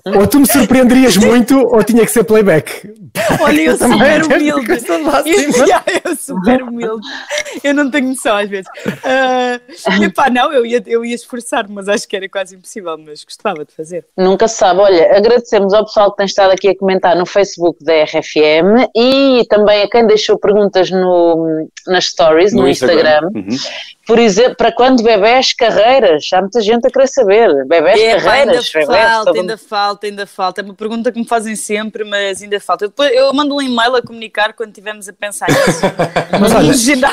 Ou 0.18 0.26
tu 0.26 0.40
me 0.40 0.46
surpreenderias 0.46 1.16
muito, 1.18 1.58
ou 1.58 1.84
tinha 1.84 2.06
que 2.06 2.10
ser 2.10 2.24
playback. 2.24 2.90
Olha, 3.40 3.60
eu 3.60 3.78
Também 3.78 3.98
super 3.98 4.36
humilde. 4.36 4.70
Eu, 4.70 6.10
eu 6.10 6.16
super 6.16 6.62
humilde. 6.62 7.06
Eu 7.62 7.74
não 7.74 7.90
tenho 7.90 8.08
noção 8.08 8.36
às 8.36 8.48
vezes. 8.48 8.70
Ah, 9.04 9.60
epá, 10.02 10.30
não, 10.30 10.52
eu 10.52 10.64
ia, 10.64 10.82
eu 10.86 11.04
ia 11.04 11.14
esforçar-me, 11.14 11.74
mas 11.74 11.88
acho 11.88 12.06
que 12.08 12.16
era 12.16 12.28
quase 12.28 12.56
impossível, 12.56 12.96
mas 12.98 13.24
gostava 13.24 13.64
de 13.64 13.72
fazer. 13.72 14.06
Nunca 14.16 14.46
se 14.48 14.56
sabe. 14.56 14.80
Olha, 14.80 15.16
agradecemos 15.16 15.72
ao 15.72 15.84
pessoal 15.84 16.10
que 16.10 16.18
tem 16.18 16.26
estado 16.26 16.52
aqui 16.52 16.68
a 16.68 16.76
comentar 16.76 17.16
no 17.16 17.26
Facebook 17.26 17.82
da 17.84 18.04
RFM 18.04 18.88
e 18.94 19.44
também 19.48 19.82
a 19.82 19.90
quem 19.90 20.06
deixou 20.06 20.38
perguntas 20.38 20.90
no, 20.90 21.68
nas 21.86 22.06
stories, 22.06 22.52
no, 22.52 22.68
Instagram. 22.68 23.28
Uhum. 23.34 23.48
Por 24.10 24.18
exemplo, 24.18 24.56
para 24.56 24.72
quando 24.72 25.04
bebés 25.04 25.52
carreiras? 25.52 26.28
Há 26.32 26.40
muita 26.40 26.60
gente 26.60 26.84
a 26.84 26.90
querer 26.90 27.06
saber. 27.06 27.64
Bebés 27.64 28.00
ainda 28.00 28.20
carreiras, 28.20 28.72
bebés. 28.72 28.86
falta, 28.88 29.30
ainda 29.38 29.56
falta, 29.56 30.06
ainda 30.08 30.26
falta. 30.26 30.60
É 30.60 30.64
uma 30.64 30.74
pergunta 30.74 31.12
que 31.12 31.20
me 31.20 31.24
fazem 31.24 31.54
sempre, 31.54 32.02
mas 32.02 32.42
ainda 32.42 32.58
falta. 32.58 32.88
Depois 32.88 33.12
eu 33.12 33.32
mando 33.32 33.54
um 33.54 33.62
e-mail 33.62 33.94
a 33.94 34.02
comunicar 34.02 34.52
quando 34.52 34.70
estivermos 34.70 35.08
a 35.08 35.12
pensar 35.12 35.46
nisso. 35.48 35.80
Mas 36.40 36.52
olha, 36.52 36.72
geral. 36.72 37.12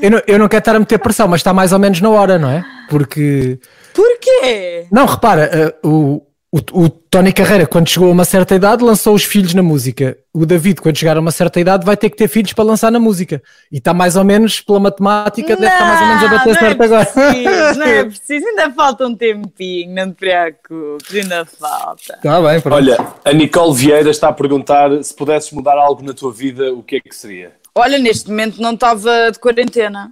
eu 0.00 0.10
não, 0.10 0.22
eu 0.26 0.38
não 0.38 0.48
quero 0.48 0.60
estar 0.60 0.76
a 0.76 0.78
meter 0.78 0.98
pressão, 0.98 1.26
mas 1.26 1.40
está 1.40 1.52
mais 1.52 1.72
ou 1.72 1.78
menos 1.78 2.00
na 2.00 2.10
hora, 2.10 2.38
não 2.38 2.50
é? 2.50 2.64
Porque. 2.88 3.58
Porquê? 3.92 4.86
Não, 4.90 5.06
repara, 5.06 5.50
eh, 5.52 5.74
o, 5.82 6.22
o, 6.54 6.58
o 6.84 6.90
Tony 6.90 7.32
Carreira, 7.32 7.66
quando 7.66 7.88
chegou 7.88 8.10
a 8.10 8.12
uma 8.12 8.26
certa 8.26 8.54
idade, 8.54 8.84
lançou 8.84 9.14
os 9.14 9.24
filhos 9.24 9.54
na 9.54 9.62
música. 9.62 10.18
O 10.34 10.44
David, 10.44 10.82
quando 10.82 10.98
chegar 10.98 11.16
a 11.16 11.20
uma 11.20 11.30
certa 11.30 11.58
idade, 11.58 11.86
vai 11.86 11.96
ter 11.96 12.10
que 12.10 12.16
ter 12.16 12.28
filhos 12.28 12.52
para 12.52 12.62
lançar 12.62 12.92
na 12.92 13.00
música. 13.00 13.42
E 13.70 13.78
está 13.78 13.94
mais 13.94 14.16
ou 14.16 14.24
menos, 14.24 14.60
pela 14.60 14.78
matemática, 14.78 15.56
deve 15.56 15.66
estar 15.66 15.86
mais 15.86 16.00
ou 16.02 16.06
menos 16.08 16.22
a 16.24 16.28
bater 16.28 16.48
não 16.52 16.54
certo 16.60 16.80
é 16.80 16.84
agora. 16.84 17.06
Preciso, 17.06 17.78
não 17.78 17.86
é 17.86 18.04
preciso, 18.04 18.46
ainda 18.48 18.70
falta 18.72 19.06
um 19.06 19.14
tempinho, 19.16 19.94
não 19.94 20.12
te 20.12 20.16
preocupes, 20.16 21.14
ainda 21.14 21.46
falta. 21.46 22.14
Está 22.16 22.42
bem, 22.42 22.60
pronto. 22.60 22.76
Olha, 22.76 22.98
a 23.24 23.32
Nicole 23.32 23.74
Vieira 23.74 24.10
está 24.10 24.28
a 24.28 24.32
perguntar 24.34 24.90
se 25.02 25.14
pudesses 25.14 25.50
mudar 25.52 25.78
algo 25.78 26.02
na 26.02 26.12
tua 26.12 26.30
vida, 26.32 26.70
o 26.74 26.82
que 26.82 26.96
é 26.96 27.00
que 27.00 27.16
seria? 27.16 27.52
Olha, 27.74 27.96
neste 27.96 28.28
momento 28.28 28.60
não 28.60 28.74
estava 28.74 29.30
de 29.32 29.38
quarentena. 29.38 30.10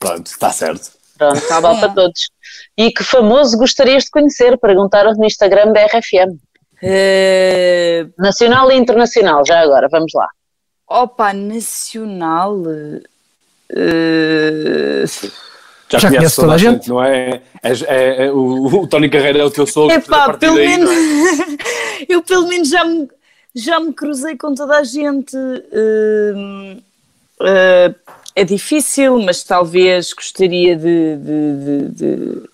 Pronto, 0.00 0.26
está 0.26 0.50
certo. 0.50 0.92
Pronto, 1.18 1.40
Tá 1.46 1.60
vale 1.60 1.78
para 1.80 1.88
bom. 1.88 1.94
todos. 1.94 2.30
E 2.76 2.90
que 2.90 3.04
famoso 3.04 3.56
gostarias 3.56 4.04
de 4.04 4.10
conhecer? 4.10 4.58
Perguntaram 4.58 5.12
no 5.14 5.24
Instagram 5.24 5.72
da 5.72 5.84
RFM. 5.86 6.36
Eh, 6.82 8.06
Nacional 8.18 8.70
e 8.72 8.76
internacional, 8.76 9.44
já 9.46 9.60
agora, 9.60 9.88
vamos 9.90 10.12
lá. 10.14 10.28
opa, 10.88 11.32
nacional. 11.32 12.62
eh, 13.70 15.04
Já, 15.88 15.98
Já 15.98 16.08
conheces 16.10 16.34
toda 16.36 16.54
a 16.54 16.58
gente? 16.58 16.88
não 16.88 17.02
é? 17.02 17.40
És- 17.62 17.82
é- 17.82 18.24
é- 18.26 18.32
o, 18.32 18.66
o 18.82 18.86
Tony 18.88 19.08
Carreira 19.08 19.38
é 19.38 19.44
o 19.44 19.50
teu 19.50 19.66
sogro. 19.66 19.94
Epá, 19.94 20.32
pelo 20.34 20.56
daí, 20.56 20.66
menos. 20.66 20.90
é? 20.90 22.04
eu 22.08 22.22
pelo 22.22 22.48
menos 22.48 22.68
já 22.68 22.84
me, 22.84 23.08
já 23.54 23.78
me 23.78 23.92
cruzei 23.92 24.36
com 24.36 24.54
toda 24.54 24.78
a 24.78 24.82
gente. 24.84 25.36
Hum, 25.36 26.80
eh, 27.42 27.94
é 28.34 28.44
difícil, 28.44 29.20
mas 29.20 29.44
talvez 29.44 30.12
gostaria 30.12 30.74
de. 30.76 31.16
de- 31.16 31.56
de- 31.64 31.88
de- 31.90 32.53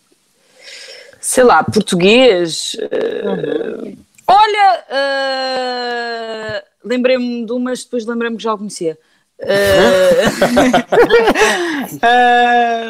sei 1.30 1.44
lá, 1.44 1.62
português. 1.62 2.76
eh, 2.90 3.94
Olha, 4.26 4.84
eh, 4.90 6.64
lembrei-me 6.84 7.44
de 7.46 7.52
umas, 7.52 7.84
depois 7.84 8.04
lembrei-me 8.06 8.36
que 8.36 8.42
já 8.42 8.54
o 8.54 8.58
conhecia. 8.58 8.98
Eh, 9.40 10.24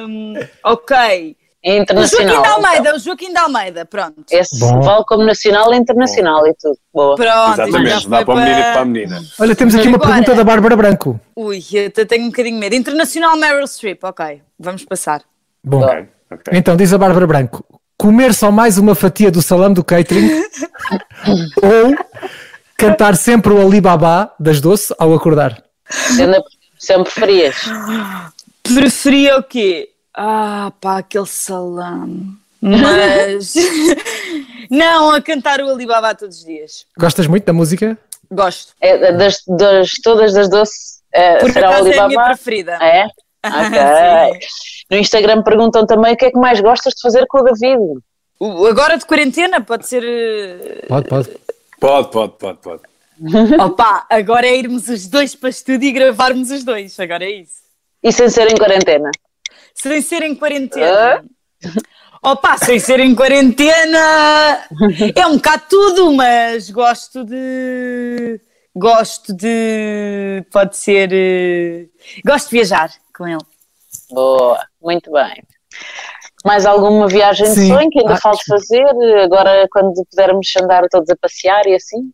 hum, 0.06 0.34
ok. 0.64 1.36
E 1.62 1.68
O 1.72 1.74
Joaquim 1.74 1.82
internacional. 1.82 2.42
de 2.42 2.48
Almeida, 2.48 2.96
o 2.96 2.98
Joaquim 2.98 3.32
de 3.32 3.38
Almeida, 3.38 3.84
pronto. 3.84 4.24
Esse 4.30 4.58
Bom. 4.58 4.80
vale 4.80 5.04
como 5.04 5.24
nacional 5.24 5.72
e 5.74 5.76
internacional 5.76 6.46
e 6.46 6.54
tudo. 6.54 6.78
Boa. 6.92 7.16
Pronto, 7.16 7.52
Exatamente, 7.60 8.08
dá 8.08 8.24
para 8.24 8.34
o 8.34 8.36
menino 8.38 8.58
e 8.58 8.62
para 8.62 8.80
a 8.80 8.84
menina. 8.86 9.20
Olha, 9.38 9.54
temos 9.54 9.74
aqui 9.74 9.86
uma 9.88 9.96
Agora- 9.98 10.10
pergunta 10.12 10.34
da 10.34 10.42
Bárbara 10.44 10.74
Branco. 10.76 11.20
Ui, 11.36 11.60
eu 11.74 11.88
até 11.88 12.06
tenho 12.06 12.24
um 12.24 12.30
bocadinho 12.30 12.54
de 12.54 12.60
medo. 12.60 12.74
Internacional 12.74 13.36
Meryl 13.36 13.66
Streep, 13.66 14.02
ok, 14.02 14.40
vamos 14.58 14.84
passar. 14.86 15.20
Bom, 15.62 15.82
Ok, 15.84 16.08
ok. 16.32 16.52
então 16.58 16.74
diz 16.76 16.94
a 16.94 16.98
Bárbara 16.98 17.26
Branco: 17.26 17.62
comer 18.00 18.32
só 18.32 18.50
mais 18.50 18.78
uma 18.78 18.94
fatia 18.94 19.30
do 19.30 19.42
salame 19.42 19.74
do 19.74 19.84
catering 19.84 20.42
ou 21.62 21.94
cantar 22.78 23.14
sempre 23.14 23.52
o 23.52 23.60
Alibaba 23.60 24.32
das 24.40 24.58
doce 24.58 24.94
ao 24.98 25.12
acordar? 25.12 25.62
Ainda 26.18 26.42
sempre 26.78 27.12
preferias. 27.12 27.56
Preferia 28.62 29.36
o 29.36 29.42
quê? 29.42 29.90
Ah, 30.14 30.72
pá, 30.80 30.96
aquele 30.96 31.26
salame. 31.26 32.38
Mas. 32.62 33.54
não, 34.70 35.10
a 35.10 35.20
cantar 35.20 35.60
o 35.60 35.68
Alibaba 35.68 36.14
todos 36.14 36.38
os 36.38 36.44
dias. 36.46 36.86
Gostas 36.98 37.26
muito 37.26 37.44
da 37.44 37.52
música? 37.52 37.98
Gosto. 38.30 38.72
É, 38.80 39.12
das, 39.12 39.42
das, 39.46 39.92
todas 40.02 40.32
das 40.32 40.48
doces, 40.48 41.02
é, 41.12 41.36
Por 41.36 41.52
será 41.52 41.68
o 41.68 41.72
acaso 41.74 41.88
é 41.88 41.90
a 41.90 41.92
minha 41.92 42.04
Alibaba? 42.04 42.28
preferida. 42.28 42.72
É? 42.80 43.08
Ok. 43.44 44.40
No 44.90 44.96
Instagram 44.96 45.42
perguntam 45.44 45.86
também 45.86 46.14
o 46.14 46.16
que 46.16 46.24
é 46.24 46.30
que 46.32 46.38
mais 46.38 46.60
gostas 46.60 46.94
de 46.94 47.00
fazer 47.00 47.24
com 47.28 47.38
o 47.38 47.44
David. 47.44 48.00
O- 48.40 48.66
Agora 48.66 48.98
de 48.98 49.06
quarentena 49.06 49.60
pode 49.60 49.86
ser. 49.86 50.02
eh, 50.04 50.84
Pode, 50.88 51.08
pode. 51.08 51.28
Pode, 51.78 52.10
pode, 52.10 52.32
pode, 52.32 52.58
pode. 52.58 52.82
Opa, 53.62 54.04
agora 54.10 54.48
é 54.48 54.56
irmos 54.56 54.88
os 54.88 55.06
dois 55.06 55.36
para 55.36 55.48
estúdio 55.50 55.88
e 55.88 55.92
gravarmos 55.92 56.50
os 56.50 56.64
dois. 56.64 56.98
Agora 56.98 57.24
é 57.24 57.30
isso. 57.30 57.52
E 58.02 58.10
sem 58.10 58.28
ser 58.28 58.50
em 58.50 58.56
quarentena. 58.56 59.12
Sem 59.74 60.02
ser 60.02 60.22
em 60.24 60.34
quarentena. 60.34 61.22
Opa, 62.20 62.58
sem 62.58 62.80
ser 62.80 62.98
em 62.98 63.14
quarentena 63.14 64.66
é 65.14 65.24
um 65.28 65.36
bocado 65.36 65.62
tudo, 65.70 66.12
mas 66.12 66.68
gosto 66.68 67.24
de. 67.24 68.40
Gosto 68.74 69.32
de. 69.34 70.44
Pode 70.50 70.76
ser. 70.76 71.10
eh, 71.12 71.86
Gosto 72.26 72.50
de 72.50 72.56
viajar 72.56 72.90
com 73.20 73.28
ele. 73.28 73.44
Boa, 74.10 74.58
muito 74.80 75.12
bem. 75.12 75.42
Mais 76.42 76.64
alguma 76.64 77.06
viagem 77.06 77.46
de 77.48 77.54
Sim. 77.54 77.68
sonho 77.68 77.90
que 77.90 77.98
ainda 77.98 78.14
Ah, 78.14 78.20
falta 78.20 78.40
fazer? 78.48 78.82
Agora, 79.22 79.68
quando 79.70 79.92
pudermos 80.10 80.50
andar 80.60 80.88
todos 80.90 81.10
a 81.10 81.16
passear 81.16 81.66
e 81.66 81.74
assim? 81.74 82.10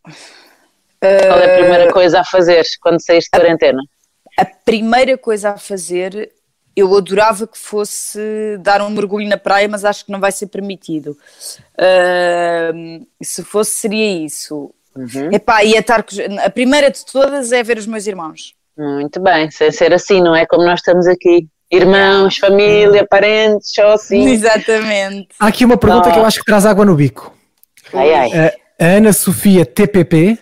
Qual 0.99 1.39
é 1.39 1.45
a 1.55 1.59
primeira 1.59 1.93
coisa 1.93 2.19
a 2.19 2.25
fazer 2.25 2.65
quando 2.81 3.01
saíste 3.01 3.29
de 3.31 3.39
quarentena? 3.39 3.81
A 4.37 4.43
primeira 4.43 5.17
coisa 5.17 5.51
a 5.51 5.57
fazer, 5.57 6.33
eu 6.75 6.93
adorava 6.95 7.47
que 7.47 7.57
fosse 7.57 8.57
dar 8.59 8.81
um 8.81 8.89
mergulho 8.89 9.29
na 9.29 9.37
praia, 9.37 9.69
mas 9.69 9.85
acho 9.85 10.05
que 10.05 10.11
não 10.11 10.19
vai 10.19 10.31
ser 10.33 10.47
permitido. 10.47 11.17
Ahm, 11.79 13.05
se 13.23 13.43
fosse, 13.45 13.71
seria 13.71 14.25
isso. 14.25 14.73
Epá, 15.31 15.63
ia 15.63 15.79
estar 15.79 16.03
a 16.43 16.49
primeira 16.49 16.91
de 16.91 17.05
todas 17.05 17.51
é 17.53 17.63
ver 17.63 17.77
os 17.77 17.85
meus 17.87 18.07
irmãos. 18.07 18.56
Muito 18.77 19.19
bem, 19.19 19.49
sem 19.51 19.71
ser 19.71 19.93
assim, 19.93 20.21
não 20.21 20.35
é 20.35 20.45
como 20.45 20.63
nós 20.63 20.79
estamos 20.79 21.07
aqui. 21.07 21.47
Irmãos, 21.71 22.37
família, 22.37 23.05
parentes, 23.09 23.71
só 23.73 23.93
assim. 23.93 24.29
Exatamente. 24.29 25.27
Há 25.39 25.47
aqui 25.47 25.65
uma 25.65 25.77
pergunta 25.77 26.09
Ah. 26.09 26.11
que 26.13 26.19
eu 26.19 26.25
acho 26.25 26.39
que 26.39 26.45
traz 26.45 26.65
água 26.65 26.85
no 26.85 26.95
bico. 26.95 27.33
Ai, 27.93 28.13
ai. 28.13 28.31
A 28.33 28.53
a 28.79 28.85
Ana 28.85 29.11
Sofia 29.11 29.65
TPP 29.65 30.37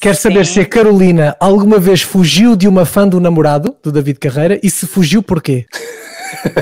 quer 0.00 0.16
saber 0.16 0.46
se 0.46 0.58
a 0.58 0.64
Carolina 0.64 1.36
alguma 1.38 1.78
vez 1.78 2.00
fugiu 2.00 2.56
de 2.56 2.66
uma 2.66 2.86
fã 2.86 3.06
do 3.06 3.20
namorado, 3.20 3.76
do 3.82 3.92
David 3.92 4.18
Carreira, 4.18 4.58
e 4.62 4.70
se 4.70 4.86
fugiu 4.86 5.22
porquê? 5.22 5.66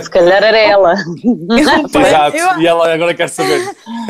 Se 0.03 0.11
calhar 0.11 0.43
era 0.43 0.59
ela. 0.59 0.95
Exato. 1.59 2.37
Eu- 2.37 2.61
E 2.61 2.66
ela 2.66 2.93
agora 2.93 3.14
quer 3.14 3.29
saber. 3.29 3.61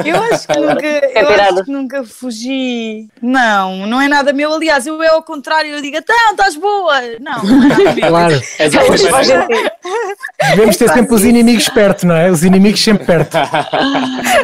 Eu 0.04 0.22
acho 0.22 0.46
que 0.48 0.58
nunca, 0.58 0.86
eu 0.86 1.26
tirado. 1.26 1.54
acho 1.54 1.64
que 1.64 1.70
nunca 1.70 2.04
fugi. 2.04 3.08
Não, 3.22 3.86
não 3.86 4.00
é 4.00 4.08
nada 4.08 4.32
meu. 4.32 4.52
Aliás, 4.52 4.86
eu 4.86 5.02
é 5.02 5.08
ao 5.08 5.22
contrário, 5.22 5.70
eu 5.72 5.82
digo, 5.82 5.96
então, 5.96 6.16
estás 6.30 6.56
boa. 6.56 7.00
Não, 7.20 7.42
não 7.44 7.64
é 7.64 7.68
nada 7.68 7.92
meu. 7.94 8.08
Claro, 8.08 8.40
faz 8.40 8.74
primeira. 8.76 9.24
sentido. 9.24 9.70
devemos 10.50 10.76
ter 10.76 10.88
sempre 10.88 11.14
os 11.14 11.24
inimigos 11.24 11.68
perto, 11.68 12.06
não 12.06 12.14
é? 12.16 12.30
Os 12.30 12.42
inimigos 12.44 12.82
sempre 12.82 13.04
perto. 13.06 13.36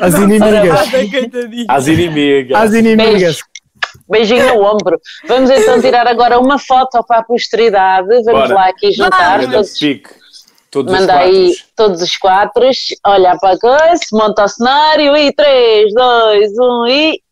As 0.01 0.15
inimigas. 0.15 0.81
As 1.69 1.87
inimigas. 1.87 2.61
As 2.61 2.73
inimigas. 2.75 3.39
Beijinho 4.09 4.55
no 4.55 4.63
ombro. 4.65 5.01
Vamos 5.27 5.51
então 5.51 5.81
tirar 5.81 6.07
agora 6.07 6.39
uma 6.39 6.59
foto 6.59 7.03
para 7.05 7.19
a 7.21 7.23
posteridade. 7.25 8.07
Vamos 8.09 8.25
Bora. 8.25 8.55
lá 8.55 8.69
aqui 8.69 8.93
juntar 8.93 9.41
todos. 9.41 9.79
Pique. 9.79 10.11
Todos 10.71 10.93
os 10.93 11.01
Manda 11.01 11.13
quatro. 11.13 11.29
aí 11.29 11.57
todos 11.75 12.03
os 12.03 12.17
quatro, 12.17 12.71
olha 13.07 13.37
para 13.39 13.55
a 13.55 13.59
coisa, 13.59 14.01
monta 14.13 14.45
o 14.45 14.49
cenário 14.49 15.17
e 15.17 15.33
3, 15.33 15.95
2, 15.95 16.53
1 16.59 16.87
e 16.89 17.23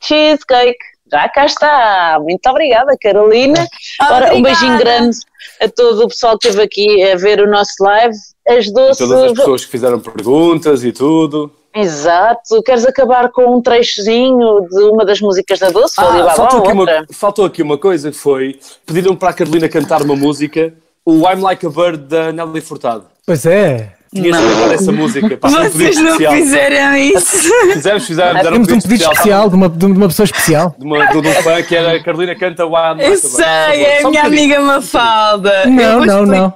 cheesecake. 0.00 0.78
Já 1.10 1.28
cá 1.28 1.46
está. 1.46 2.18
Muito 2.20 2.46
obrigada, 2.48 2.92
Carolina. 3.00 3.66
Ora, 4.00 4.34
um 4.34 4.38
Obrigada. 4.38 4.42
beijinho 4.42 4.78
grande 4.78 5.18
a 5.60 5.68
todo 5.68 6.04
o 6.04 6.08
pessoal 6.08 6.38
que 6.38 6.48
esteve 6.48 6.64
aqui 6.64 7.02
a 7.04 7.16
ver 7.16 7.40
o 7.40 7.50
nosso 7.50 7.74
live. 7.80 8.16
As 8.48 8.70
doces. 8.72 8.98
Todas 8.98 9.24
as 9.24 9.32
pessoas 9.32 9.64
que 9.64 9.70
fizeram 9.70 10.00
perguntas 10.00 10.82
e 10.84 10.92
tudo. 10.92 11.52
Exato. 11.74 12.62
Queres 12.62 12.86
acabar 12.86 13.30
com 13.30 13.56
um 13.56 13.60
trechozinho 13.60 14.60
de 14.68 14.82
uma 14.84 15.04
das 15.04 15.20
músicas 15.20 15.58
da 15.58 15.70
Doce? 15.70 15.94
Ah, 15.98 16.30
faltou, 16.30 16.60
ou 16.60 16.64
aqui 16.64 16.72
uma, 16.72 17.06
faltou 17.12 17.44
aqui 17.44 17.62
uma 17.62 17.76
coisa 17.76 18.10
que 18.10 18.16
foi: 18.16 18.58
pediram 18.86 19.16
para 19.16 19.30
a 19.30 19.32
Carolina 19.32 19.68
cantar 19.68 20.00
uma 20.02 20.14
música, 20.14 20.72
o 21.04 21.28
I'm 21.28 21.40
Like 21.40 21.64
a 21.66 21.70
Bird 21.70 21.98
da 22.04 22.32
Nelly 22.32 22.60
Furtado. 22.60 23.06
Pois 23.26 23.44
é. 23.46 23.92
Tinha 24.14 24.30
cantar 24.30 24.72
essa 24.74 24.92
música. 24.92 25.36
Pá, 25.36 25.48
um 25.48 25.50
Vocês 25.50 25.72
pedido 25.74 26.02
não 26.04 26.10
especial. 26.12 26.32
fizeram 26.34 26.96
isso. 26.96 27.52
Fizemos, 27.72 28.06
fizemos, 28.06 28.36
era 28.36 28.52
Temos 28.52 28.68
um 28.68 28.80
pedido 28.80 29.02
especial 29.02 29.48
de 29.50 29.56
uma, 29.56 29.68
de 29.68 29.86
uma 29.86 30.06
pessoa 30.08 30.24
especial. 30.24 30.74
De, 30.78 30.84
uma, 30.84 31.06
de 31.06 31.16
um 31.18 31.24
fã 31.42 31.62
que 31.62 31.74
era 31.74 31.96
a 31.96 32.02
Carolina 32.02 32.34
canta 32.36 32.64
o 32.64 32.68
I'm 32.70 32.96
Like 32.96 33.02
a 33.02 33.06
Eu 33.06 33.10
Bird. 33.10 33.26
sei, 33.28 33.44
é 33.44 34.02
a 34.02 34.06
um 34.06 34.10
minha 34.10 34.22
bocadinho. 34.22 34.26
amiga 34.56 34.60
Mafalda. 34.60 35.66
Não, 35.66 35.82
Eu 35.82 35.96
vou 35.98 36.06
não, 36.06 36.26
não. 36.26 36.54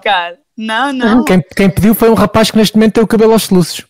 Não, 0.56 0.92
não. 0.92 1.24
Quem, 1.24 1.42
quem 1.56 1.68
pediu 1.70 1.94
foi 1.96 2.08
um 2.10 2.14
rapaz 2.14 2.50
que 2.50 2.56
neste 2.58 2.76
momento 2.76 2.94
tem 2.94 3.02
o 3.04 3.08
cabelo 3.08 3.32
aos 3.32 3.42
soluços. 3.44 3.84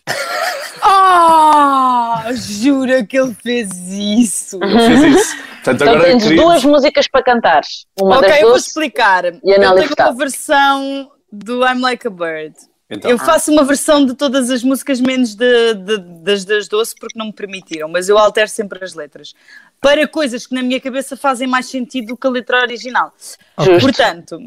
Ah, 0.81 2.25
jura 2.33 3.03
que 3.05 3.17
ele 3.19 3.35
fez 3.43 3.69
isso. 3.87 4.59
Ele 4.61 4.79
fez 4.99 5.15
isso. 5.15 5.37
Portanto, 5.63 5.81
Então 5.81 5.93
agora 5.93 6.09
tens 6.11 6.23
queria- 6.23 6.41
duas 6.41 6.63
músicas 6.63 7.07
para 7.07 7.23
cantar. 7.23 7.61
Uma 7.99 8.17
ok, 8.17 8.29
das 8.29 8.41
eu 8.41 8.47
vou 8.47 8.57
explicar. 8.57 9.25
e 9.25 9.27
eu 9.43 9.59
tenho 9.59 9.93
uma 9.99 10.13
versão 10.15 11.11
do 11.31 11.65
I'm 11.65 11.79
Like 11.81 12.07
a 12.07 12.09
Bird. 12.09 12.55
Então, 12.91 13.11
Eu 13.11 13.19
faço 13.19 13.51
uma 13.51 13.63
versão 13.63 14.03
de 14.03 14.15
todas 14.15 14.49
as 14.49 14.63
músicas, 14.63 14.99
menos 14.99 15.35
de, 15.35 15.73
de- 15.75 15.97
das 16.23 16.43
das 16.43 16.67
doce, 16.67 16.95
porque 16.99 17.19
não 17.19 17.27
me 17.27 17.33
permitiram, 17.33 17.87
mas 17.87 18.09
eu 18.09 18.17
altero 18.17 18.49
sempre 18.49 18.83
as 18.83 18.95
letras. 18.95 19.35
Para 19.79 20.07
coisas 20.07 20.47
que 20.47 20.55
na 20.55 20.63
minha 20.63 20.81
cabeça 20.81 21.15
fazem 21.15 21.47
mais 21.47 21.67
sentido 21.67 22.07
do 22.07 22.17
que 22.17 22.25
a 22.25 22.29
letra 22.31 22.61
original. 22.61 23.13
Justo. 23.59 23.79
Portanto, 23.81 24.39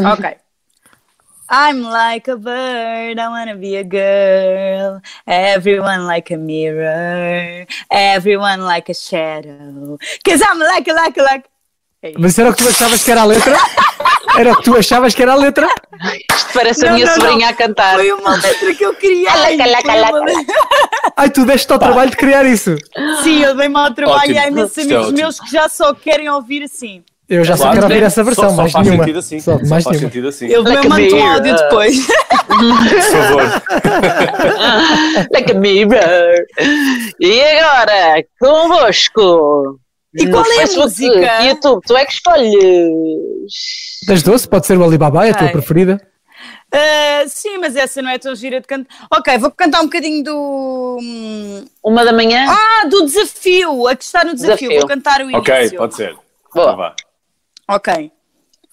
ok. 0.00 0.36
I'm 1.50 1.82
like 1.82 2.28
a 2.28 2.36
bird, 2.36 3.18
I 3.18 3.28
wanna 3.28 3.56
be 3.56 3.76
a 3.76 3.84
girl. 3.84 5.00
Everyone 5.26 6.06
like 6.06 6.30
a 6.30 6.36
mirror, 6.38 7.66
everyone 7.90 8.62
like 8.64 8.88
a 8.88 8.94
shadow. 8.94 9.98
Cause 10.24 10.40
I'm 10.42 10.58
like 10.58 10.88
a, 10.88 10.94
like 10.94 11.18
a, 11.20 11.22
like. 11.22 11.44
É 12.04 12.12
Mas 12.18 12.36
era 12.38 12.50
o 12.50 12.54
que 12.54 12.62
tu 12.64 12.68
achavas 12.68 13.02
que 13.04 13.12
era 13.12 13.20
a 13.22 13.24
letra? 13.24 13.56
Era 14.36 14.52
o 14.52 14.56
que 14.56 14.64
tu 14.64 14.76
achavas 14.76 15.14
que 15.14 15.22
era 15.22 15.32
a 15.32 15.36
letra? 15.36 15.68
Isto 16.34 16.52
parece 16.52 16.84
a 16.84 16.88
Não, 16.88 16.94
minha 16.96 17.06
não, 17.06 17.14
sobrinha 17.14 17.46
não. 17.46 17.48
a 17.48 17.52
cantar. 17.52 17.94
Foi 17.94 18.10
uma 18.12 18.34
letra 18.34 18.74
que 18.74 18.84
eu 18.84 18.94
queria. 18.94 19.30
Laca. 19.32 20.22
Ai, 21.16 21.30
tu 21.30 21.44
deste 21.44 21.72
ao 21.72 21.78
trabalho 21.78 22.10
de 22.10 22.16
criar 22.16 22.44
isso. 22.44 22.74
Sim, 23.22 23.42
eu 23.42 23.54
dei 23.54 23.68
mau 23.68 23.92
trabalho 23.94 24.18
Ótimo. 24.20 24.34
e 24.34 24.38
há 24.38 24.48
imensos 24.48 24.78
é 24.78 24.82
amigos 24.82 25.04
ótimo. 25.04 25.16
meus 25.18 25.38
que 25.40 25.50
já 25.50 25.68
só 25.68 25.94
querem 25.94 26.28
ouvir 26.28 26.64
assim. 26.64 27.04
Eu 27.28 27.44
já 27.44 27.56
só 27.56 27.62
Claro, 27.64 27.76
quero 27.78 27.88
né? 27.88 27.94
ouvir 27.94 28.06
essa 28.06 28.24
versão, 28.24 28.50
só, 28.50 28.56
só 28.56 28.62
mais 28.62 28.74
nenhuma. 28.74 29.04
sentido 29.04 29.18
assim. 29.20 29.40
Só, 29.40 29.52
Só 29.58 29.58
mais 29.66 29.84
faz 29.84 29.86
nenhuma. 29.96 30.08
sentido 30.10 30.28
assim. 30.28 30.46
Eu 30.48 30.62
Like 30.62 30.88
mando 30.88 31.16
um 31.16 31.26
áudio 31.26 31.56
depois. 31.56 32.06
Por 32.06 33.00
favor. 33.00 33.62
like 35.32 35.52
a 35.52 35.54
mirror. 35.54 36.34
E 37.20 37.40
agora, 37.42 38.24
convosco. 38.40 39.78
E 40.14 40.26
no 40.26 40.32
qual 40.32 40.44
é 40.44 40.48
a 40.48 40.58
Facebook 40.58 40.84
música? 40.84 41.42
e 41.42 41.48
YouTube, 41.48 41.80
tu 41.86 41.96
é 41.96 42.04
que 42.04 42.12
escolhes. 42.12 42.54
Das 44.06 44.22
doce, 44.22 44.46
pode 44.46 44.66
ser 44.66 44.76
o 44.76 44.84
Alibaba, 44.84 45.26
é 45.26 45.30
a 45.30 45.34
tua 45.34 45.48
preferida. 45.48 45.98
Ah, 46.74 47.24
sim, 47.28 47.56
mas 47.58 47.76
essa 47.76 48.02
não 48.02 48.10
é 48.10 48.18
tão 48.18 48.34
gira 48.34 48.60
de 48.60 48.66
cantar. 48.66 48.94
Ok, 49.14 49.38
vou 49.38 49.50
cantar 49.50 49.80
um 49.80 49.84
bocadinho 49.84 50.22
do. 50.24 50.98
hum, 51.00 51.64
Uma 51.82 52.04
da 52.04 52.12
manhã? 52.12 52.46
Ah, 52.48 52.86
do 52.88 53.04
desafio! 53.06 53.86
A 53.88 53.96
que 53.96 54.04
está 54.04 54.24
no 54.24 54.34
desafio. 54.34 54.68
Desafio. 54.68 54.80
Vou 54.80 54.88
cantar 54.88 55.20
o 55.20 55.30
início. 55.30 55.38
Ok, 55.40 55.70
pode 55.78 55.94
ser. 55.94 56.14
Boa. 56.54 56.72
Então. 56.72 57.11
Ok. 57.68 58.12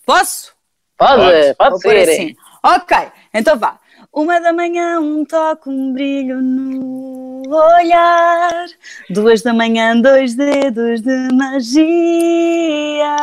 Posso? 0.05 0.53
Pode, 0.97 1.55
Pode. 1.55 1.55
pode, 1.55 1.79
ser. 1.81 2.09
assim. 2.09 2.35
Ok, 2.63 2.97
então 3.33 3.57
vá. 3.57 3.79
Uma 4.11 4.39
da 4.41 4.51
manhã, 4.51 4.99
um 4.99 5.23
toque, 5.23 5.69
um 5.69 5.93
brilho 5.93 6.41
no 6.41 7.43
olhar. 7.47 8.65
Duas 9.09 9.41
da 9.41 9.53
manhã, 9.53 9.95
dois 9.99 10.35
dedos 10.35 11.01
de 11.01 11.31
magia. 11.33 13.15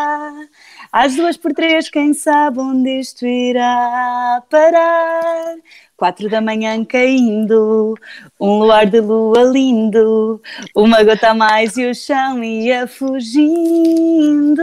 Às 0.92 1.16
duas 1.16 1.36
por 1.36 1.52
três, 1.52 1.90
quem 1.90 2.14
sabe 2.14 2.60
onde 2.60 3.00
isto 3.00 3.26
irá 3.26 4.42
parar. 4.48 5.56
Quatro 5.96 6.28
da 6.30 6.40
manhã 6.40 6.84
caindo, 6.84 7.94
um 8.40 8.58
luar 8.58 8.86
de 8.86 9.00
lua 9.00 9.42
lindo, 9.44 10.40
uma 10.74 11.02
gota 11.02 11.30
a 11.30 11.34
mais 11.34 11.76
e 11.76 11.86
o 11.90 11.94
chão 11.94 12.42
ia 12.44 12.86
fugindo. 12.86 14.62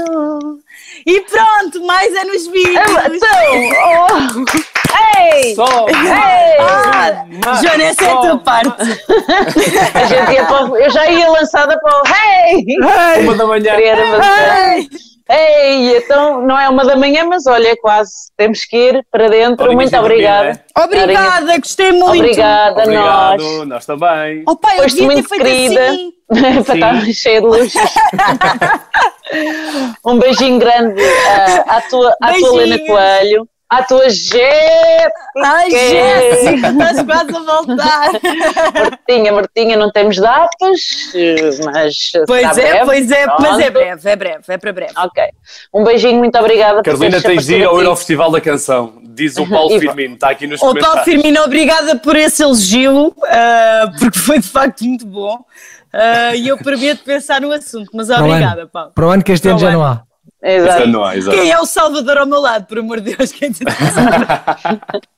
E 1.05 1.21
pronto, 1.21 1.83
mais 1.85 2.13
é 2.15 2.23
nos 2.23 2.47
vídeos. 2.47 2.75
Então, 3.13 3.29
oh, 3.85 4.17
ei, 5.17 5.55
Só 5.55 5.87
ei, 5.89 6.57
Ah, 6.59 7.25
Joana, 7.61 7.83
essa 7.83 8.03
é 8.05 8.11
a 8.11 8.17
tua 8.17 8.37
parte. 8.37 8.81
a 8.81 10.05
gente 10.05 10.31
ia 10.33 10.45
para, 10.45 10.65
o- 10.65 10.77
eu 10.77 10.89
já 10.91 11.09
ia 11.09 11.29
lançada 11.29 11.79
para 11.79 11.99
o 11.99 12.03
hey, 12.07 12.63
uma 13.23 13.35
da 13.35 13.45
manhã. 13.47 13.73
Uma- 13.75 15.02
Ei, 15.29 15.97
então 15.97 16.45
não 16.45 16.59
é 16.59 16.67
uma 16.67 16.83
da 16.83 16.97
manhã, 16.97 17.25
mas 17.25 17.47
olha, 17.47 17.75
quase. 17.77 18.11
Temos 18.35 18.65
que 18.65 18.75
ir 18.75 19.05
para 19.09 19.29
dentro. 19.29 19.65
Horinhas 19.65 19.91
Muito 19.91 20.03
obrigada. 20.03 20.49
né? 20.49 20.59
Obrigada, 20.77 21.57
gostei 21.57 21.91
muito. 21.91 22.17
Obrigada 22.17 22.83
a 22.83 22.85
nós. 22.85 23.41
Obrigado, 23.41 23.65
nós 23.65 23.85
também. 23.85 24.43
Oh, 24.47 24.57
pai, 24.57 24.79
eu 24.79 24.83
Foste 24.83 25.01
muito 25.01 25.29
querida. 25.29 25.89
assim. 25.89 26.13
para 26.65 26.75
estar 26.75 27.05
cheia 27.13 27.41
de 27.41 27.47
luz. 27.47 27.73
um 30.05 30.19
beijinho 30.19 30.59
grande 30.59 31.01
ah, 31.01 31.77
à 31.77 31.81
tua, 31.81 32.15
à 32.21 32.33
tua. 32.33 32.61
Helena 32.61 32.85
Coelho, 32.85 33.47
à 33.77 33.83
tua 33.83 34.09
Jéssica. 34.09 35.11
Ai, 35.43 35.69
Jéssica, 35.71 36.67
estás 36.69 37.03
quase 37.03 37.35
a 37.35 37.39
voltar. 37.39 38.09
Martinha, 38.73 39.31
Martinha, 39.31 39.77
não 39.77 39.91
temos 39.91 40.17
datas, 40.17 40.79
mas. 41.65 41.95
Pois 42.27 42.53
será 42.53 42.67
é, 42.67 42.71
breve. 42.71 42.85
pois 42.85 43.11
é, 43.11 43.25
mas 43.25 43.59
é 43.59 43.71
Pronto. 43.71 43.73
breve, 43.73 44.09
é 44.09 44.15
breve, 44.15 44.43
é 44.47 44.57
para 44.57 44.73
breve. 44.73 44.93
Ok. 44.97 45.23
Um 45.73 45.83
beijinho, 45.83 46.17
muito 46.19 46.37
obrigada 46.37 46.81
Carolina, 46.83 47.21
tens 47.21 47.45
de 47.45 47.55
ir 47.57 47.63
ao 47.63 47.71
aparecido 47.71 47.81
ir 47.81 47.85
ao 47.85 47.91
aqui. 47.93 47.97
Festival 47.99 48.31
da 48.31 48.41
Canção. 48.41 48.93
Diz 49.03 49.37
o 49.37 49.47
Paulo 49.47 49.77
Firmino, 49.79 50.15
está 50.15 50.29
aqui 50.29 50.47
nos 50.47 50.59
Ô 50.61 50.65
Paulo 50.65 50.79
comentários. 50.79 51.05
Firmino, 51.05 51.41
obrigada 51.43 51.95
por 51.97 52.15
esse 52.15 52.41
elogio, 52.43 53.13
ah, 53.27 53.91
porque 53.99 54.17
foi 54.17 54.39
de 54.39 54.47
facto 54.47 54.81
muito 54.83 55.05
bom. 55.05 55.37
Ah, 55.93 56.35
E 56.35 56.47
eu 56.47 56.57
prometo 56.57 57.03
pensar 57.03 57.39
no 57.41 57.51
assunto, 57.51 57.89
mas 57.93 58.09
o 58.09 58.13
obrigada. 58.15 58.67
Paulo. 58.67 58.91
Para 58.95 59.05
o 59.07 59.09
ano 59.09 59.23
que 59.23 59.31
este 59.31 59.47
ano 59.47 59.57
o 59.57 59.59
já 59.59 59.67
ano. 59.69 59.77
não 59.79 59.85
há. 59.85 60.01
Exato. 60.43 61.03
Há, 61.03 61.15
exato. 61.17 61.37
Quem 61.37 61.51
é 61.51 61.59
o 61.59 61.65
Salvador 61.65 62.17
ao 62.17 62.25
meu 62.25 62.41
lado, 62.41 62.65
por 62.65 62.77
amor 62.77 62.99
de 62.99 63.15
Deus? 63.15 63.31
Quem 63.31 63.51
te 63.51 63.63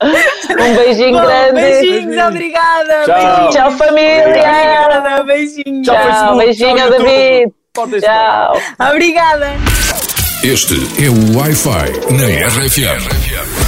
Um 0.05 0.75
beijinho 0.75 1.13
Bom, 1.19 1.25
grande. 1.25 1.53
beijinhos, 1.53 2.17
obrigada. 2.27 3.03
Tchau. 3.05 3.15
beijinhos. 3.15 3.55
Tchau, 3.55 3.71
família. 3.71 4.27
Obrigada, 4.27 5.23
beijinhos. 5.23 5.87
Tchau, 5.87 5.95
Tchau, 5.95 6.37
beijinho, 6.37 6.75
Tchau. 6.77 6.89
David. 6.91 7.51
Podem 7.73 7.99
Tchau. 8.01 8.61
Obrigada. 8.91 9.47
Este 10.43 10.75
é 11.03 11.09
o 11.09 11.37
Wi-Fi 11.39 12.13
na 12.13 12.27
RFM. 12.47 13.03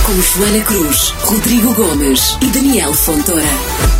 Com 0.05 0.22
Joana 0.22 0.64
Cruz, 0.64 1.10
Rodrigo 1.24 1.74
Gomes 1.74 2.38
e 2.41 2.45
Daniel 2.51 2.93
Fontoura. 2.93 3.97